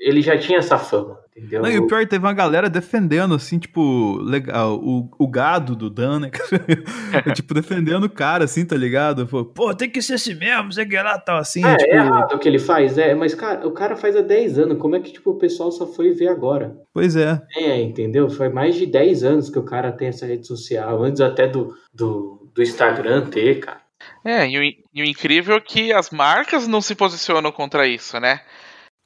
ele 0.00 0.22
já 0.22 0.38
tinha 0.38 0.58
essa 0.58 0.78
fama, 0.78 1.18
entendeu? 1.36 1.62
Não, 1.62 1.70
e 1.70 1.78
o 1.78 1.86
pior, 1.86 2.02
é 2.02 2.06
teve 2.06 2.24
uma 2.24 2.32
galera 2.32 2.70
defendendo, 2.70 3.34
assim, 3.34 3.58
tipo, 3.58 4.16
legal, 4.22 4.76
o, 4.76 5.10
o 5.18 5.28
gado 5.28 5.76
do 5.76 5.90
Dan, 5.90 6.20
né? 6.20 6.30
tipo, 7.34 7.52
defendendo 7.52 8.04
o 8.04 8.10
cara, 8.10 8.44
assim, 8.44 8.64
tá 8.64 8.76
ligado? 8.76 9.26
Pô, 9.26 9.74
tem 9.74 9.90
que 9.90 10.00
ser 10.00 10.14
assim 10.14 10.34
mesmo, 10.34 10.72
sei 10.72 10.86
que 10.86 10.96
lá, 10.96 11.18
tal, 11.18 11.38
assim. 11.38 11.64
É, 11.64 11.76
tipo... 11.76 11.92
é 11.92 11.96
errado 11.96 12.34
o 12.34 12.38
que 12.38 12.48
ele 12.48 12.58
faz, 12.58 12.96
é, 12.96 13.14
mas, 13.14 13.34
cara, 13.34 13.66
o 13.66 13.72
cara 13.72 13.96
faz 13.96 14.16
há 14.16 14.22
10 14.22 14.58
anos, 14.58 14.78
como 14.78 14.96
é 14.96 15.00
que, 15.00 15.12
tipo, 15.12 15.30
o 15.30 15.38
pessoal 15.38 15.70
só 15.70 15.86
foi 15.86 16.12
ver 16.12 16.28
agora? 16.28 16.76
Pois 16.94 17.16
é. 17.16 17.40
É, 17.56 17.80
entendeu? 17.80 18.30
Foi 18.30 18.48
mais 18.48 18.74
de 18.74 18.86
10 18.86 19.24
anos 19.24 19.50
que 19.50 19.58
o 19.58 19.64
cara 19.64 19.92
tem 19.92 20.08
essa 20.08 20.26
rede 20.26 20.46
social, 20.46 21.02
antes 21.02 21.20
até 21.20 21.46
do, 21.46 21.74
do, 21.92 22.50
do 22.54 22.62
Instagram 22.62 23.26
ter, 23.26 23.60
cara. 23.60 23.80
É, 24.24 24.48
e 24.48 24.58
o, 24.58 24.62
e 24.62 25.02
o 25.02 25.04
incrível 25.04 25.56
é 25.56 25.60
que 25.60 25.92
as 25.92 26.10
marcas 26.10 26.66
não 26.66 26.80
se 26.80 26.94
posicionam 26.94 27.52
contra 27.52 27.86
isso, 27.86 28.18
né? 28.18 28.40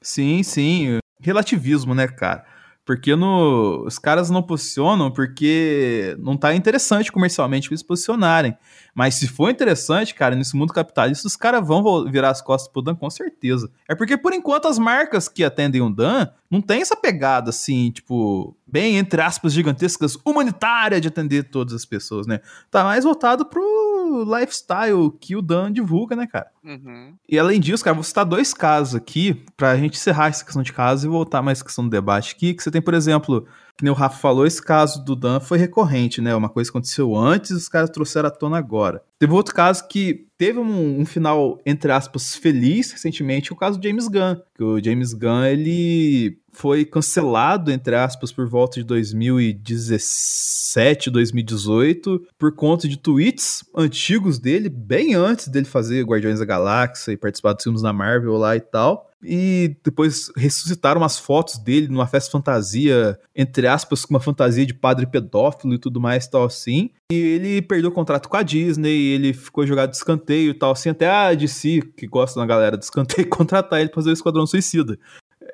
Sim, 0.03 0.43
sim. 0.43 0.99
Relativismo, 1.21 1.95
né, 1.95 2.09
cara? 2.09 2.45
Porque 2.85 3.15
no, 3.15 3.85
os 3.87 3.99
caras 3.99 4.31
não 4.31 4.43
posicionam 4.43 5.13
porque 5.13 6.17
não 6.19 6.37
tá 6.37 6.55
interessante 6.55 7.13
comercialmente 7.13 7.69
eles 7.71 7.83
posicionarem. 7.83 8.57
Mas 8.95 9.15
se 9.15 9.29
for 9.29 9.51
interessante, 9.51 10.15
cara, 10.15 10.35
nesse 10.35 10.57
mundo 10.57 10.73
capitalista, 10.73 11.29
os 11.29 11.37
caras 11.37 11.65
vão 11.65 12.11
virar 12.11 12.31
as 12.31 12.43
costas 12.43 12.73
pro 12.73 12.83
Dan 12.83 12.97
com 12.97 13.09
certeza. 13.09 13.71
É 13.89 13.95
porque, 13.95 14.17
por 14.17 14.33
enquanto, 14.33 14.67
as 14.67 14.79
marcas 14.79 15.29
que 15.29 15.45
atendem 15.45 15.81
o 15.81 15.91
Dan 15.91 16.27
não 16.51 16.61
tem 16.61 16.81
essa 16.81 16.97
pegada, 16.97 17.51
assim, 17.51 17.93
tipo, 17.93 18.57
bem, 18.67 18.97
entre 18.97 19.23
aspas, 19.23 19.53
gigantescas, 19.53 20.19
humanitária 20.25 21.01
de 21.01 21.07
atender 21.07 21.45
todas 21.45 21.75
as 21.75 21.85
pessoas, 21.85 22.27
né? 22.27 22.41
Tá 22.71 22.83
mais 22.83 23.05
voltado 23.05 23.47
pro 23.47 24.25
lifestyle 24.25 25.13
que 25.21 25.37
o 25.37 25.43
Dan 25.43 25.71
divulga, 25.73 26.17
né, 26.17 26.27
cara? 26.27 26.49
Uhum. 26.65 27.15
E 27.29 27.39
além 27.39 27.59
disso, 27.59 27.83
cara, 27.83 27.95
vou 27.95 28.05
citar 28.05 28.25
dois 28.25 28.53
casos 28.53 28.95
aqui 28.95 29.43
pra 29.57 29.77
gente 29.77 29.97
encerrar 29.97 30.29
essa 30.29 30.45
questão 30.45 30.63
de 30.63 30.73
casos 30.73 31.05
e 31.05 31.09
voltar 31.09 31.43
mais 31.43 31.63
questão 31.63 31.85
do 31.85 31.91
debate 31.91 32.35
aqui, 32.35 32.53
que 32.53 32.63
você 32.63 32.71
tem, 32.71 32.83
por 32.83 32.95
exemplo, 32.95 33.47
que 33.81 33.85
nem 33.85 33.91
o 33.91 33.97
Rafa 33.97 34.19
falou, 34.19 34.47
esse 34.47 34.63
caso 34.63 35.03
do 35.03 35.17
Dan 35.17 35.41
foi 35.41 35.57
recorrente, 35.57 36.21
né? 36.21 36.35
Uma 36.35 36.51
coisa 36.51 36.71
que 36.71 36.77
aconteceu 36.77 37.17
antes 37.17 37.53
os 37.53 37.67
caras 37.67 37.89
trouxeram 37.89 38.29
à 38.29 38.31
tona 38.31 38.59
agora. 38.59 39.03
Teve 39.19 39.33
outro 39.33 39.55
caso 39.55 39.89
que 39.89 40.27
teve 40.37 40.59
um, 40.59 41.01
um, 41.01 41.07
final, 41.07 41.59
entre 41.65 41.91
aspas, 41.93 42.35
feliz 42.35 42.93
recentemente, 42.93 43.51
o 43.53 43.57
caso 43.57 43.79
do 43.79 43.87
James 43.87 44.09
Gunn. 44.09 44.37
Que 44.55 44.63
o 44.63 44.83
James 44.83 45.13
Gunn, 45.15 45.45
ele 45.45 46.39
foi 46.53 46.85
cancelado, 46.85 47.71
entre 47.71 47.95
aspas, 47.95 48.33
por 48.33 48.49
volta 48.49 48.81
de 48.81 48.85
2017, 48.85 51.11
2018, 51.11 52.27
por 52.39 52.55
conta 52.55 52.89
de 52.89 52.99
tweets 52.99 53.65
antigos 53.75 54.39
dele, 54.39 54.69
bem 54.69 55.15
antes 55.15 55.49
dele 55.49 55.67
fazer 55.67 56.05
Guardiões 56.05 56.39
da 56.39 56.45
Galáxia 56.51 57.13
e 57.13 57.17
participar 57.17 57.53
dos 57.53 57.63
filmes 57.63 57.83
da 57.83 57.93
Marvel 57.93 58.37
lá 58.37 58.57
e 58.57 58.61
tal 58.61 59.11
e 59.23 59.77
depois 59.85 60.33
ressuscitaram 60.35 61.01
umas 61.01 61.19
fotos 61.19 61.59
dele 61.59 61.89
numa 61.89 62.07
festa 62.07 62.31
fantasia, 62.31 63.19
entre 63.37 63.67
aspas, 63.67 64.05
com 64.05 64.15
uma 64.15 64.21
fantasia 64.21 64.65
de 64.65 64.73
padre 64.73 65.07
pedófilo 65.07 65.75
e 65.75 65.79
tudo 65.79 66.01
mais 66.01 66.27
tal 66.27 66.45
assim. 66.45 66.91
E 67.13 67.17
ele 67.17 67.63
perdeu 67.63 67.91
o 67.91 67.93
contrato 67.93 68.29
com 68.29 68.37
a 68.37 68.43
Disney, 68.43 69.13
ele 69.13 69.33
ficou 69.33 69.67
jogado 69.67 69.91
de 69.91 69.97
escanteio 69.97 70.51
e 70.51 70.55
tal 70.55 70.73
assim, 70.73 70.91
até 70.91 71.09
a 71.09 71.35
DC, 71.35 71.83
que 71.97 72.07
gosta 72.07 72.41
da 72.41 72.47
galera 72.47 72.79
de 72.79 72.85
escanteio, 72.85 73.29
contratar 73.29 73.81
ele 73.81 73.91
pra 73.91 73.97
fazer 73.97 74.11
o 74.11 74.15
Esquadrão 74.15 74.47
Suicida. 74.47 74.99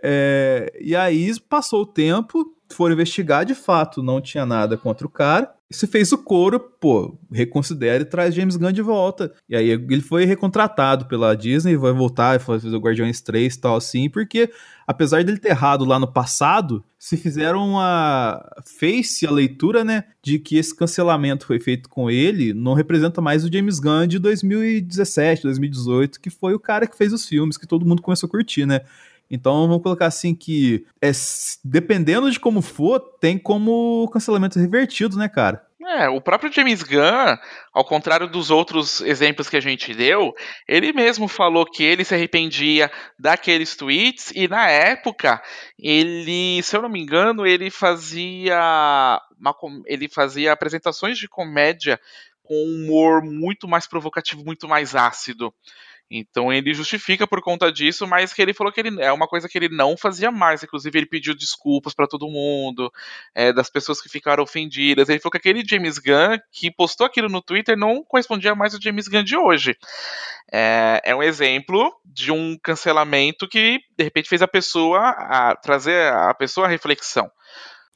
É, 0.03 0.73
e 0.81 0.95
aí 0.95 1.33
passou 1.49 1.83
o 1.83 1.87
tempo, 1.87 2.56
foram 2.75 2.95
investigar, 2.95 3.45
de 3.45 3.55
fato, 3.55 4.03
não 4.03 4.21
tinha 4.21 4.45
nada 4.45 4.77
contra 4.77 5.07
o 5.07 5.11
cara. 5.11 5.55
Se 5.71 5.87
fez 5.87 6.13
o 6.13 6.19
coro, 6.19 6.61
pô, 6.61 7.19
reconsidera 7.33 8.03
e 8.03 8.07
traz 8.07 8.33
James 8.35 8.57
Gunn 8.57 8.71
de 8.71 8.83
volta. 8.83 9.33
E 9.49 9.57
aí 9.57 9.71
ele 9.71 10.01
foi 10.01 10.25
recontratado 10.25 11.07
pela 11.07 11.35
Disney, 11.35 11.77
vai 11.77 11.93
voltar 11.93 12.37
e 12.37 12.39
fazer 12.39 12.75
o 12.75 12.79
Guardiões 12.79 13.21
3 13.21 13.53
e 13.53 13.61
tal 13.61 13.77
assim, 13.77 14.09
porque 14.09 14.49
apesar 14.87 15.25
dele 15.25 15.39
ter 15.39 15.49
errado 15.49 15.85
lá 15.85 15.99
no 15.99 16.07
passado, 16.07 16.85
se 16.97 17.17
fizeram 17.17 17.71
uma 17.71 18.41
face 18.79 19.27
a 19.27 19.31
leitura, 19.31 19.83
né, 19.83 20.05
de 20.23 20.39
que 20.39 20.57
esse 20.57 20.75
cancelamento 20.75 21.47
foi 21.47 21.59
feito 21.59 21.89
com 21.89 22.09
ele, 22.09 22.55
não 22.55 22.75
representa 22.75 23.21
mais 23.21 23.45
o 23.45 23.53
James 23.53 23.81
Gunn 23.81 24.07
de 24.07 24.21
2017, 24.21 25.43
2018, 25.43 26.21
que 26.21 26.31
foi 26.31 26.55
o 26.55 26.61
cara 26.61 26.87
que 26.87 26.97
fez 26.97 27.13
os 27.13 27.27
filmes 27.27 27.57
que 27.57 27.67
todo 27.67 27.85
mundo 27.85 28.03
começou 28.03 28.29
a 28.29 28.31
curtir, 28.31 28.67
né? 28.67 28.83
Então 29.31 29.67
vamos 29.67 29.83
colocar 29.83 30.07
assim 30.07 30.35
que 30.35 30.87
é, 31.01 31.11
dependendo 31.65 32.31
de 32.31 32.39
como 32.39 32.63
for, 32.63 33.01
tem 33.21 33.39
como 33.39 34.09
cancelamento 34.13 34.59
revertido, 34.59 35.17
né, 35.17 35.29
cara? 35.29 35.67
É, 35.89 36.09
o 36.09 36.21
próprio 36.21 36.53
James 36.53 36.83
Gunn, 36.83 37.37
ao 37.73 37.85
contrário 37.85 38.27
dos 38.27 38.51
outros 38.51 39.01
exemplos 39.03 39.49
que 39.49 39.57
a 39.57 39.61
gente 39.61 39.95
deu, 39.95 40.35
ele 40.67 40.93
mesmo 40.93 41.29
falou 41.29 41.65
que 41.65 41.85
ele 41.85 42.05
se 42.05 42.13
arrependia 42.13 42.91
daqueles 43.17 43.77
tweets 43.77 44.33
e 44.35 44.49
na 44.49 44.69
época 44.69 45.41
ele, 45.79 46.61
se 46.65 46.77
eu 46.77 46.83
não 46.83 46.89
me 46.89 47.01
engano, 47.01 47.47
ele 47.47 47.71
fazia 47.71 49.21
uma, 49.39 49.55
ele 49.87 50.09
fazia 50.09 50.53
apresentações 50.53 51.19
de 51.19 51.29
comédia 51.29 52.01
com 52.43 52.55
humor 52.65 53.23
muito 53.23 53.69
mais 53.69 53.87
provocativo, 53.87 54.45
muito 54.45 54.67
mais 54.67 54.97
ácido. 54.97 55.55
Então 56.11 56.53
ele 56.53 56.73
justifica 56.73 57.27
por 57.27 57.41
conta 57.41 57.71
disso, 57.73 58.07
mas 58.07 58.33
que 58.33 58.41
ele 58.41 58.55
falou 58.55 58.73
que 58.73 58.81
ele 58.81 59.03
é 59.03 59.13
uma 59.13 59.27
coisa 59.27 59.49
que 59.49 59.59
ele 59.59 59.69
não 59.69 59.97
fazia 59.97 60.31
mais. 60.31 60.63
Inclusive, 60.63 60.99
ele 60.99 61.07
pediu 61.07 61.35
desculpas 61.35 61.95
para 61.95 62.07
todo 62.07 62.29
mundo, 62.29 62.93
é, 63.35 63.53
das 63.53 63.69
pessoas 63.69 64.01
que 64.01 64.09
ficaram 64.09 64.43
ofendidas. 64.43 65.09
Ele 65.09 65.19
falou 65.19 65.33
que 65.33 65.39
aquele 65.39 65.67
James 65.67 65.99
Gunn 65.99 66.39
que 66.53 66.71
postou 66.71 67.07
aquilo 67.07 67.29
no 67.29 67.43
Twitter 67.43 67.77
não 67.77 68.05
correspondia 68.05 68.55
mais 68.55 68.75
ao 68.75 68.81
James 68.81 69.09
Gunn 69.09 69.25
de 69.25 69.37
hoje. 69.37 69.77
É, 70.53 71.01
é 71.05 71.15
um 71.15 71.23
exemplo 71.23 71.93
de 72.05 72.31
um 72.31 72.57
cancelamento 72.63 73.49
que 73.49 73.81
de 73.97 74.05
repente 74.05 74.29
fez 74.29 74.43
a 74.43 74.49
pessoa 74.49 75.01
a, 75.01 75.57
trazer 75.57 76.13
a 76.13 76.33
pessoa 76.35 76.67
à 76.67 76.71
reflexão. 76.71 77.31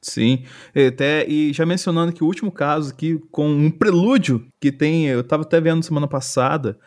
Sim, 0.02 0.46
até, 0.74 1.28
e 1.28 1.52
já 1.52 1.66
mencionando 1.66 2.12
que 2.12 2.24
o 2.24 2.26
último 2.26 2.50
caso 2.50 2.90
aqui, 2.90 3.18
com 3.30 3.46
um 3.46 3.70
prelúdio 3.70 4.50
que 4.58 4.72
tem, 4.72 5.06
eu 5.06 5.20
estava 5.20 5.42
até 5.42 5.61
vendo 5.61 5.82
semana 5.82 6.08
passada, 6.08 6.78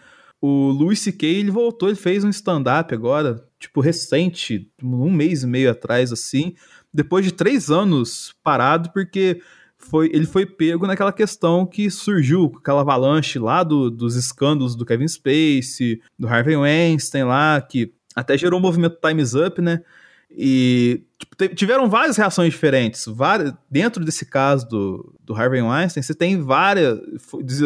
o 0.45 0.71
Louis 0.71 0.99
C.K. 0.99 1.25
ele 1.25 1.49
voltou, 1.49 1.87
ele 1.87 1.95
fez 1.95 2.25
um 2.25 2.29
stand-up 2.29 2.93
agora, 2.93 3.41
tipo, 3.57 3.79
recente, 3.79 4.69
um 4.83 5.09
mês 5.09 5.43
e 5.43 5.47
meio 5.47 5.71
atrás, 5.71 6.11
assim, 6.11 6.53
depois 6.93 7.23
de 7.23 7.31
três 7.31 7.71
anos 7.71 8.35
parado, 8.43 8.91
porque 8.91 9.41
foi, 9.77 10.11
ele 10.13 10.25
foi 10.25 10.45
pego 10.45 10.85
naquela 10.85 11.13
questão 11.13 11.65
que 11.65 11.89
surgiu, 11.89 12.53
aquela 12.59 12.81
avalanche 12.81 13.39
lá 13.39 13.63
do, 13.63 13.89
dos 13.89 14.17
escândalos 14.17 14.75
do 14.75 14.85
Kevin 14.85 15.07
Spacey, 15.07 16.01
do 16.19 16.27
Harvey 16.27 16.57
Weinstein 16.57 17.23
lá, 17.23 17.61
que 17.61 17.93
até 18.13 18.37
gerou 18.37 18.59
o 18.59 18.61
um 18.61 18.65
movimento 18.65 18.99
Time's 18.99 19.33
Up, 19.35 19.61
né? 19.61 19.81
E 20.29 21.05
tipo, 21.17 21.55
tiveram 21.55 21.89
várias 21.89 22.17
reações 22.17 22.51
diferentes. 22.51 23.05
Várias, 23.07 23.53
dentro 23.71 24.03
desse 24.03 24.25
caso 24.25 24.67
do, 24.67 25.15
do 25.21 25.33
Harvey 25.33 25.61
Weinstein, 25.61 26.03
você 26.03 26.13
tem 26.13 26.41
várias. 26.41 26.99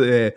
É, 0.05 0.36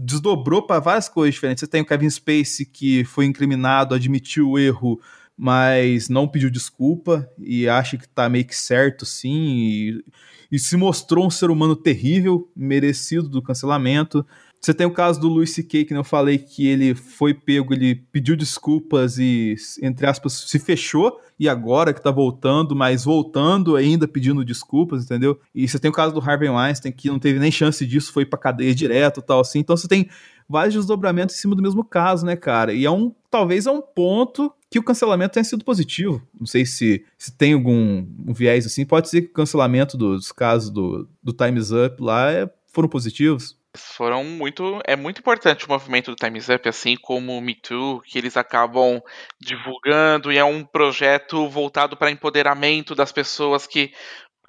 desdobrou 0.00 0.62
para 0.62 0.78
várias 0.78 1.08
coisas 1.08 1.34
diferentes. 1.34 1.60
Você 1.60 1.66
tem 1.66 1.82
o 1.82 1.84
Kevin 1.84 2.08
Spacey 2.08 2.64
que 2.64 3.04
foi 3.04 3.24
incriminado, 3.24 3.96
admitiu 3.96 4.50
o 4.50 4.58
erro, 4.58 5.00
mas 5.36 6.08
não 6.08 6.28
pediu 6.28 6.48
desculpa 6.50 7.28
e 7.36 7.68
acha 7.68 7.96
que 7.96 8.08
tá 8.08 8.28
meio 8.28 8.44
que 8.44 8.54
certo, 8.54 9.04
sim, 9.04 9.30
e, 9.30 10.04
e 10.52 10.58
se 10.58 10.76
mostrou 10.76 11.26
um 11.26 11.30
ser 11.30 11.50
humano 11.50 11.74
terrível, 11.74 12.48
merecido 12.54 13.28
do 13.28 13.42
cancelamento. 13.42 14.24
Você 14.60 14.74
tem 14.74 14.86
o 14.86 14.92
caso 14.92 15.20
do 15.20 15.28
Louis 15.28 15.52
C.K., 15.52 15.84
que 15.84 15.94
eu 15.94 16.04
falei 16.04 16.38
que 16.38 16.66
ele 16.66 16.94
foi 16.94 17.32
pego, 17.32 17.72
ele 17.72 17.94
pediu 17.94 18.36
desculpas 18.36 19.18
e, 19.18 19.54
entre 19.82 20.06
aspas, 20.06 20.32
se 20.32 20.58
fechou, 20.58 21.20
e 21.38 21.48
agora 21.48 21.94
que 21.94 22.02
tá 22.02 22.10
voltando, 22.10 22.74
mas 22.74 23.04
voltando 23.04 23.76
ainda 23.76 24.08
pedindo 24.08 24.44
desculpas, 24.44 25.04
entendeu? 25.04 25.38
E 25.54 25.68
você 25.68 25.78
tem 25.78 25.88
o 25.88 25.94
caso 25.94 26.12
do 26.12 26.20
Harvey 26.20 26.48
Weinstein, 26.48 26.90
que 26.90 27.08
não 27.08 27.18
teve 27.18 27.38
nem 27.38 27.50
chance 27.50 27.86
disso, 27.86 28.12
foi 28.12 28.26
pra 28.26 28.38
cadeia 28.38 28.74
direto 28.74 29.22
tal, 29.22 29.40
assim. 29.40 29.60
Então 29.60 29.76
você 29.76 29.86
tem 29.86 30.08
vários 30.48 30.74
desdobramentos 30.74 31.36
em 31.36 31.38
cima 31.38 31.54
do 31.54 31.62
mesmo 31.62 31.84
caso, 31.84 32.26
né, 32.26 32.34
cara? 32.34 32.72
E 32.72 32.84
é 32.84 32.90
um, 32.90 33.14
talvez 33.30 33.66
é 33.66 33.70
um 33.70 33.80
ponto 33.80 34.52
que 34.70 34.78
o 34.78 34.82
cancelamento 34.82 35.34
tenha 35.34 35.44
sido 35.44 35.64
positivo. 35.64 36.22
Não 36.38 36.46
sei 36.46 36.66
se, 36.66 37.04
se 37.16 37.32
tem 37.32 37.52
algum 37.52 38.06
um 38.26 38.32
viés 38.32 38.66
assim. 38.66 38.84
Pode 38.84 39.08
ser 39.08 39.22
que 39.22 39.28
o 39.28 39.32
cancelamento 39.34 39.96
dos 39.96 40.32
casos 40.32 40.70
do, 40.70 41.08
do 41.22 41.32
Time's 41.32 41.70
Up 41.70 42.02
lá 42.02 42.30
é, 42.30 42.50
foram 42.72 42.88
positivos. 42.88 43.57
Foram 43.76 44.24
muito. 44.24 44.80
É 44.84 44.96
muito 44.96 45.20
importante 45.20 45.66
o 45.66 45.68
movimento 45.68 46.10
do 46.10 46.16
Time's 46.16 46.48
Up, 46.48 46.68
assim 46.68 46.96
como 46.96 47.36
o 47.36 47.40
Me 47.40 47.54
Too, 47.54 48.00
que 48.02 48.18
eles 48.18 48.36
acabam 48.36 49.00
divulgando 49.40 50.32
e 50.32 50.38
é 50.38 50.44
um 50.44 50.64
projeto 50.64 51.48
voltado 51.48 51.96
para 51.96 52.10
empoderamento 52.10 52.94
das 52.94 53.12
pessoas 53.12 53.66
que, 53.66 53.92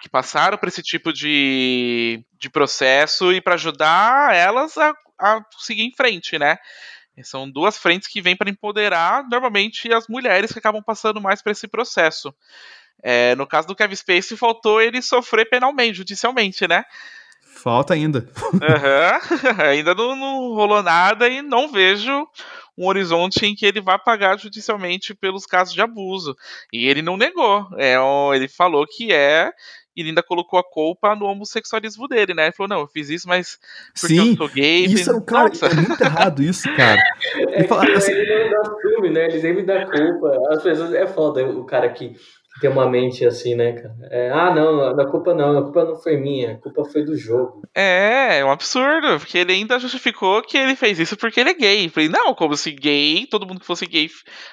que 0.01 0.09
passaram 0.09 0.57
por 0.57 0.69
esse 0.69 0.81
tipo 0.81 1.11
de, 1.11 2.23
de 2.39 2.49
processo 2.49 3.31
e 3.33 3.41
para 3.41 3.55
ajudar 3.55 4.33
elas 4.33 4.77
a, 4.77 4.93
a 5.19 5.41
seguir 5.59 5.83
em 5.83 5.93
frente, 5.95 6.39
né? 6.39 6.57
São 7.23 7.51
duas 7.51 7.77
frentes 7.77 8.07
que 8.07 8.21
vêm 8.21 8.35
para 8.35 8.49
empoderar 8.49 9.27
normalmente 9.29 9.91
as 9.93 10.07
mulheres 10.07 10.53
que 10.53 10.59
acabam 10.59 10.81
passando 10.81 11.19
mais 11.19 11.41
por 11.41 11.51
esse 11.51 11.67
processo. 11.67 12.33
É, 13.03 13.35
no 13.35 13.47
caso 13.47 13.67
do 13.67 13.75
Kevin 13.75 13.95
Spacey, 13.95 14.37
faltou 14.37 14.81
ele 14.81 15.01
sofrer 15.01 15.49
penalmente, 15.49 15.97
judicialmente, 15.97 16.67
né? 16.67 16.83
Falta 17.55 17.93
ainda. 17.93 18.27
Uhum. 18.53 18.59
ainda 19.61 19.93
não, 19.93 20.15
não, 20.15 20.53
rolou 20.53 20.81
nada 20.81 21.27
e 21.27 21.41
não 21.41 21.67
vejo 21.71 22.27
um 22.77 22.87
horizonte 22.87 23.45
em 23.45 23.53
que 23.53 23.65
ele 23.65 23.81
vá 23.81 23.99
pagar 23.99 24.39
judicialmente 24.39 25.13
pelos 25.13 25.45
casos 25.45 25.73
de 25.73 25.81
abuso. 25.81 26.35
E 26.71 26.87
ele 26.87 27.01
não 27.01 27.17
negou. 27.17 27.67
É, 27.77 27.95
ele 28.33 28.47
falou 28.47 28.85
que 28.87 29.11
é 29.11 29.51
e 29.95 30.03
ainda 30.03 30.23
colocou 30.23 30.57
a 30.57 30.63
culpa 30.63 31.13
no 31.13 31.25
homossexualismo 31.25 32.07
dele, 32.07 32.33
né? 32.33 32.45
Ele 32.45 32.51
falou, 32.53 32.69
não, 32.69 32.79
eu 32.79 32.87
fiz 32.87 33.09
isso, 33.09 33.27
mas 33.27 33.59
porque 33.99 34.15
Sim, 34.15 34.29
eu 34.29 34.37
sou 34.37 34.47
gay. 34.47 34.85
Isso, 34.85 35.11
é, 35.11 35.21
cara, 35.21 35.49
é 35.49 35.75
muito 35.75 36.01
errado 36.01 36.41
isso, 36.41 36.73
cara. 36.75 37.01
É 37.51 37.63
fala, 37.63 37.85
que 37.85 37.91
assim... 37.91 38.11
ele 38.13 38.49
não 38.49 38.63
dá 38.63 38.75
filme, 38.81 39.09
né? 39.09 39.25
Ele 39.25 39.41
sempre 39.41 39.63
dá 39.63 39.85
culpa. 39.85 40.37
As 40.51 40.63
pessoas, 40.63 40.93
é 40.93 41.05
foda 41.05 41.45
o 41.45 41.65
cara 41.65 41.89
que 41.89 42.15
ter 42.59 42.67
uma 42.67 42.89
mente 42.89 43.25
assim, 43.25 43.55
né, 43.55 43.73
cara? 43.73 43.95
É, 44.11 44.29
ah, 44.31 44.53
não, 44.53 44.99
a 44.99 45.05
culpa 45.09 45.33
não, 45.33 45.57
a 45.57 45.63
culpa 45.63 45.85
não 45.85 45.95
foi 45.95 46.17
minha, 46.17 46.53
a 46.53 46.57
culpa 46.57 46.85
foi 46.85 47.03
do 47.03 47.17
jogo. 47.17 47.61
É, 47.73 48.39
é 48.39 48.45
um 48.45 48.51
absurdo, 48.51 49.19
porque 49.19 49.37
ele 49.37 49.53
ainda 49.53 49.79
justificou 49.79 50.41
que 50.41 50.57
ele 50.57 50.75
fez 50.75 50.99
isso 50.99 51.15
porque 51.17 51.39
ele 51.39 51.51
é 51.51 51.53
gay. 51.53 51.85
Eu 51.85 51.89
falei, 51.89 52.09
não, 52.09 52.33
como 52.33 52.55
se 52.55 52.71
gay, 52.71 53.27
todo 53.29 53.47
mundo 53.47 53.59
que 53.59 53.65
fosse 53.65 53.85
gay 53.85 54.09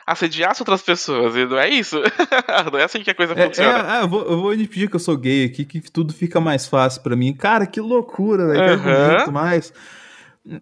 assediasse 0.07 0.63
outras 0.63 0.83
pessoas, 0.83 1.35
e 1.37 1.45
não 1.45 1.59
é 1.59 1.69
isso. 1.69 2.01
não 2.73 2.79
é 2.79 2.85
assim 2.85 3.03
que 3.03 3.11
a 3.11 3.15
coisa 3.15 3.33
é, 3.35 3.47
funciona. 3.47 3.99
É, 3.99 4.03
eu, 4.03 4.09
vou, 4.09 4.23
eu 4.23 4.41
vou 4.41 4.55
impedir 4.55 4.89
que 4.89 4.97
eu 4.97 5.01
sou 5.01 5.17
gay 5.17 5.45
aqui, 5.45 5.65
que 5.65 5.81
tudo 5.91 6.13
fica 6.13 6.41
mais 6.41 6.67
fácil 6.67 7.03
para 7.03 7.17
mim. 7.17 7.35
Cara, 7.35 7.67
que 7.67 7.81
loucura, 7.81 8.47
velho, 8.49 8.79
uhum. 8.79 9.17
muito 9.17 9.33
mais. 9.33 9.73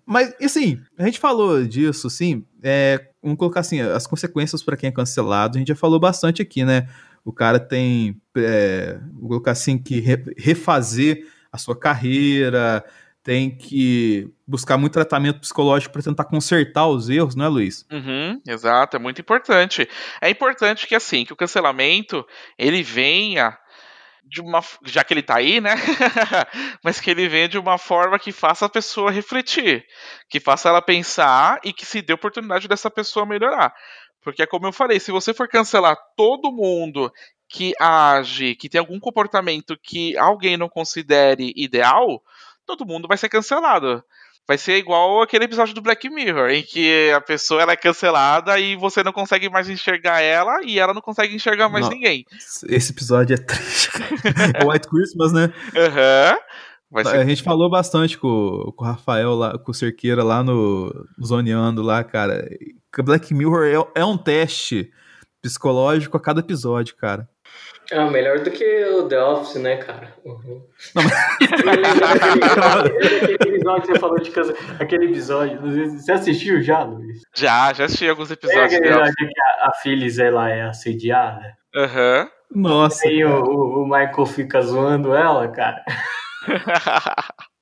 Mas, 0.06 0.34
assim, 0.42 0.80
a 0.98 1.04
gente 1.04 1.18
falou 1.18 1.62
disso, 1.64 2.06
assim, 2.06 2.44
é, 2.62 3.08
vamos 3.22 3.38
colocar 3.38 3.60
assim, 3.60 3.80
as 3.80 4.06
consequências 4.06 4.62
para 4.62 4.76
quem 4.76 4.88
é 4.88 4.92
cancelado, 4.92 5.56
a 5.56 5.58
gente 5.58 5.68
já 5.68 5.76
falou 5.76 6.00
bastante 6.00 6.40
aqui, 6.40 6.64
né? 6.64 6.88
O 7.24 7.32
cara 7.32 7.58
tem, 7.58 8.20
é, 8.36 8.98
vou 9.12 9.28
colocar 9.28 9.52
assim, 9.52 9.78
que 9.78 10.00
refazer 10.36 11.26
a 11.50 11.56
sua 11.56 11.78
carreira, 11.78 12.84
tem 13.22 13.50
que 13.50 14.28
buscar 14.46 14.76
muito 14.76 14.92
tratamento 14.92 15.40
psicológico 15.40 15.94
para 15.94 16.02
tentar 16.02 16.24
consertar 16.24 16.86
os 16.86 17.08
erros, 17.08 17.34
não 17.34 17.46
é, 17.46 17.48
Luiz? 17.48 17.86
Uhum, 17.90 18.40
exato, 18.46 18.96
é 18.96 19.00
muito 19.00 19.20
importante. 19.22 19.88
É 20.20 20.28
importante 20.28 20.86
que 20.86 20.94
assim, 20.94 21.24
que 21.24 21.32
o 21.32 21.36
cancelamento 21.36 22.26
ele 22.58 22.82
venha 22.82 23.56
de 24.26 24.40
uma, 24.40 24.62
já 24.84 25.04
que 25.04 25.14
ele 25.14 25.22
tá 25.22 25.36
aí, 25.36 25.60
né? 25.60 25.74
Mas 26.84 27.00
que 27.00 27.10
ele 27.10 27.28
venha 27.28 27.48
de 27.48 27.58
uma 27.58 27.78
forma 27.78 28.18
que 28.18 28.32
faça 28.32 28.66
a 28.66 28.68
pessoa 28.68 29.10
refletir, 29.10 29.84
que 30.28 30.40
faça 30.40 30.68
ela 30.68 30.82
pensar 30.82 31.60
e 31.64 31.72
que 31.72 31.86
se 31.86 32.02
dê 32.02 32.12
oportunidade 32.12 32.68
dessa 32.68 32.90
pessoa 32.90 33.26
melhorar. 33.26 33.74
Porque 34.24 34.42
é 34.42 34.46
como 34.46 34.66
eu 34.66 34.72
falei, 34.72 34.98
se 34.98 35.12
você 35.12 35.34
for 35.34 35.46
cancelar 35.46 35.96
todo 36.16 36.50
mundo 36.50 37.12
que 37.48 37.74
age, 37.78 38.56
que 38.56 38.68
tem 38.68 38.78
algum 38.78 38.98
comportamento 38.98 39.78
que 39.80 40.16
alguém 40.16 40.56
não 40.56 40.68
considere 40.68 41.52
ideal, 41.54 42.22
todo 42.66 42.86
mundo 42.86 43.06
vai 43.06 43.18
ser 43.18 43.28
cancelado. 43.28 44.02
Vai 44.46 44.58
ser 44.58 44.76
igual 44.76 45.22
aquele 45.22 45.44
episódio 45.44 45.74
do 45.74 45.80
Black 45.80 46.08
Mirror, 46.10 46.50
em 46.50 46.62
que 46.62 47.10
a 47.12 47.20
pessoa 47.20 47.62
ela 47.62 47.72
é 47.72 47.76
cancelada 47.76 48.58
e 48.58 48.76
você 48.76 49.02
não 49.02 49.12
consegue 49.12 49.48
mais 49.48 49.70
enxergar 49.70 50.20
ela 50.20 50.60
e 50.64 50.78
ela 50.78 50.92
não 50.92 51.00
consegue 51.00 51.34
enxergar 51.34 51.70
mais 51.70 51.86
não, 51.86 51.92
ninguém. 51.92 52.26
Esse 52.68 52.92
episódio 52.92 53.34
é 53.34 53.38
triste. 53.38 53.88
é 54.54 54.64
White 54.66 54.88
Christmas, 54.88 55.32
né? 55.32 55.52
Aham. 55.74 56.32
Uhum. 56.32 56.38
Ser... 57.02 57.16
A 57.16 57.24
gente 57.24 57.42
falou 57.42 57.68
bastante 57.70 58.16
com, 58.16 58.72
com 58.76 58.84
o 58.84 58.86
Rafael 58.86 59.34
lá, 59.34 59.58
com 59.58 59.70
o 59.70 59.74
Cerqueira 59.74 60.22
lá 60.22 60.42
no 60.42 60.92
Zoneando 61.24 61.82
lá, 61.82 62.04
cara. 62.04 62.48
Black 63.02 63.34
Mirror 63.34 63.64
é, 63.64 64.00
é 64.00 64.04
um 64.04 64.16
teste 64.16 64.90
psicológico 65.42 66.16
a 66.16 66.20
cada 66.20 66.40
episódio, 66.40 66.96
cara. 66.96 67.28
É 67.90 68.02
melhor 68.08 68.40
do 68.40 68.50
que 68.50 68.84
o 68.86 69.06
The 69.06 69.22
Office, 69.22 69.56
né, 69.56 69.76
cara? 69.76 70.14
Uhum. 70.24 70.62
Não, 70.94 71.02
mas... 71.64 72.00
aquele 73.34 73.56
episódio 73.56 73.82
que 73.82 73.86
você 73.88 73.98
falou 73.98 74.18
de 74.20 74.30
casa, 74.30 74.54
aquele 74.80 75.04
episódio. 75.06 75.60
Você 75.60 76.12
assistiu 76.12 76.62
já, 76.62 76.82
Luiz? 76.82 77.20
Já, 77.34 77.72
já 77.74 77.84
assisti 77.84 78.08
alguns 78.08 78.30
episódios. 78.30 78.72
É 78.72 78.76
aquele 78.76 78.88
episódio 78.88 79.14
que 79.14 79.40
a, 79.40 79.66
a 79.66 79.72
Phyllis 79.82 80.18
ela 80.18 80.48
é 80.48 80.62
assediada. 80.62 81.54
Aham. 81.74 82.22
Uhum. 82.22 82.62
Nossa. 82.62 83.06
E 83.08 83.22
o, 83.24 83.42
o 83.42 83.84
Michael 83.84 84.26
fica 84.26 84.62
zoando 84.62 85.14
ela, 85.14 85.48
cara. 85.48 85.84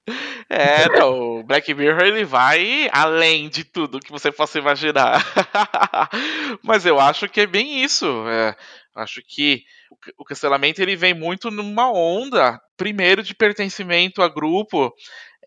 É, 0.48 0.88
não, 0.88 1.38
o 1.38 1.44
Black 1.44 1.72
Mirror 1.72 2.02
ele 2.02 2.24
vai 2.24 2.88
além 2.92 3.48
de 3.48 3.62
tudo 3.62 4.00
que 4.00 4.10
você 4.10 4.32
possa 4.32 4.58
imaginar. 4.58 5.24
Mas 6.62 6.84
eu 6.84 6.98
acho 6.98 7.28
que 7.28 7.42
é 7.42 7.46
bem 7.46 7.82
isso. 7.82 8.06
É, 8.28 8.56
acho 8.96 9.22
que 9.26 9.62
o 10.18 10.24
cancelamento 10.24 10.82
ele 10.82 10.96
vem 10.96 11.14
muito 11.14 11.50
numa 11.50 11.90
onda, 11.92 12.60
primeiro 12.76 13.22
de 13.22 13.34
pertencimento 13.34 14.22
a 14.22 14.28
grupo, 14.28 14.92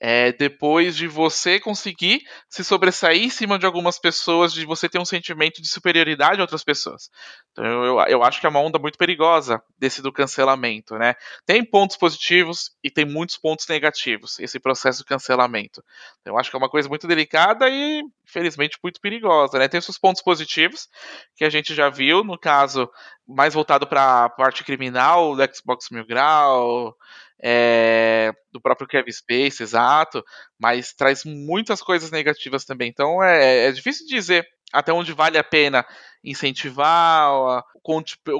é, 0.07 0.31
depois 0.31 0.95
de 0.95 1.07
você 1.07 1.59
conseguir 1.59 2.21
se 2.47 2.63
sobressair 2.63 3.23
em 3.23 3.29
cima 3.31 3.57
de 3.57 3.65
algumas 3.65 3.97
pessoas, 3.97 4.53
de 4.53 4.63
você 4.63 4.87
ter 4.87 4.99
um 4.99 5.05
sentimento 5.05 5.59
de 5.63 5.67
superioridade 5.67 6.39
a 6.39 6.43
outras 6.43 6.63
pessoas. 6.63 7.09
Então 7.51 7.65
eu, 7.65 7.99
eu 8.01 8.23
acho 8.23 8.39
que 8.39 8.45
é 8.45 8.49
uma 8.49 8.59
onda 8.59 8.77
muito 8.77 8.99
perigosa 8.99 9.59
desse 9.79 10.03
do 10.03 10.13
cancelamento, 10.13 10.95
né? 10.99 11.15
Tem 11.43 11.65
pontos 11.65 11.97
positivos 11.97 12.69
e 12.83 12.91
tem 12.91 13.03
muitos 13.03 13.35
pontos 13.35 13.65
negativos, 13.67 14.37
esse 14.37 14.59
processo 14.59 14.99
de 14.99 15.05
cancelamento. 15.05 15.83
Então, 16.21 16.35
eu 16.35 16.39
acho 16.39 16.51
que 16.51 16.55
é 16.55 16.59
uma 16.59 16.69
coisa 16.69 16.87
muito 16.87 17.07
delicada 17.07 17.67
e, 17.67 18.03
infelizmente, 18.27 18.77
muito 18.83 19.01
perigosa, 19.01 19.57
né? 19.57 19.67
Tem 19.67 19.81
seus 19.81 19.97
pontos 19.97 20.21
positivos, 20.21 20.87
que 21.35 21.43
a 21.43 21.49
gente 21.49 21.73
já 21.73 21.89
viu, 21.89 22.23
no 22.23 22.37
caso, 22.37 22.87
mais 23.27 23.53
voltado 23.53 23.87
para 23.87 24.25
a 24.25 24.29
parte 24.29 24.63
criminal, 24.63 25.35
do 25.35 25.55
Xbox 25.55 25.89
Mil 25.89 26.05
Grau, 26.05 26.95
é, 27.41 28.31
do 28.51 28.61
próprio 28.61 28.87
Kevin 28.87 29.11
Space, 29.11 29.61
exato, 29.61 30.23
mas 30.59 30.93
traz 30.93 31.23
muitas 31.25 31.81
coisas 31.81 32.11
negativas 32.11 32.65
também. 32.65 32.89
Então 32.89 33.21
é, 33.23 33.67
é 33.67 33.71
difícil 33.71 34.05
dizer 34.07 34.47
até 34.73 34.91
onde 34.91 35.13
vale 35.13 35.37
a 35.37 35.43
pena 35.43 35.85
incentivar, 36.23 37.63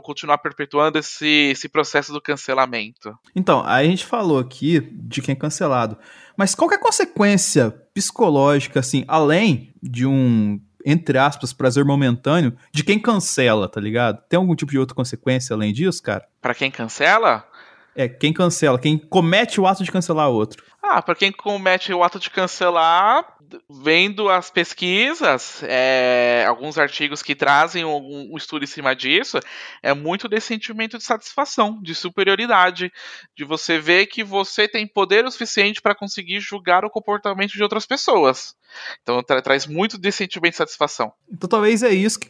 continuar 0.03 0.39
perpetuando 0.39 0.97
esse, 0.97 1.51
esse 1.51 1.69
processo 1.69 2.11
do 2.11 2.21
cancelamento. 2.21 3.15
Então, 3.35 3.63
a 3.63 3.83
gente 3.83 4.05
falou 4.05 4.39
aqui 4.39 4.81
de 4.91 5.21
quem 5.21 5.33
é 5.33 5.35
cancelado, 5.35 5.97
mas 6.35 6.55
qual 6.55 6.71
é 6.71 6.75
a 6.75 6.79
consequência 6.79 7.71
psicológica, 7.93 8.79
assim, 8.79 9.05
além 9.07 9.73
de 9.81 10.05
um 10.05 10.59
entre 10.85 11.17
aspas, 11.17 11.51
prazer 11.51 11.83
momentâneo 11.83 12.55
de 12.71 12.83
quem 12.83 12.99
cancela, 12.99 13.67
tá 13.67 13.81
ligado? 13.81 14.21
Tem 14.29 14.37
algum 14.37 14.55
tipo 14.55 14.71
de 14.71 14.77
outra 14.77 14.95
consequência 14.95 15.55
além 15.55 15.73
disso, 15.73 16.03
cara? 16.03 16.25
Para 16.39 16.53
quem 16.53 16.69
cancela? 16.69 17.43
É, 17.95 18.07
quem 18.07 18.31
cancela, 18.31 18.77
quem 18.77 18.97
comete 18.97 19.59
o 19.59 19.65
ato 19.65 19.83
de 19.83 19.91
cancelar 19.91 20.29
outro. 20.29 20.63
Ah, 20.87 21.01
para 21.01 21.15
quem 21.15 21.31
comete 21.31 21.91
o 21.91 22.03
ato 22.03 22.19
de 22.19 22.29
cancelar, 22.29 23.25
vendo 23.69 24.29
as 24.29 24.51
pesquisas, 24.51 25.63
é, 25.63 26.45
alguns 26.47 26.77
artigos 26.77 27.23
que 27.23 27.33
trazem 27.33 27.83
um, 27.83 28.31
um, 28.31 28.37
estudo 28.37 28.63
em 28.63 28.67
cima 28.67 28.95
disso, 28.95 29.39
é 29.81 29.93
muito 29.93 30.27
desse 30.27 30.47
sentimento 30.47 30.97
de 30.97 31.03
satisfação, 31.03 31.81
de 31.81 31.95
superioridade, 31.95 32.91
de 33.35 33.43
você 33.43 33.79
ver 33.79 34.05
que 34.07 34.23
você 34.23 34.67
tem 34.67 34.87
poder 34.87 35.25
o 35.25 35.31
suficiente 35.31 35.81
para 35.81 35.95
conseguir 35.95 36.39
julgar 36.39 36.85
o 36.85 36.89
comportamento 36.89 37.53
de 37.53 37.63
outras 37.63 37.85
pessoas. 37.85 38.55
Então 39.01 39.23
tra 39.23 39.41
traz 39.41 39.65
muito 39.65 39.97
desse 39.97 40.19
sentimento 40.19 40.51
de 40.51 40.57
satisfação. 40.57 41.11
Então 41.31 41.47
talvez 41.47 41.81
é 41.83 41.93
isso 41.93 42.19
que, 42.19 42.29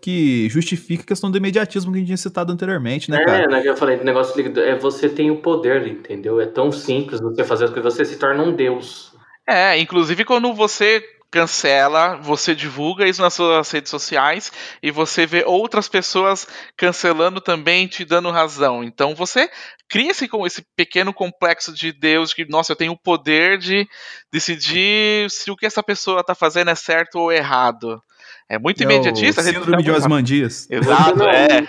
que 0.00 0.48
justifica 0.48 1.02
a 1.02 1.06
questão 1.06 1.30
do 1.30 1.36
imediatismo 1.36 1.92
que 1.92 1.98
a 1.98 2.00
gente 2.00 2.06
tinha 2.06 2.16
citado 2.16 2.52
anteriormente, 2.52 3.10
né, 3.10 3.18
é, 3.18 3.24
cara? 3.24 3.44
É, 3.44 3.46
né, 3.46 3.62
eu 3.64 3.76
falei, 3.76 3.98
o 3.98 4.04
negócio 4.04 4.34
é 4.60 4.74
você 4.78 5.08
tem 5.08 5.30
o 5.30 5.36
poder, 5.36 5.86
entendeu? 5.86 6.40
É 6.40 6.46
tão 6.46 6.72
simples 6.72 7.20
você 7.20 7.44
fazer 7.44 7.66
as 7.66 7.70
coisas, 7.70 7.91
você 7.92 8.04
se 8.04 8.16
torna 8.16 8.42
um 8.42 8.54
deus. 8.54 9.12
É, 9.46 9.78
inclusive 9.78 10.24
quando 10.24 10.52
você 10.54 11.02
cancela, 11.32 12.16
você 12.16 12.54
divulga 12.54 13.08
isso 13.08 13.22
nas 13.22 13.32
suas 13.32 13.70
redes 13.70 13.90
sociais 13.90 14.52
e 14.82 14.90
você 14.90 15.24
vê 15.24 15.42
outras 15.46 15.88
pessoas 15.88 16.46
cancelando 16.76 17.40
também, 17.40 17.86
te 17.86 18.04
dando 18.04 18.30
razão. 18.30 18.84
Então 18.84 19.14
você 19.14 19.50
cria 19.88 20.10
esse, 20.10 20.28
esse 20.44 20.62
pequeno 20.76 21.12
complexo 21.12 21.72
de 21.72 21.90
Deus, 21.90 22.34
que, 22.34 22.44
nossa, 22.44 22.72
eu 22.72 22.76
tenho 22.76 22.92
o 22.92 22.98
poder 22.98 23.56
de 23.56 23.88
decidir 24.30 25.30
se 25.30 25.50
o 25.50 25.56
que 25.56 25.64
essa 25.64 25.82
pessoa 25.82 26.20
está 26.20 26.34
fazendo 26.34 26.70
é 26.70 26.74
certo 26.74 27.18
ou 27.18 27.32
errado. 27.32 28.02
É 28.48 28.58
muito 28.58 28.80
É 28.82 28.84
imediatista. 28.84 29.40
o 29.40 29.44
síndrome 29.44 29.82
de 29.82 29.90
Osmandias. 29.90 30.68
Exato, 30.70 31.18
Não, 31.18 31.28
é. 31.28 31.62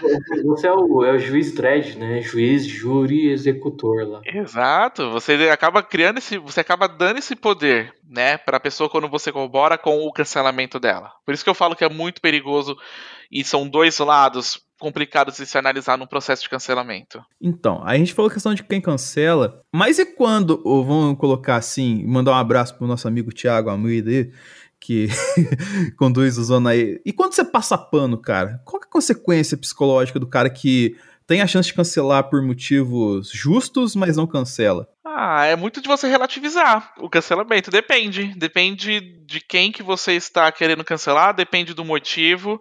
Você 0.45 0.67
é 0.67 0.73
o, 0.73 1.03
é 1.03 1.11
o 1.13 1.19
juiz 1.19 1.53
dread, 1.53 1.97
né? 1.97 2.21
Juiz, 2.21 2.65
júri 2.65 3.27
e 3.27 3.31
executor 3.31 4.07
lá. 4.07 4.21
Exato, 4.25 5.09
você 5.11 5.33
acaba 5.51 5.81
criando 5.81 6.17
esse, 6.17 6.37
você 6.37 6.59
acaba 6.59 6.87
dando 6.87 7.19
esse 7.19 7.35
poder, 7.35 7.93
né, 8.09 8.37
para 8.37 8.57
a 8.57 8.59
pessoa 8.59 8.89
quando 8.89 9.09
você 9.09 9.31
corrobora 9.31 9.77
com 9.77 10.05
o 10.05 10.11
cancelamento 10.11 10.79
dela. 10.79 11.11
Por 11.25 11.33
isso 11.33 11.43
que 11.43 11.49
eu 11.49 11.55
falo 11.55 11.75
que 11.75 11.83
é 11.83 11.89
muito 11.89 12.21
perigoso 12.21 12.75
e 13.31 13.43
são 13.43 13.67
dois 13.67 13.97
lados 13.99 14.61
complicados 14.79 15.37
de 15.37 15.45
se 15.45 15.57
analisar 15.57 15.97
num 15.97 16.05
processo 16.05 16.43
de 16.43 16.49
cancelamento. 16.49 17.23
Então, 17.41 17.81
a 17.85 17.95
gente 17.97 18.13
falou 18.13 18.29
a 18.29 18.33
questão 18.33 18.53
de 18.53 18.63
quem 18.63 18.81
cancela, 18.81 19.61
mas 19.71 19.97
e 19.97 20.05
quando, 20.05 20.61
ou 20.65 20.83
vamos 20.83 21.17
colocar 21.17 21.55
assim, 21.55 22.05
mandar 22.05 22.31
um 22.31 22.35
abraço 22.35 22.77
pro 22.77 22.85
nosso 22.85 23.07
amigo 23.07 23.33
Thiago 23.33 23.69
Almeida 23.69 24.09
aí, 24.09 24.29
que 24.83 25.07
conduz 25.97 26.37
o 26.37 26.43
Zona. 26.43 26.75
E 26.75 27.13
quando 27.15 27.33
você 27.33 27.43
passa 27.43 27.77
pano, 27.77 28.17
cara, 28.17 28.61
qual 28.65 28.81
é 28.81 28.85
a 28.85 28.89
consequência 28.89 29.57
psicológica 29.57 30.19
do 30.19 30.27
cara 30.27 30.49
que 30.49 30.97
tem 31.25 31.41
a 31.41 31.47
chance 31.47 31.69
de 31.69 31.73
cancelar 31.73 32.29
por 32.29 32.41
motivos 32.41 33.31
justos, 33.31 33.95
mas 33.95 34.17
não 34.17 34.27
cancela? 34.27 34.87
Ah, 35.05 35.45
é 35.45 35.55
muito 35.55 35.79
de 35.79 35.87
você 35.87 36.07
relativizar 36.07 36.93
o 36.97 37.09
cancelamento. 37.09 37.71
Depende. 37.71 38.33
Depende 38.35 38.99
de 39.25 39.39
quem 39.39 39.71
que 39.71 39.81
você 39.81 40.13
está 40.13 40.51
querendo 40.51 40.83
cancelar, 40.83 41.33
depende 41.33 41.73
do 41.73 41.85
motivo. 41.85 42.59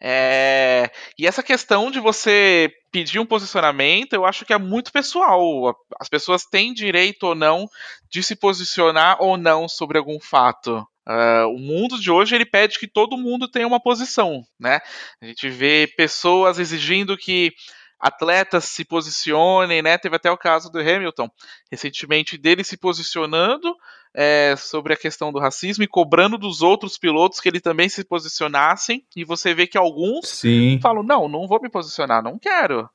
É, 0.00 0.90
E 1.18 1.26
essa 1.26 1.42
questão 1.42 1.90
de 1.90 2.00
você 2.00 2.70
pedir 2.90 3.18
um 3.18 3.24
posicionamento, 3.24 4.12
eu 4.12 4.26
acho 4.26 4.44
que 4.44 4.52
é 4.52 4.58
muito 4.58 4.92
pessoal. 4.92 5.74
As 5.98 6.08
pessoas 6.08 6.44
têm 6.44 6.74
direito 6.74 7.22
ou 7.22 7.34
não 7.34 7.66
de 8.10 8.22
se 8.22 8.36
posicionar 8.36 9.16
ou 9.20 9.38
não 9.38 9.66
sobre 9.66 9.96
algum 9.96 10.20
fato. 10.20 10.86
Ah, 11.06 11.46
o 11.48 11.58
mundo 11.58 12.00
de 12.00 12.10
hoje 12.10 12.34
ele 12.34 12.46
pede 12.46 12.78
que 12.78 12.86
todo 12.86 13.18
mundo 13.18 13.48
tenha 13.48 13.66
uma 13.66 13.80
posição, 13.80 14.42
né? 14.58 14.80
A 15.20 15.26
gente 15.26 15.48
vê 15.48 15.92
pessoas 15.96 16.58
exigindo 16.58 17.16
que 17.16 17.52
atletas 17.98 18.64
se 18.64 18.84
posicionem, 18.84 19.80
né? 19.80 19.96
Teve 19.96 20.16
até 20.16 20.30
o 20.30 20.36
caso 20.36 20.70
do 20.70 20.80
Hamilton 20.80 21.30
recentemente 21.70 22.36
dele 22.36 22.64
se 22.64 22.76
posicionando 22.76 23.74
é, 24.14 24.54
sobre 24.56 24.92
a 24.92 24.96
questão 24.96 25.32
do 25.32 25.38
racismo 25.38 25.84
e 25.84 25.88
cobrando 25.88 26.36
dos 26.36 26.62
outros 26.62 26.98
pilotos 26.98 27.40
que 27.40 27.48
ele 27.48 27.60
também 27.60 27.88
se 27.88 28.04
posicionassem. 28.04 29.06
E 29.16 29.24
você 29.24 29.54
vê 29.54 29.66
que 29.66 29.78
alguns 29.78 30.28
Sim. 30.28 30.80
falam: 30.82 31.02
não, 31.02 31.28
não 31.28 31.46
vou 31.46 31.60
me 31.62 31.70
posicionar, 31.70 32.22
não 32.22 32.38
quero. 32.38 32.90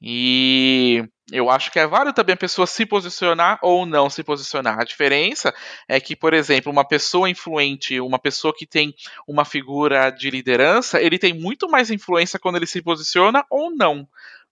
E 0.00 1.04
eu 1.32 1.50
acho 1.50 1.72
que 1.72 1.78
é 1.78 1.86
válido 1.86 2.14
também 2.14 2.34
a 2.34 2.36
pessoa 2.36 2.66
se 2.66 2.86
posicionar 2.86 3.58
ou 3.62 3.86
não 3.86 4.08
se 4.08 4.22
posicionar. 4.22 4.78
A 4.78 4.84
diferença 4.84 5.54
é 5.88 5.98
que, 5.98 6.14
por 6.14 6.34
exemplo, 6.34 6.70
uma 6.70 6.86
pessoa 6.86 7.28
influente, 7.28 7.98
uma 8.00 8.18
pessoa 8.18 8.54
que 8.56 8.66
tem 8.66 8.94
uma 9.26 9.44
figura 9.44 10.10
de 10.10 10.30
liderança, 10.30 11.00
ele 11.00 11.18
tem 11.18 11.32
muito 11.32 11.68
mais 11.68 11.90
influência 11.90 12.38
quando 12.38 12.56
ele 12.56 12.66
se 12.66 12.82
posiciona 12.82 13.44
ou 13.50 13.74
não 13.74 14.06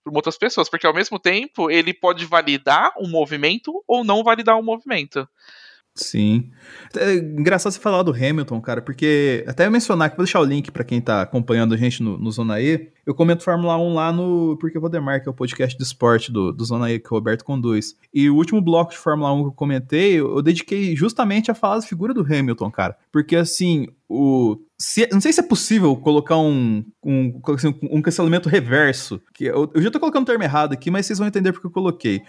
por 0.05 0.14
outras 0.14 0.36
pessoas, 0.36 0.68
porque 0.68 0.86
ao 0.86 0.92
mesmo 0.92 1.18
tempo 1.18 1.70
ele 1.70 1.95
pode 1.95 2.26
validar 2.26 2.92
um 3.01 3.09
movimento 3.09 3.82
ou 3.88 4.05
não 4.05 4.22
validar 4.22 4.57
um 4.59 4.62
movimento. 4.62 5.26
Sim. 5.95 6.51
É 6.97 7.14
engraçado 7.14 7.72
você 7.72 7.78
falar 7.78 8.03
do 8.03 8.11
Hamilton, 8.11 8.61
cara, 8.61 8.82
porque 8.82 9.45
até 9.47 9.64
eu 9.66 9.70
mencionar 9.70 10.11
que 10.11 10.16
vou 10.16 10.24
deixar 10.24 10.40
o 10.40 10.45
link 10.45 10.72
pra 10.72 10.82
quem 10.82 11.01
tá 11.01 11.22
acompanhando 11.22 11.72
a 11.72 11.76
gente 11.76 12.03
no, 12.03 12.18
no 12.18 12.32
Zona 12.32 12.61
E. 12.61 12.88
Eu 13.07 13.14
comento 13.14 13.45
Fórmula 13.45 13.76
1 13.78 13.95
lá 13.95 14.12
no 14.12 14.57
Porque 14.61 14.78
Valdemar, 14.78 15.22
que 15.22 15.28
é 15.28 15.30
o 15.30 15.34
podcast 15.34 15.76
de 15.76 15.84
esporte 15.84 16.32
do, 16.32 16.53
do 16.53 16.64
Zona 16.64 16.90
E 16.90 16.99
que 16.99 17.07
o 17.07 17.11
Roberto 17.11 17.45
conduz. 17.45 17.95
E 18.12 18.28
o 18.28 18.34
último 18.34 18.61
bloco 18.61 18.90
de 18.90 18.99
Fórmula 18.99 19.32
1 19.32 19.42
que 19.42 19.49
eu 19.49 19.53
comentei, 19.53 20.14
eu, 20.14 20.36
eu 20.36 20.42
dediquei 20.42 20.97
justamente 20.97 21.51
a 21.51 21.55
falar 21.55 21.76
da 21.76 21.82
figura 21.82 22.12
do 22.12 22.22
Hamilton, 22.22 22.70
cara. 22.72 22.97
Porque 23.12 23.36
assim, 23.36 23.86
o. 24.09 24.57
Se, 24.76 25.09
não 25.12 25.20
sei 25.20 25.32
se 25.32 25.38
é 25.38 25.45
possível 25.45 25.95
colocar 25.95 26.38
um, 26.38 26.84
um, 27.05 27.40
assim, 27.55 27.72
um 27.82 28.03
cancelamento 28.03 28.49
reverso. 28.49 29.20
Que 29.32 29.45
eu, 29.45 29.70
eu 29.72 29.80
já 29.80 29.92
tô 29.92 30.01
colocando 30.01 30.24
o 30.24 30.26
termo 30.26 30.42
errado 30.42 30.72
aqui, 30.72 30.90
mas 30.90 31.07
vocês 31.07 31.20
vão 31.20 31.28
entender 31.28 31.53
porque 31.53 31.68
eu 31.68 31.70
coloquei. 31.70 32.20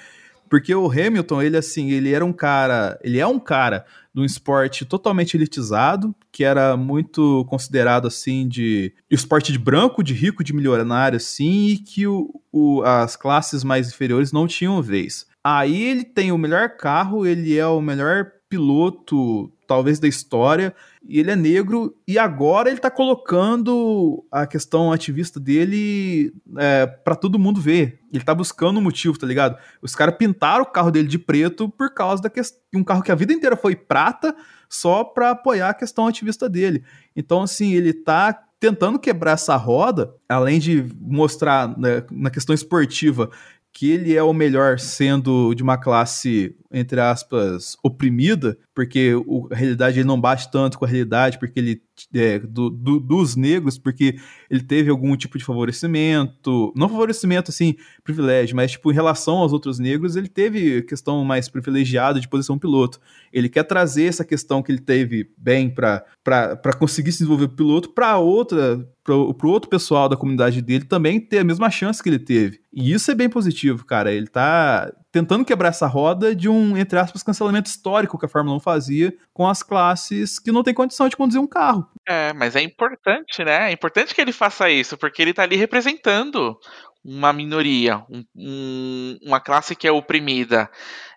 Porque 0.49 0.73
o 0.73 0.89
Hamilton, 0.89 1.41
ele 1.41 1.57
assim, 1.57 1.91
ele 1.91 2.13
era 2.13 2.23
um 2.23 2.33
cara, 2.33 2.99
ele 3.03 3.19
é 3.19 3.27
um 3.27 3.39
cara 3.39 3.85
de 4.13 4.21
um 4.21 4.25
esporte 4.25 4.85
totalmente 4.85 5.35
elitizado, 5.35 6.15
que 6.31 6.43
era 6.43 6.77
muito 6.77 7.45
considerado 7.49 8.07
assim 8.07 8.47
de, 8.47 8.93
esporte 9.09 9.51
de 9.51 9.59
branco, 9.59 10.03
de 10.03 10.13
rico, 10.13 10.43
de 10.43 10.53
milionário 10.53 11.17
assim, 11.17 11.67
e 11.67 11.77
que 11.77 12.07
o, 12.07 12.41
o, 12.51 12.81
as 12.83 13.15
classes 13.15 13.63
mais 13.63 13.89
inferiores 13.89 14.31
não 14.31 14.47
tinham 14.47 14.81
vez. 14.81 15.27
Aí 15.43 15.83
ele 15.83 16.03
tem 16.03 16.31
o 16.31 16.37
melhor 16.37 16.69
carro, 16.77 17.25
ele 17.25 17.57
é 17.57 17.67
o 17.67 17.81
melhor 17.81 18.31
piloto 18.49 19.51
talvez 19.67 19.99
da 19.99 20.07
história, 20.07 20.75
e 21.07 21.19
ele 21.19 21.31
é 21.31 21.35
negro, 21.35 21.95
e 22.07 22.19
agora 22.19 22.69
ele 22.69 22.79
tá 22.79 22.91
colocando 22.91 24.23
a 24.31 24.45
questão 24.45 24.91
ativista 24.91 25.39
dele 25.39 26.31
é, 26.57 26.85
para 26.85 27.15
todo 27.15 27.39
mundo 27.39 27.59
ver. 27.59 27.99
Ele 28.13 28.23
tá 28.23 28.33
buscando 28.33 28.79
um 28.79 28.83
motivo, 28.83 29.17
tá 29.17 29.25
ligado? 29.25 29.57
Os 29.81 29.95
caras 29.95 30.15
pintaram 30.17 30.63
o 30.63 30.67
carro 30.67 30.91
dele 30.91 31.07
de 31.07 31.17
preto 31.17 31.67
por 31.67 31.93
causa 31.93 32.21
da 32.21 32.29
questão. 32.29 32.59
Um 32.75 32.83
carro 32.83 33.01
que 33.01 33.11
a 33.11 33.15
vida 33.15 33.33
inteira 33.33 33.55
foi 33.55 33.75
prata, 33.75 34.35
só 34.69 35.03
pra 35.03 35.31
apoiar 35.31 35.69
a 35.69 35.73
questão 35.73 36.07
ativista 36.07 36.47
dele. 36.47 36.83
Então, 37.15 37.41
assim, 37.41 37.73
ele 37.73 37.93
tá 37.93 38.33
tentando 38.59 38.99
quebrar 38.99 39.33
essa 39.33 39.55
roda, 39.55 40.13
além 40.29 40.59
de 40.59 40.85
mostrar 40.99 41.77
né, 41.77 42.03
na 42.11 42.29
questão 42.29 42.53
esportiva 42.53 43.29
que 43.75 43.91
ele 43.91 44.15
é 44.15 44.23
o 44.23 44.31
melhor 44.31 44.79
sendo 44.79 45.53
de 45.53 45.61
uma 45.61 45.77
classe, 45.77 46.55
entre 46.75 46.99
aspas, 46.99 47.77
oprimida, 47.81 48.57
porque 48.73 49.15
o, 49.15 49.47
a 49.49 49.55
realidade 49.55 49.97
ele 49.97 50.07
não 50.07 50.19
bate 50.19 50.51
tanto 50.51 50.77
com 50.77 50.83
a 50.83 50.87
realidade, 50.87 51.39
porque 51.39 51.57
ele 51.57 51.81
é, 52.13 52.37
do, 52.39 52.69
do, 52.69 52.99
dos 52.99 53.37
negros, 53.37 53.77
porque 53.77 54.19
ele 54.49 54.61
teve 54.61 54.89
algum 54.89 55.15
tipo 55.15 55.37
de 55.37 55.45
favorecimento, 55.45 56.73
não 56.75 56.89
favorecimento 56.89 57.49
assim, 57.49 57.75
privilégio, 58.03 58.57
mas 58.57 58.71
tipo 58.71 58.91
em 58.91 58.93
relação 58.93 59.37
aos 59.37 59.53
outros 59.53 59.79
negros, 59.79 60.17
ele 60.17 60.27
teve 60.27 60.81
questão 60.81 61.23
mais 61.23 61.47
privilegiada 61.47 62.19
de 62.19 62.27
posição 62.27 62.59
piloto. 62.59 62.99
Ele 63.31 63.47
quer 63.47 63.63
trazer 63.63 64.03
essa 64.03 64.25
questão 64.25 64.61
que 64.61 64.69
ele 64.69 64.81
teve 64.81 65.31
bem 65.37 65.69
para 65.69 66.03
conseguir 66.77 67.13
se 67.13 67.19
desenvolver 67.19 67.47
piloto 67.47 67.89
para 67.91 68.17
outra 68.17 68.85
para 69.05 69.13
o 69.15 69.51
outro 69.51 69.69
pessoal 69.69 70.09
da 70.09 70.17
comunidade 70.17 70.63
dele 70.63 70.83
também 70.83 71.19
ter 71.19 71.37
a 71.37 71.43
mesma 71.43 71.69
chance 71.69 72.01
que 72.01 72.09
ele 72.09 72.17
teve. 72.17 72.59
E 72.73 72.91
isso 72.91 73.11
é 73.11 73.13
bem 73.13 73.29
positivo, 73.29 73.85
cara. 73.85 74.11
Ele 74.11 74.25
tá 74.25 74.91
tentando 75.15 75.45
quebrar 75.45 75.69
essa 75.69 75.87
roda 75.87 76.35
de 76.35 76.49
um, 76.49 76.75
entre 76.75 76.99
aspas, 76.99 77.23
cancelamento 77.23 77.69
histórico 77.69 78.19
que 78.19 78.25
a 78.25 78.27
Fórmula 78.27 78.57
1 78.57 78.59
fazia 78.59 79.13
com 79.33 79.47
as 79.47 79.63
classes 79.63 80.37
que 80.37 80.51
não 80.51 80.61
tem 80.61 80.73
condição 80.73 81.07
de 81.07 81.15
conduzir 81.15 81.39
um 81.39 81.47
carro. 81.47 81.87
É, 82.05 82.33
mas 82.33 82.53
é 82.53 82.61
importante, 82.61 83.41
né? 83.41 83.69
É 83.69 83.71
importante 83.71 84.13
que 84.13 84.19
ele 84.19 84.33
faça 84.33 84.69
isso, 84.69 84.97
porque 84.97 85.21
ele 85.21 85.33
tá 85.33 85.43
ali 85.43 85.55
representando 85.55 86.59
uma 87.01 87.31
minoria, 87.31 88.03
um, 88.09 88.25
um, 88.35 89.17
uma 89.23 89.39
classe 89.39 89.73
que 89.73 89.87
é 89.87 89.91
oprimida. 89.91 90.69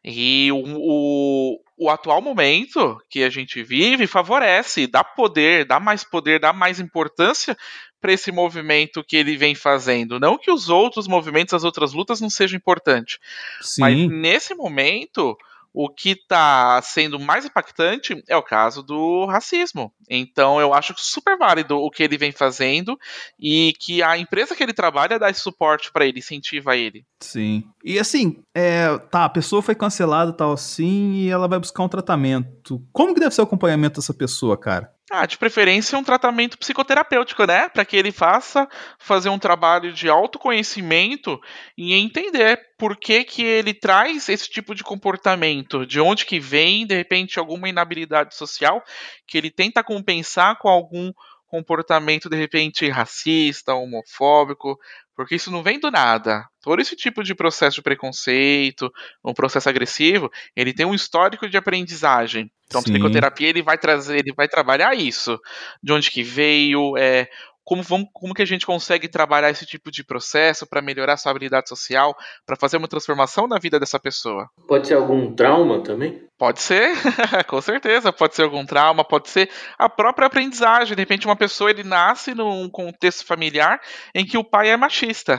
E 0.05 0.49
o, 0.53 0.63
o, 0.65 1.61
o, 1.79 1.89
atual 1.89 2.21
momento 2.21 3.01
que 3.09 3.23
a 3.23 3.31
gente 3.31 3.63
vive 3.63 4.07
favorece, 4.07 4.87
dá 4.87 5.05
poder, 5.05 5.65
dá 5.65 5.79
mais 5.79 6.05
poder, 6.05 6.41
dá 6.41 6.53
mais 6.53 6.81
importância 6.81 7.57
para 8.01 8.13
esse 8.13 8.31
movimento 8.31 9.03
que 9.03 9.17
ele 9.17 9.37
vem 9.37 9.55
fazendo. 9.55 10.21
Não 10.21 10.39
que 10.39 10.51
os 10.51 10.69
outros 10.69 11.09
movimentos, 11.09 11.55
as 11.55 11.65
outras 11.65 11.93
lutas 11.93 12.21
não 12.21 12.31
sejam 12.31 12.57
importantes, 12.57 13.19
Sim. 13.61 13.81
mas 13.81 14.09
nesse 14.09 14.55
momento 14.55 15.37
o 15.81 15.89
que 15.89 16.11
está 16.11 16.83
sendo 16.83 17.21
mais 17.21 17.45
impactante 17.45 18.21
é 18.29 18.37
o 18.37 18.43
caso 18.43 18.83
do 18.83 19.27
racismo. 19.27 19.93
Então 20.11 20.61
eu 20.61 20.75
acho 20.75 20.93
super 20.97 21.39
válido 21.39 21.77
o 21.77 21.89
que 21.89 22.03
ele 22.03 22.19
vem 22.19 22.33
fazendo 22.33 22.99
e 23.39 23.73
que 23.79 24.03
a 24.03 24.19
empresa 24.19 24.57
que 24.57 24.63
ele 24.65 24.73
trabalha 24.73 25.21
dá 25.21 25.31
esse 25.31 25.39
suporte 25.39 25.93
para 25.93 26.05
ele, 26.05 26.19
incentiva 26.19 26.77
ele. 26.77 27.07
Sim. 27.21 27.63
E 27.85 27.97
assim, 27.97 28.43
é, 28.53 28.99
tá, 29.09 29.25
a 29.25 29.29
pessoa 29.29 29.63
foi 29.63 29.77
cancelada 29.77 30.33
tal 30.33 30.51
assim 30.51 31.13
e 31.13 31.31
ela 31.31 31.47
vai 31.47 31.61
buscar 31.61 31.85
um 31.85 31.89
tratamento. 31.89 32.85
Como 32.93 33.15
que 33.15 33.21
deve 33.21 33.33
ser 33.33 33.43
o 33.43 33.45
acompanhamento 33.45 34.01
dessa 34.01 34.13
pessoa, 34.13 34.59
cara? 34.59 34.93
Ah, 35.11 35.25
de 35.25 35.39
preferência 35.39 35.99
um 35.99 36.05
tratamento 36.05 36.59
psicoterapêutico, 36.59 37.47
né? 37.47 37.69
Para 37.71 37.85
que 37.85 37.97
ele 37.97 38.13
faça 38.13 38.69
fazer 38.99 39.31
um 39.31 39.39
trabalho 39.39 39.91
de 39.91 40.07
autoconhecimento 40.07 41.41
e 41.79 41.95
entender 41.95 42.61
por 42.77 42.95
que, 42.95 43.25
que 43.25 43.43
ele 43.43 43.73
traz 43.73 44.29
esse 44.29 44.51
tipo 44.51 44.75
de 44.75 44.85
comportamento, 44.85 45.87
de 45.87 45.99
onde 45.99 46.27
que 46.27 46.39
vem, 46.39 46.87
de 46.87 46.95
repente, 46.95 47.39
alguma 47.39 47.71
inabilidade 47.71 48.35
social 48.35 48.85
que 49.27 49.39
ele 49.39 49.51
tenta 49.51 49.83
compensar 49.83 50.59
com 50.59 50.69
algum 50.69 51.11
comportamento 51.47 52.29
de 52.29 52.37
repente 52.37 52.87
racista, 52.91 53.75
homofóbico, 53.75 54.79
porque 55.19 55.35
isso 55.35 55.51
não 55.51 55.65
vem 55.65 55.81
do 55.81 55.91
nada. 55.91 56.47
Todo 56.63 56.81
esse 56.81 56.95
tipo 56.95 57.25
de 57.25 57.35
processo 57.35 57.75
de 57.75 57.83
preconceito, 57.83 58.89
um 59.25 59.35
processo 59.35 59.69
agressivo, 59.69 60.31
ele 60.55 60.73
tem 60.73 60.87
um 60.87 60.95
histórico 60.95 61.49
de 61.49 61.57
aprendizagem. 61.57 62.49
Então, 62.67 62.81
a 62.81 62.85
Sim. 62.85 62.93
psicoterapia 62.93 63.49
ele 63.49 63.61
vai 63.61 63.77
trazer, 63.77 64.19
ele 64.21 64.33
vai 64.33 64.47
trabalhar 64.47 64.95
isso, 64.95 65.37
de 65.83 65.93
onde 65.93 66.09
que 66.09 66.23
veio, 66.23 66.97
é, 66.97 67.29
como, 67.69 67.83
vamos, 67.83 68.09
como 68.15 68.33
que 68.33 68.41
a 68.41 68.47
gente 68.47 68.65
consegue 68.65 69.09
trabalhar 69.09 69.51
esse 69.51 69.67
tipo 69.67 69.91
de 69.91 70.03
processo 70.03 70.67
para 70.67 70.81
melhorar 70.81 71.19
sua 71.19 71.33
habilidade 71.33 71.69
social, 71.69 72.17
para 72.47 72.57
fazer 72.57 72.79
uma 72.79 72.89
transformação 72.89 73.47
na 73.47 73.59
vida 73.59 73.79
dessa 73.79 74.01
pessoa. 74.01 74.49
Pode 74.67 74.89
ser 74.89 74.95
algum 74.95 75.35
trauma 75.35 75.83
também? 75.83 76.23
Pode 76.39 76.63
ser, 76.63 76.95
com 77.47 77.61
certeza. 77.61 78.11
Pode 78.11 78.35
ser 78.35 78.45
algum 78.45 78.65
trauma, 78.65 79.05
pode 79.05 79.29
ser 79.29 79.51
a 79.79 79.87
própria 79.87 80.29
aprendizagem. 80.29 80.97
De 80.97 81.03
repente, 81.03 81.27
uma 81.27 81.37
pessoa 81.37 81.69
ele 81.69 81.85
nasce 81.85 82.35
num 82.35 82.71
contexto 82.71 83.27
familiar 83.27 83.79
em 84.15 84.25
que 84.25 84.39
o 84.39 84.45
pai 84.45 84.71
é 84.71 84.77
machista. 84.77 85.39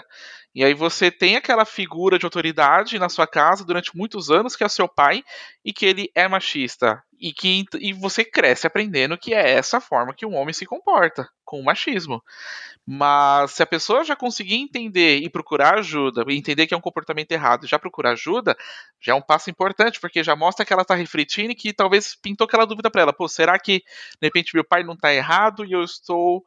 E 0.54 0.64
aí 0.64 0.74
você 0.74 1.12
tem 1.12 1.36
aquela 1.36 1.64
figura 1.64 2.18
de 2.18 2.26
autoridade 2.26 2.98
na 2.98 3.08
sua 3.08 3.28
casa 3.28 3.64
durante 3.64 3.96
muitos 3.96 4.32
anos, 4.32 4.56
que 4.56 4.64
é 4.64 4.66
o 4.66 4.70
seu 4.70 4.88
pai, 4.88 5.24
e 5.64 5.72
que 5.72 5.86
ele 5.86 6.12
é 6.16 6.28
machista. 6.28 7.04
E 7.22 7.32
que 7.34 7.66
e 7.80 7.94
você 7.94 8.24
cresce 8.24 8.66
aprendendo 8.66 9.18
que 9.18 9.34
é 9.34 9.52
essa 9.52 9.80
forma 9.80 10.14
que 10.14 10.26
um 10.26 10.36
homem 10.36 10.54
se 10.54 10.66
comporta, 10.66 11.30
com 11.46 11.60
o 11.60 11.64
machismo. 11.64 12.24
Mas 12.88 13.52
se 13.52 13.62
a 13.62 13.68
pessoa 13.68 14.04
já 14.04 14.16
conseguir 14.16 14.56
entender 14.56 15.18
e 15.18 15.30
procurar 15.30 15.78
ajuda, 15.78 16.24
e 16.28 16.36
entender 16.36 16.66
que 16.66 16.74
é 16.74 16.78
um 16.78 16.82
comportamento 16.82 17.32
errado, 17.32 17.68
já 17.68 17.78
procurar 17.78 18.14
ajuda, 18.14 18.58
já 19.00 19.14
é 19.14 19.16
um 19.16 19.22
passo 19.22 19.50
importante, 19.50 20.00
porque 20.00 20.24
já 20.24 20.36
mostra 20.36 20.66
que 20.66 20.74
ela 20.74 20.82
está 20.82 20.96
refletindo 20.96 21.52
e 21.52 21.56
que 21.56 21.72
talvez 21.74 22.16
pintou 22.16 22.46
aquela 22.46 22.66
dúvida 22.66 22.90
para 22.90 23.04
ela. 23.04 23.14
Pô, 23.14 23.28
será 23.28 23.60
que 23.60 23.80
de 24.20 24.28
repente 24.28 24.56
meu 24.56 24.64
pai 24.64 24.84
não 24.84 24.94
está 24.96 25.14
errado 25.14 25.64
e 25.64 25.74
eu 25.74 25.84
estou 25.84 26.44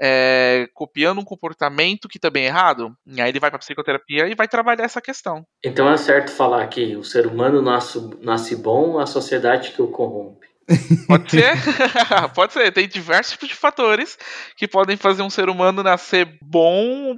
é, 0.00 0.68
copiando 0.74 1.20
um 1.20 1.24
comportamento 1.24 2.08
que 2.08 2.18
também 2.18 2.44
é 2.44 2.46
errado. 2.46 2.94
E 3.06 3.20
aí 3.20 3.28
ele 3.28 3.40
vai 3.40 3.50
para 3.50 3.58
psicoterapia 3.58 4.28
e 4.28 4.34
vai 4.34 4.48
trabalhar 4.48 4.84
essa 4.84 5.00
questão. 5.00 5.44
Então 5.64 5.90
é 5.90 5.96
certo 5.96 6.30
falar 6.30 6.66
que 6.68 6.96
o 6.96 7.04
ser 7.04 7.26
humano 7.26 7.62
nasce, 7.62 7.98
nasce 8.20 8.56
bom, 8.56 8.98
a 8.98 9.06
sociedade 9.06 9.72
que 9.72 9.82
o 9.82 9.88
corrompe. 9.88 10.54
Pode 11.06 11.30
ser, 11.30 11.52
pode 12.34 12.52
ser. 12.54 12.72
Tem 12.72 12.88
diversos 12.88 13.32
tipos 13.34 13.48
de 13.48 13.54
fatores 13.54 14.16
que 14.56 14.66
podem 14.66 14.96
fazer 14.96 15.22
um 15.22 15.28
ser 15.28 15.50
humano 15.50 15.82
nascer 15.82 16.38
bom. 16.40 17.16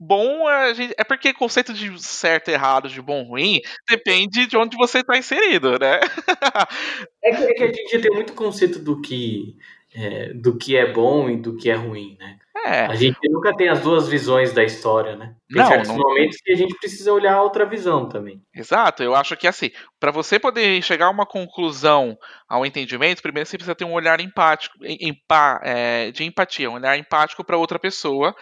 Bom 0.00 0.44
gente, 0.74 0.94
é 0.96 1.04
porque 1.04 1.30
o 1.30 1.34
conceito 1.34 1.74
de 1.74 2.02
certo, 2.02 2.48
errado, 2.48 2.88
de 2.88 3.02
bom, 3.02 3.22
ruim, 3.24 3.60
depende 3.88 4.46
de 4.46 4.56
onde 4.56 4.76
você 4.76 5.00
está 5.00 5.16
inserido, 5.16 5.78
né? 5.78 6.00
é, 7.22 7.36
que, 7.36 7.44
é 7.44 7.54
que 7.54 7.62
a 7.64 7.66
gente 7.66 7.98
tem 7.98 8.14
muito 8.14 8.32
conceito 8.32 8.78
do 8.78 9.00
que 9.02 9.56
é, 9.96 10.34
do 10.34 10.58
que 10.58 10.76
é 10.76 10.92
bom 10.92 11.30
e 11.30 11.36
do 11.36 11.56
que 11.56 11.70
é 11.70 11.74
ruim, 11.74 12.16
né? 12.20 12.36
É. 12.66 12.86
A 12.86 12.94
gente 12.94 13.16
nunca 13.30 13.54
tem 13.56 13.68
as 13.68 13.80
duas 13.80 14.08
visões 14.08 14.52
da 14.52 14.62
história, 14.62 15.14
né? 15.14 15.36
Tem 15.48 15.62
não, 15.62 15.68
certos 15.68 15.88
não... 15.88 15.96
momentos 15.96 16.36
que 16.38 16.52
a 16.52 16.56
gente 16.56 16.76
precisa 16.78 17.12
olhar 17.12 17.34
a 17.34 17.42
outra 17.42 17.64
visão 17.64 18.08
também. 18.08 18.42
Exato, 18.54 19.02
eu 19.02 19.14
acho 19.14 19.36
que 19.36 19.46
assim, 19.46 19.70
para 20.00 20.10
você 20.10 20.38
poder 20.38 20.82
chegar 20.82 21.06
a 21.06 21.10
uma 21.10 21.24
conclusão, 21.24 22.18
ao 22.48 22.66
entendimento, 22.66 23.22
primeiro 23.22 23.48
você 23.48 23.56
precisa 23.56 23.74
ter 23.74 23.84
um 23.84 23.92
olhar 23.92 24.20
empático, 24.20 24.76
empa, 24.82 25.60
é, 25.62 26.10
de 26.10 26.24
empatia, 26.24 26.70
um 26.70 26.74
olhar 26.74 26.98
empático 26.98 27.44
para 27.44 27.56
outra 27.56 27.78
pessoa, 27.78 28.34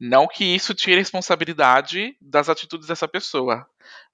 não 0.00 0.26
que 0.26 0.44
isso 0.44 0.74
tire 0.74 0.96
responsabilidade 0.96 2.16
das 2.20 2.48
atitudes 2.48 2.88
dessa 2.88 3.06
pessoa. 3.06 3.66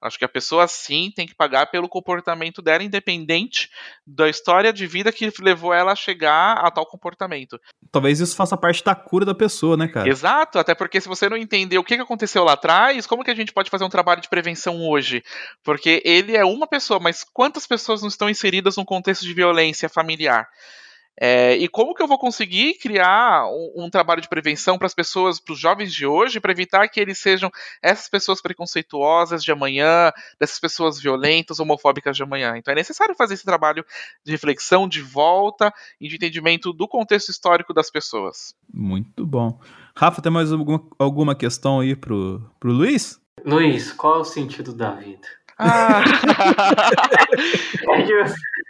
Acho 0.03 0.19
que 0.19 0.25
a 0.25 0.29
pessoa 0.29 0.67
sim 0.67 1.13
tem 1.15 1.27
que 1.27 1.35
pagar 1.35 1.67
pelo 1.67 1.89
comportamento 1.89 2.61
dela, 2.61 2.83
independente 2.83 3.71
da 4.07 4.29
história 4.29 4.73
de 4.73 4.87
vida 4.87 5.13
que 5.13 5.31
levou 5.41 5.73
ela 5.73 5.93
a 5.93 5.97
chegar 5.97 6.55
a 6.55 6.71
tal 6.71 6.85
comportamento. 6.85 7.61
Talvez 7.91 8.19
isso 8.19 8.35
faça 8.35 8.57
parte 8.57 8.83
da 8.83 8.95
cura 8.95 9.25
da 9.25 9.35
pessoa, 9.35 9.77
né, 9.77 9.87
cara? 9.87 10.09
Exato, 10.09 10.59
até 10.59 10.75
porque 10.75 11.01
se 11.01 11.09
você 11.09 11.29
não 11.29 11.37
entender 11.37 11.79
o 11.79 11.85
que 11.85 11.95
aconteceu 11.95 12.43
lá 12.43 12.55
atrás, 12.55 13.07
como 13.07 13.23
que 13.23 13.31
a 13.31 13.35
gente 13.35 13.53
pode 13.53 13.71
fazer 13.71 13.85
um 13.85 13.89
trabalho 13.89 14.21
de 14.21 14.29
prevenção 14.29 14.83
hoje? 14.89 15.23
Porque 15.63 16.03
ele 16.05 16.37
é 16.37 16.45
uma 16.45 16.67
pessoa, 16.67 16.99
mas 16.99 17.25
quantas 17.25 17.67
pessoas 17.67 18.03
não 18.03 18.09
estão 18.09 18.29
inseridas 18.29 18.77
num 18.77 18.85
contexto 18.85 19.25
de 19.25 19.33
violência 19.33 19.89
familiar? 19.89 20.49
É, 21.21 21.55
e 21.57 21.69
como 21.69 21.95
que 21.95 22.03
eu 22.03 22.09
vou 22.09 22.19
conseguir 22.19 22.75
criar 22.75 23.47
um, 23.47 23.85
um 23.85 23.91
trabalho 23.91 24.21
de 24.21 24.29
prevenção 24.29 24.79
para 24.79 24.87
as 24.87 24.95
pessoas, 24.95 25.39
para 25.39 25.53
os 25.53 25.59
jovens 25.59 25.93
de 25.93 26.07
hoje, 26.07 26.41
para 26.41 26.53
evitar 26.53 26.89
que 26.89 26.99
eles 26.99 27.19
sejam 27.19 27.51
essas 27.83 28.09
pessoas 28.09 28.41
preconceituosas 28.41 29.45
de 29.45 29.53
amanhã, 29.53 30.11
dessas 30.41 30.59
pessoas 30.59 31.01
violentas, 31.01 31.61
homofóbicas 31.61 32.17
de 32.17 32.23
amanhã? 32.23 32.57
Então 32.57 32.73
é 32.73 32.75
necessário 32.75 33.15
fazer 33.15 33.35
esse 33.35 33.45
trabalho 33.45 33.85
de 34.25 34.33
reflexão, 34.33 34.89
de 34.89 35.03
volta 35.03 35.73
e 36.01 36.09
de 36.09 36.17
entendimento 36.17 36.73
do 36.73 36.89
contexto 36.89 37.29
histórico 37.29 37.75
das 37.75 37.91
pessoas. 37.91 38.55
Muito 38.73 39.27
bom. 39.27 39.61
Rafa, 39.95 40.23
tem 40.23 40.33
mais 40.33 40.51
alguma, 40.51 40.83
alguma 40.99 41.35
questão 41.35 41.81
aí 41.81 41.95
pro, 41.95 42.51
pro 42.59 42.73
Luiz? 42.73 43.21
Luiz, 43.45 43.93
qual 43.93 44.17
é 44.17 44.21
o 44.21 44.25
sentido 44.25 44.73
da 44.73 44.93
vida? 44.93 45.29
Ah. 45.59 46.03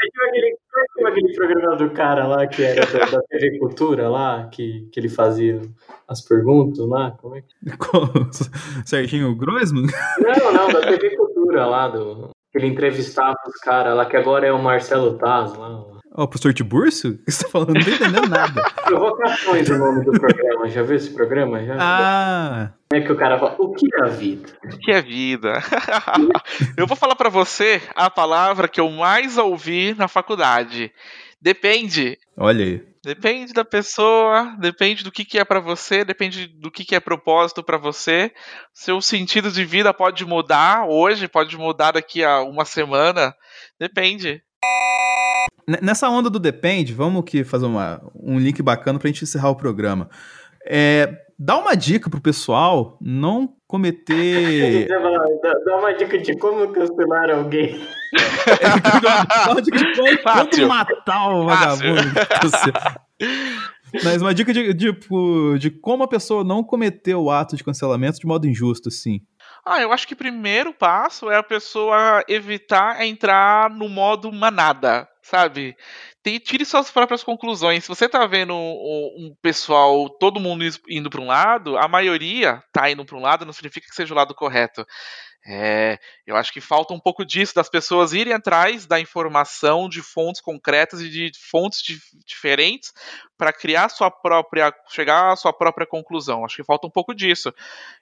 É 0.00 0.06
tipo 0.06 0.24
aquele, 0.28 0.56
tipo 0.96 1.06
aquele 1.08 1.34
programa 1.34 1.76
do 1.76 1.90
cara 1.90 2.26
lá 2.26 2.46
que 2.46 2.62
era 2.62 2.86
da, 2.86 3.06
da, 3.06 3.20
TV 3.28 3.58
Cultura 3.58 4.08
lá, 4.08 4.48
que, 4.48 4.88
que 4.92 5.00
ele 5.00 5.08
fazia 5.08 5.60
as 6.06 6.20
perguntas 6.20 6.86
lá, 6.86 7.10
como 7.12 7.36
é 7.36 7.42
que... 7.42 7.48
Serginho 8.86 9.34
Groisman? 9.34 9.86
Não, 10.20 10.52
não, 10.52 10.68
da 10.68 10.80
TV 10.86 11.16
Cultura 11.16 11.66
lá, 11.66 11.88
do, 11.88 12.30
que 12.52 12.58
ele 12.58 12.68
entrevistava 12.68 13.36
os 13.46 13.60
caras 13.60 13.96
lá, 13.96 14.06
que 14.06 14.16
agora 14.16 14.46
é 14.46 14.52
o 14.52 14.62
Marcelo 14.62 15.18
Taz 15.18 15.54
lá. 15.56 15.68
Ó, 15.68 16.24
oh, 16.24 16.28
professor 16.28 16.54
Tiburcio? 16.54 17.12
O 17.12 17.18
que 17.24 17.32
você 17.32 17.44
tá 17.44 17.50
falando? 17.50 17.74
Não 17.74 17.82
tô 17.82 17.90
entendendo 17.90 18.28
nada. 18.28 18.62
Provocações 18.84 19.68
o 19.68 19.78
nome 19.78 20.04
do 20.04 20.12
programa. 20.12 20.68
Já 20.68 20.82
viu 20.82 20.96
esse 20.96 21.10
programa? 21.10 21.62
Já? 21.64 21.76
Ah! 21.78 22.77
É 22.90 23.00
que 23.02 23.12
o 23.12 23.16
cara 23.16 23.38
fala, 23.38 23.54
o 23.58 23.74
que 23.74 23.86
é 23.94 24.02
a 24.02 24.06
vida? 24.06 24.48
O 24.64 24.78
que 24.78 24.90
é 24.90 25.02
vida? 25.02 25.62
eu 26.74 26.86
vou 26.86 26.96
falar 26.96 27.14
para 27.14 27.28
você 27.28 27.82
a 27.94 28.08
palavra 28.08 28.66
que 28.66 28.80
eu 28.80 28.88
mais 28.88 29.36
ouvi 29.36 29.94
na 29.94 30.08
faculdade. 30.08 30.90
Depende. 31.40 32.18
Olha 32.36 32.64
aí. 32.64 32.88
Depende 33.04 33.52
da 33.52 33.64
pessoa, 33.64 34.56
depende 34.58 35.04
do 35.04 35.12
que, 35.12 35.24
que 35.24 35.38
é 35.38 35.44
para 35.44 35.60
você, 35.60 36.04
depende 36.04 36.46
do 36.46 36.70
que, 36.70 36.84
que 36.84 36.94
é 36.94 37.00
propósito 37.00 37.62
para 37.62 37.76
você. 37.76 38.32
Seu 38.72 39.00
sentido 39.02 39.50
de 39.52 39.64
vida 39.64 39.92
pode 39.92 40.24
mudar 40.24 40.86
hoje, 40.88 41.28
pode 41.28 41.56
mudar 41.58 41.92
daqui 41.92 42.24
a 42.24 42.42
uma 42.42 42.64
semana. 42.64 43.34
Depende. 43.78 44.42
Nessa 45.82 46.08
onda 46.08 46.30
do 46.30 46.38
depende, 46.38 46.94
vamos 46.94 47.24
que 47.26 47.44
fazer 47.44 47.66
uma, 47.66 48.00
um 48.14 48.38
link 48.38 48.62
bacana 48.62 48.98
pra 48.98 49.08
gente 49.08 49.24
encerrar 49.24 49.50
o 49.50 49.56
programa. 49.56 50.08
É, 50.66 51.27
dá 51.38 51.56
uma 51.56 51.76
dica 51.76 52.10
pro 52.10 52.20
pessoal 52.20 52.98
não 53.00 53.54
cometer. 53.66 54.88
dá, 54.88 55.76
uma 55.76 55.94
dica 55.94 56.18
de 56.18 56.36
como 56.36 56.68
cancelar 56.72 57.30
alguém. 57.30 57.78
dá 59.46 59.52
uma 59.52 59.62
dica 59.62 59.78
de 59.78 59.94
como, 59.94 60.50
como 60.50 60.68
matar 60.68 61.28
o 61.30 61.44
vagabundo. 61.46 62.02
Mas 64.04 64.20
uma 64.20 64.34
dica 64.34 64.52
de, 64.52 64.74
de, 64.74 64.92
tipo, 64.92 65.56
de 65.58 65.70
como 65.70 66.02
a 66.02 66.08
pessoa 66.08 66.44
não 66.44 66.62
cometer 66.62 67.14
o 67.14 67.30
ato 67.30 67.56
de 67.56 67.64
cancelamento 67.64 68.18
de 68.18 68.26
modo 68.26 68.46
injusto, 68.46 68.88
assim. 68.88 69.22
Ah, 69.64 69.80
eu 69.80 69.92
acho 69.92 70.06
que 70.06 70.12
o 70.12 70.16
primeiro 70.16 70.74
passo 70.74 71.30
é 71.30 71.36
a 71.36 71.42
pessoa 71.42 72.22
evitar 72.28 73.02
entrar 73.02 73.70
no 73.70 73.88
modo 73.88 74.30
manada 74.30 75.08
sabe? 75.28 75.76
Tire 76.40 76.64
suas 76.64 76.90
próprias 76.90 77.22
conclusões. 77.22 77.84
Se 77.84 77.88
você 77.88 78.08
tá 78.08 78.26
vendo 78.26 78.54
um, 78.54 79.14
um 79.16 79.36
pessoal, 79.40 80.08
todo 80.08 80.40
mundo 80.40 80.64
indo 80.88 81.08
para 81.08 81.20
um 81.20 81.26
lado, 81.26 81.78
a 81.78 81.86
maioria 81.86 82.62
tá 82.72 82.90
indo 82.90 83.04
para 83.04 83.16
um 83.16 83.20
lado, 83.20 83.46
não 83.46 83.52
significa 83.52 83.86
que 83.86 83.94
seja 83.94 84.12
o 84.12 84.16
lado 84.16 84.34
correto. 84.34 84.84
É, 85.46 85.98
eu 86.26 86.36
acho 86.36 86.52
que 86.52 86.60
falta 86.60 86.92
um 86.92 87.00
pouco 87.00 87.24
disso, 87.24 87.54
das 87.54 87.68
pessoas 87.70 88.12
irem 88.12 88.34
atrás 88.34 88.86
da 88.86 89.00
informação 89.00 89.88
de 89.88 90.02
fontes 90.02 90.40
concretas 90.42 91.00
e 91.00 91.08
de 91.08 91.32
fontes 91.38 91.80
de, 91.82 91.98
diferentes 92.26 92.92
para 93.36 93.52
criar 93.52 93.88
sua 93.88 94.10
própria, 94.10 94.74
chegar 94.88 95.32
à 95.32 95.36
sua 95.36 95.52
própria 95.52 95.86
conclusão. 95.86 96.44
Acho 96.44 96.56
que 96.56 96.64
falta 96.64 96.86
um 96.86 96.90
pouco 96.90 97.14
disso. 97.14 97.54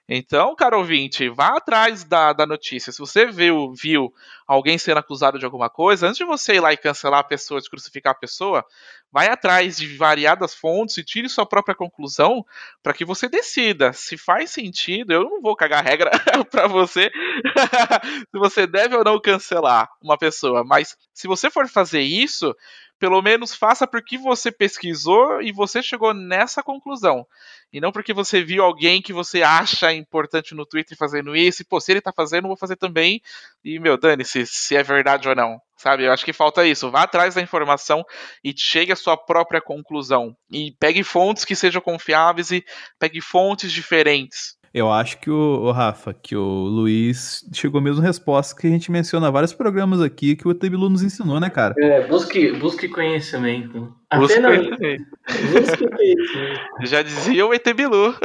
Então, 0.09 0.55
caro 0.55 0.79
ouvinte, 0.79 1.29
vá 1.29 1.55
atrás 1.57 2.03
da, 2.03 2.33
da 2.33 2.45
notícia. 2.45 2.91
Se 2.91 2.99
você 2.99 3.27
viu, 3.27 3.71
viu 3.73 4.11
alguém 4.45 4.77
sendo 4.77 4.97
acusado 4.97 5.39
de 5.39 5.45
alguma 5.45 5.69
coisa, 5.69 6.07
antes 6.07 6.17
de 6.17 6.25
você 6.25 6.55
ir 6.55 6.59
lá 6.59 6.73
e 6.73 6.77
cancelar 6.77 7.19
a 7.19 7.23
pessoa, 7.23 7.61
de 7.61 7.69
crucificar 7.69 8.11
a 8.11 8.19
pessoa, 8.19 8.65
vai 9.11 9.27
atrás 9.27 9.77
de 9.77 9.95
variadas 9.95 10.53
fontes 10.53 10.97
e 10.97 11.03
tire 11.03 11.29
sua 11.29 11.45
própria 11.45 11.75
conclusão 11.75 12.45
para 12.83 12.93
que 12.93 13.05
você 13.05 13.27
decida 13.27 13.93
se 13.93 14.17
faz 14.17 14.51
sentido. 14.51 15.11
Eu 15.11 15.23
não 15.23 15.41
vou 15.41 15.55
cagar 15.55 15.83
regra 15.83 16.11
para 16.51 16.67
você 16.67 17.09
se 18.31 18.39
você 18.39 18.67
deve 18.67 18.95
ou 18.95 19.03
não 19.03 19.19
cancelar 19.19 19.89
uma 20.01 20.17
pessoa, 20.17 20.63
mas 20.63 20.95
se 21.13 21.27
você 21.27 21.49
for 21.49 21.67
fazer 21.67 22.01
isso, 22.01 22.55
pelo 22.99 23.21
menos 23.21 23.55
faça 23.55 23.85
porque 23.87 24.17
você 24.17 24.51
pesquisou 24.51 25.41
e 25.41 25.51
você 25.51 25.81
chegou 25.81 26.13
nessa 26.13 26.63
conclusão. 26.63 27.25
E 27.71 27.79
não 27.79 27.91
porque 27.91 28.13
você 28.13 28.43
viu 28.43 28.63
alguém 28.63 29.01
que 29.01 29.13
você 29.13 29.43
acha 29.43 29.93
importante 29.93 30.55
no 30.55 30.65
Twitter 30.65 30.97
fazendo 30.97 31.35
isso, 31.35 31.61
e 31.61 31.65
pô, 31.65 31.79
se 31.79 31.91
ele 31.91 32.01
tá 32.01 32.11
fazendo, 32.11 32.47
vou 32.47 32.57
fazer 32.57 32.75
também. 32.75 33.21
E, 33.63 33.79
meu, 33.79 33.97
dane-se 33.97 34.45
se 34.45 34.75
é 34.75 34.83
verdade 34.83 35.27
ou 35.27 35.35
não. 35.35 35.59
Sabe? 35.75 36.05
Eu 36.05 36.11
acho 36.11 36.25
que 36.25 36.33
falta 36.33 36.65
isso. 36.65 36.89
Vá 36.89 37.03
atrás 37.03 37.35
da 37.35 37.41
informação 37.41 38.03
e 38.43 38.51
chegue 38.57 38.91
à 38.91 38.95
sua 38.95 39.15
própria 39.15 39.61
conclusão. 39.61 40.35
E 40.49 40.71
pegue 40.79 41.03
fontes 41.03 41.45
que 41.45 41.55
sejam 41.55 41.81
confiáveis 41.81 42.49
e 42.51 42.65
pegue 42.97 43.21
fontes 43.21 43.71
diferentes. 43.71 44.56
Eu 44.73 44.91
acho 44.91 45.19
que 45.19 45.29
o, 45.29 45.63
o, 45.63 45.71
Rafa, 45.71 46.13
que 46.13 46.35
o 46.35 46.43
Luiz 46.43 47.45
chegou 47.53 47.81
mesmo 47.81 48.01
resposta 48.01 48.59
que 48.59 48.67
a 48.67 48.69
gente 48.69 48.91
menciona 48.91 49.31
vários 49.31 49.53
programas 49.53 50.01
aqui 50.01 50.35
que 50.35 50.47
o 50.47 50.53
Tebilu 50.53 50.89
nos 50.89 51.01
ensinou, 51.01 51.39
né, 51.39 51.49
cara? 51.49 51.73
É, 51.79 52.05
busque, 52.07 52.51
busque 52.53 52.87
conhecimento. 52.87 53.93
Busque 54.15 54.41
conhecimento. 54.41 55.05
Busque 55.51 55.89
conhecimento. 55.89 56.61
Já 56.81 57.01
dizia 57.01 57.45
o 57.45 57.53
Etebilu. 57.53 58.15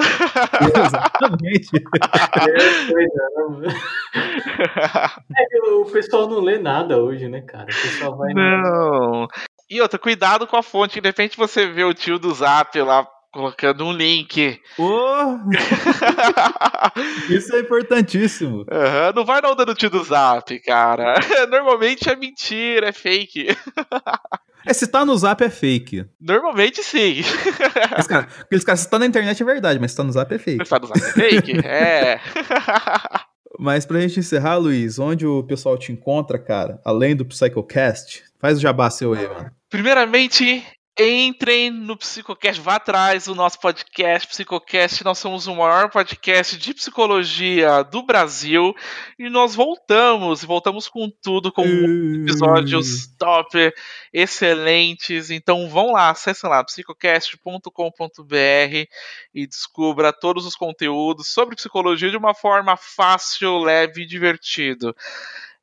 Exatamente. 0.76 1.70
é, 5.36 5.44
é 5.56 5.70
o 5.74 5.84
pessoal 5.86 6.28
não 6.28 6.40
lê 6.40 6.58
nada 6.58 6.98
hoje, 6.98 7.28
né, 7.28 7.40
cara? 7.40 7.64
O 7.64 7.66
pessoal 7.66 8.16
vai. 8.16 8.34
Não. 8.34 9.28
E 9.70 9.80
outra, 9.80 9.98
cuidado 9.98 10.46
com 10.46 10.56
a 10.56 10.62
fonte, 10.62 11.00
de 11.00 11.08
repente 11.08 11.36
você 11.36 11.66
vê 11.66 11.82
o 11.82 11.94
tio 11.94 12.18
do 12.18 12.32
Zap 12.34 12.78
lá 12.80 13.08
colocando 13.32 13.84
um 13.84 13.92
link. 13.92 14.60
Oh! 14.78 15.38
Isso 17.32 17.56
é 17.56 17.60
importantíssimo. 17.60 18.58
Uhum, 18.58 19.12
não 19.16 19.24
vai 19.24 19.40
na 19.40 19.50
onda 19.50 19.64
do 19.64 19.74
tio 19.74 19.90
do 19.90 20.04
Zap, 20.04 20.58
cara. 20.60 21.14
Normalmente 21.50 22.08
é 22.08 22.14
mentira, 22.14 22.90
é 22.90 22.92
fake. 22.92 23.48
É, 24.64 24.72
se 24.72 24.86
tá 24.86 25.04
no 25.04 25.16
zap 25.16 25.42
é 25.42 25.50
fake. 25.50 26.06
Normalmente 26.20 26.84
sim. 26.84 27.22
Aqueles 27.82 28.06
caras, 28.06 28.40
aqueles 28.42 28.64
cara, 28.64 28.76
se 28.76 28.88
tá 28.88 28.96
na 28.96 29.06
internet 29.06 29.42
é 29.42 29.44
verdade, 29.44 29.80
mas 29.80 29.90
se 29.90 29.96
tá 29.96 30.04
no 30.04 30.12
zap 30.12 30.32
é 30.32 30.38
fake. 30.38 30.64
Se 30.64 30.70
tá 30.70 30.78
no 30.78 30.86
zap 30.86 31.00
é 31.00 31.10
fake? 31.10 31.66
é. 31.66 32.20
Mas 33.58 33.84
pra 33.84 34.00
gente 34.00 34.20
encerrar, 34.20 34.58
Luiz, 34.58 35.00
onde 35.00 35.26
o 35.26 35.42
pessoal 35.42 35.76
te 35.76 35.90
encontra, 35.90 36.38
cara, 36.38 36.80
além 36.84 37.16
do 37.16 37.24
PsychoCast, 37.24 38.22
faz 38.40 38.58
o 38.58 38.60
jabá 38.60 38.88
seu 38.88 39.12
aí, 39.14 39.28
mano. 39.28 39.50
Primeiramente, 39.68 40.64
Entrem 40.98 41.70
no 41.70 41.96
Psicocast, 41.96 42.60
vá 42.60 42.74
atrás 42.74 43.24
do 43.24 43.34
nosso 43.34 43.58
podcast 43.58 44.28
Psicocast. 44.28 45.02
Nós 45.02 45.18
somos 45.18 45.46
o 45.46 45.54
maior 45.54 45.88
podcast 45.88 46.58
de 46.58 46.74
psicologia 46.74 47.82
do 47.82 48.02
Brasil 48.02 48.74
e 49.18 49.30
nós 49.30 49.54
voltamos, 49.54 50.44
voltamos 50.44 50.88
com 50.88 51.10
tudo, 51.22 51.50
com 51.50 51.64
episódios 51.64 53.06
top, 53.18 53.72
excelentes. 54.12 55.30
Então 55.30 55.66
vão 55.66 55.92
lá, 55.92 56.10
acessem 56.10 56.50
lá 56.50 56.62
psicocast.com.br 56.62 58.86
e 59.34 59.46
descubra 59.46 60.12
todos 60.12 60.44
os 60.44 60.54
conteúdos 60.54 61.28
sobre 61.28 61.56
psicologia 61.56 62.10
de 62.10 62.18
uma 62.18 62.34
forma 62.34 62.76
fácil, 62.76 63.60
leve 63.60 64.02
e 64.02 64.06
divertido. 64.06 64.94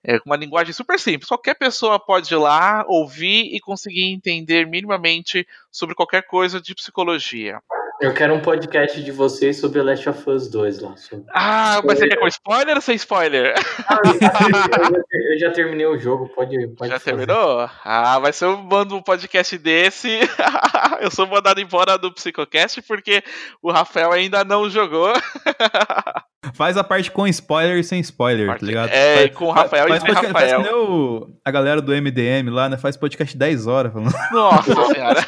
É 0.04 0.20
uma 0.26 0.36
linguagem 0.36 0.74
super 0.74 0.98
simples. 0.98 1.28
Qualquer 1.28 1.56
pessoa 1.56 2.00
pode 2.00 2.34
ir 2.34 2.38
lá, 2.38 2.86
ouvir 2.88 3.54
e 3.54 3.60
conseguir 3.60 4.14
entender 4.14 4.66
minimamente 4.66 5.46
sobre 5.70 5.94
qualquer 5.94 6.24
coisa 6.24 6.62
de 6.62 6.74
psicologia. 6.74 7.60
Eu 8.00 8.14
quero 8.14 8.34
um 8.34 8.42
podcast 8.42 9.04
de 9.04 9.12
vocês 9.12 9.60
sobre 9.60 9.82
Last 9.82 10.08
of 10.08 10.30
Us 10.30 10.50
2 10.50 10.80
lá. 10.80 10.96
Sobre... 10.96 11.26
Ah, 11.34 11.82
mas 11.84 12.00
você 12.00 12.08
quer 12.08 12.16
com 12.16 12.28
spoiler 12.30 12.76
ou 12.78 12.82
sem 12.82 12.96
spoiler? 12.96 13.54
Ah, 13.86 14.00
eu, 14.06 14.20
já, 14.20 15.34
eu, 15.34 15.40
já, 15.40 15.52
terminei 15.52 15.86
o 15.86 15.98
jogo, 15.98 16.30
pode, 16.30 16.56
pode 16.78 16.90
Já 16.90 16.98
fazer. 16.98 17.18
terminou? 17.18 17.70
Ah, 17.84 18.18
vai 18.20 18.32
ser 18.32 18.46
eu 18.46 18.58
mando 18.58 18.96
um 18.96 19.02
podcast 19.02 19.58
desse. 19.58 20.18
eu 21.02 21.12
sou 21.12 21.28
mandado 21.28 21.60
embora 21.60 21.98
do 21.98 22.14
Psicocast 22.14 22.82
porque 22.84 23.22
o 23.62 23.70
Rafael 23.70 24.14
ainda 24.14 24.46
não 24.46 24.70
jogou. 24.70 25.12
Faz 26.54 26.78
a 26.78 26.84
parte 26.84 27.12
com 27.12 27.28
spoiler 27.28 27.78
e 27.78 27.84
sem 27.84 28.00
spoiler, 28.00 28.46
tá 28.46 28.52
parte, 28.54 28.62
tá 28.62 28.68
ligado? 28.68 28.90
É, 28.90 29.16
faz, 29.16 29.36
com 29.36 29.46
o 29.46 29.52
Rafael 29.52 29.88
faz, 29.88 30.02
e 30.02 30.06
sem 30.06 30.16
podcast, 30.16 30.34
Rafael. 30.34 30.64
Faz 30.64 30.74
o, 30.74 31.30
a 31.44 31.52
galera 31.52 31.82
do 31.82 31.92
MDM 31.92 32.50
lá, 32.50 32.70
né? 32.70 32.78
Faz 32.78 32.96
podcast 32.96 33.38
10 33.38 33.68
horas. 33.68 33.92
Falando. 33.92 34.14
Nossa 34.32 34.74
senhora. 34.94 35.26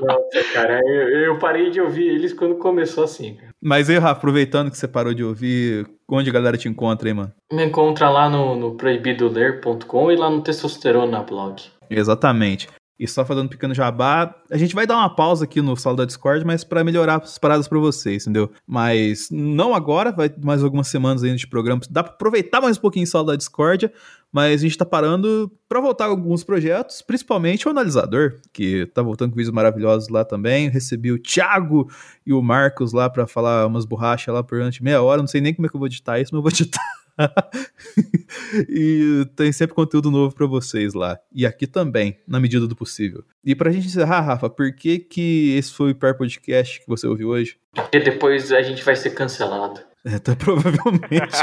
Nossa, 0.00 0.52
cara, 0.52 0.80
eu, 0.84 1.08
eu, 1.26 1.38
parei 1.38 1.70
de 1.70 1.80
ouvir 1.80 2.08
eles 2.08 2.34
quando 2.34 2.56
começou 2.56 3.04
assim. 3.04 3.38
Mas 3.60 3.88
aí, 3.88 3.96
Rafa, 3.96 4.18
aproveitando 4.18 4.70
que 4.70 4.76
você 4.76 4.86
parou 4.86 5.14
de 5.14 5.24
ouvir, 5.24 5.86
onde 6.10 6.28
a 6.28 6.32
galera 6.32 6.58
te 6.58 6.68
encontra 6.68 7.08
aí, 7.08 7.14
mano? 7.14 7.32
Me 7.50 7.64
encontra 7.64 8.10
lá 8.10 8.28
no, 8.28 8.54
no 8.54 8.74
proibidoler.com 8.74 10.10
e 10.10 10.16
lá 10.16 10.28
no 10.28 10.42
Testosterona 10.42 11.22
Blog. 11.22 11.62
Exatamente. 11.88 12.68
E 13.02 13.08
só 13.08 13.24
fazendo 13.24 13.48
pequeno 13.48 13.74
jabá, 13.74 14.32
a 14.48 14.56
gente 14.56 14.76
vai 14.76 14.86
dar 14.86 14.96
uma 14.96 15.12
pausa 15.12 15.42
aqui 15.42 15.60
no 15.60 15.76
sala 15.76 15.96
da 15.96 16.04
Discord, 16.04 16.46
mas 16.46 16.62
para 16.62 16.84
melhorar 16.84 17.20
as 17.20 17.36
paradas 17.36 17.66
para 17.66 17.76
vocês, 17.80 18.22
entendeu? 18.22 18.48
Mas 18.64 19.26
não 19.28 19.74
agora, 19.74 20.12
vai 20.12 20.32
mais 20.40 20.62
algumas 20.62 20.86
semanas 20.86 21.24
ainda 21.24 21.36
de 21.36 21.48
programa. 21.48 21.82
Dá 21.90 22.04
para 22.04 22.12
aproveitar 22.12 22.60
mais 22.60 22.78
um 22.78 22.80
pouquinho 22.80 23.02
o 23.02 23.08
sala 23.08 23.32
da 23.32 23.36
Discord, 23.36 23.90
mas 24.30 24.60
a 24.60 24.62
gente 24.62 24.78
tá 24.78 24.86
parando 24.86 25.50
para 25.68 25.80
voltar 25.80 26.04
alguns 26.04 26.44
projetos, 26.44 27.02
principalmente 27.02 27.66
o 27.66 27.72
analisador, 27.72 28.38
que 28.52 28.86
tá 28.94 29.02
voltando 29.02 29.30
com 29.30 29.36
vídeos 29.36 29.52
maravilhosos 29.52 30.08
lá 30.08 30.24
também. 30.24 30.68
Recebi 30.68 31.10
o 31.10 31.18
Thiago 31.18 31.90
e 32.24 32.32
o 32.32 32.40
Marcos 32.40 32.92
lá 32.92 33.10
para 33.10 33.26
falar 33.26 33.66
umas 33.66 33.84
borrachas 33.84 34.32
lá 34.32 34.44
por 34.44 34.58
durante 34.58 34.80
meia 34.80 35.02
hora, 35.02 35.20
não 35.20 35.26
sei 35.26 35.40
nem 35.40 35.52
como 35.52 35.66
é 35.66 35.68
que 35.68 35.74
eu 35.74 35.80
vou 35.80 35.88
editar 35.88 36.20
isso, 36.20 36.32
mas 36.32 36.38
eu 36.38 36.42
vou 36.42 36.52
editar. 36.52 36.80
e 38.68 39.26
tem 39.36 39.52
sempre 39.52 39.74
conteúdo 39.74 40.10
novo 40.10 40.34
para 40.34 40.46
vocês 40.46 40.94
lá. 40.94 41.18
E 41.32 41.46
aqui 41.46 41.66
também, 41.66 42.18
na 42.26 42.40
medida 42.40 42.66
do 42.66 42.76
possível. 42.76 43.24
E 43.44 43.54
pra 43.54 43.70
gente 43.70 43.86
encerrar, 43.86 44.20
Rafa, 44.20 44.48
por 44.48 44.74
que 44.74 44.98
que 44.98 45.56
esse 45.56 45.72
foi 45.72 45.92
o 45.92 45.94
pior 45.94 46.14
podcast 46.14 46.80
que 46.80 46.88
você 46.88 47.06
ouviu 47.06 47.28
hoje? 47.28 47.56
Porque 47.74 48.00
depois 48.00 48.52
a 48.52 48.62
gente 48.62 48.82
vai 48.84 48.96
ser 48.96 49.10
cancelado. 49.10 49.80
É, 50.04 50.18
tá, 50.18 50.34
provavelmente. 50.36 51.38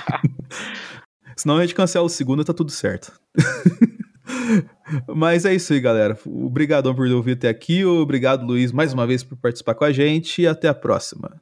Senão 1.35 1.57
a 1.57 1.61
gente 1.61 1.75
cancela 1.75 2.05
o 2.05 2.09
segundo 2.09 2.41
e 2.41 2.45
tá 2.45 2.53
tudo 2.53 2.71
certo. 2.71 3.11
Mas 5.07 5.45
é 5.45 5.53
isso 5.53 5.73
aí, 5.73 5.79
galera. 5.79 6.17
Obrigadão 6.25 6.93
por 6.93 7.07
ouvir 7.07 7.33
até 7.33 7.49
aqui. 7.49 7.85
Obrigado, 7.85 8.45
Luiz, 8.45 8.71
mais 8.71 8.93
uma 8.93 9.07
vez 9.07 9.23
por 9.23 9.37
participar 9.37 9.75
com 9.75 9.85
a 9.85 9.91
gente. 9.91 10.41
E 10.41 10.47
até 10.47 10.67
a 10.67 10.73
próxima. 10.73 11.41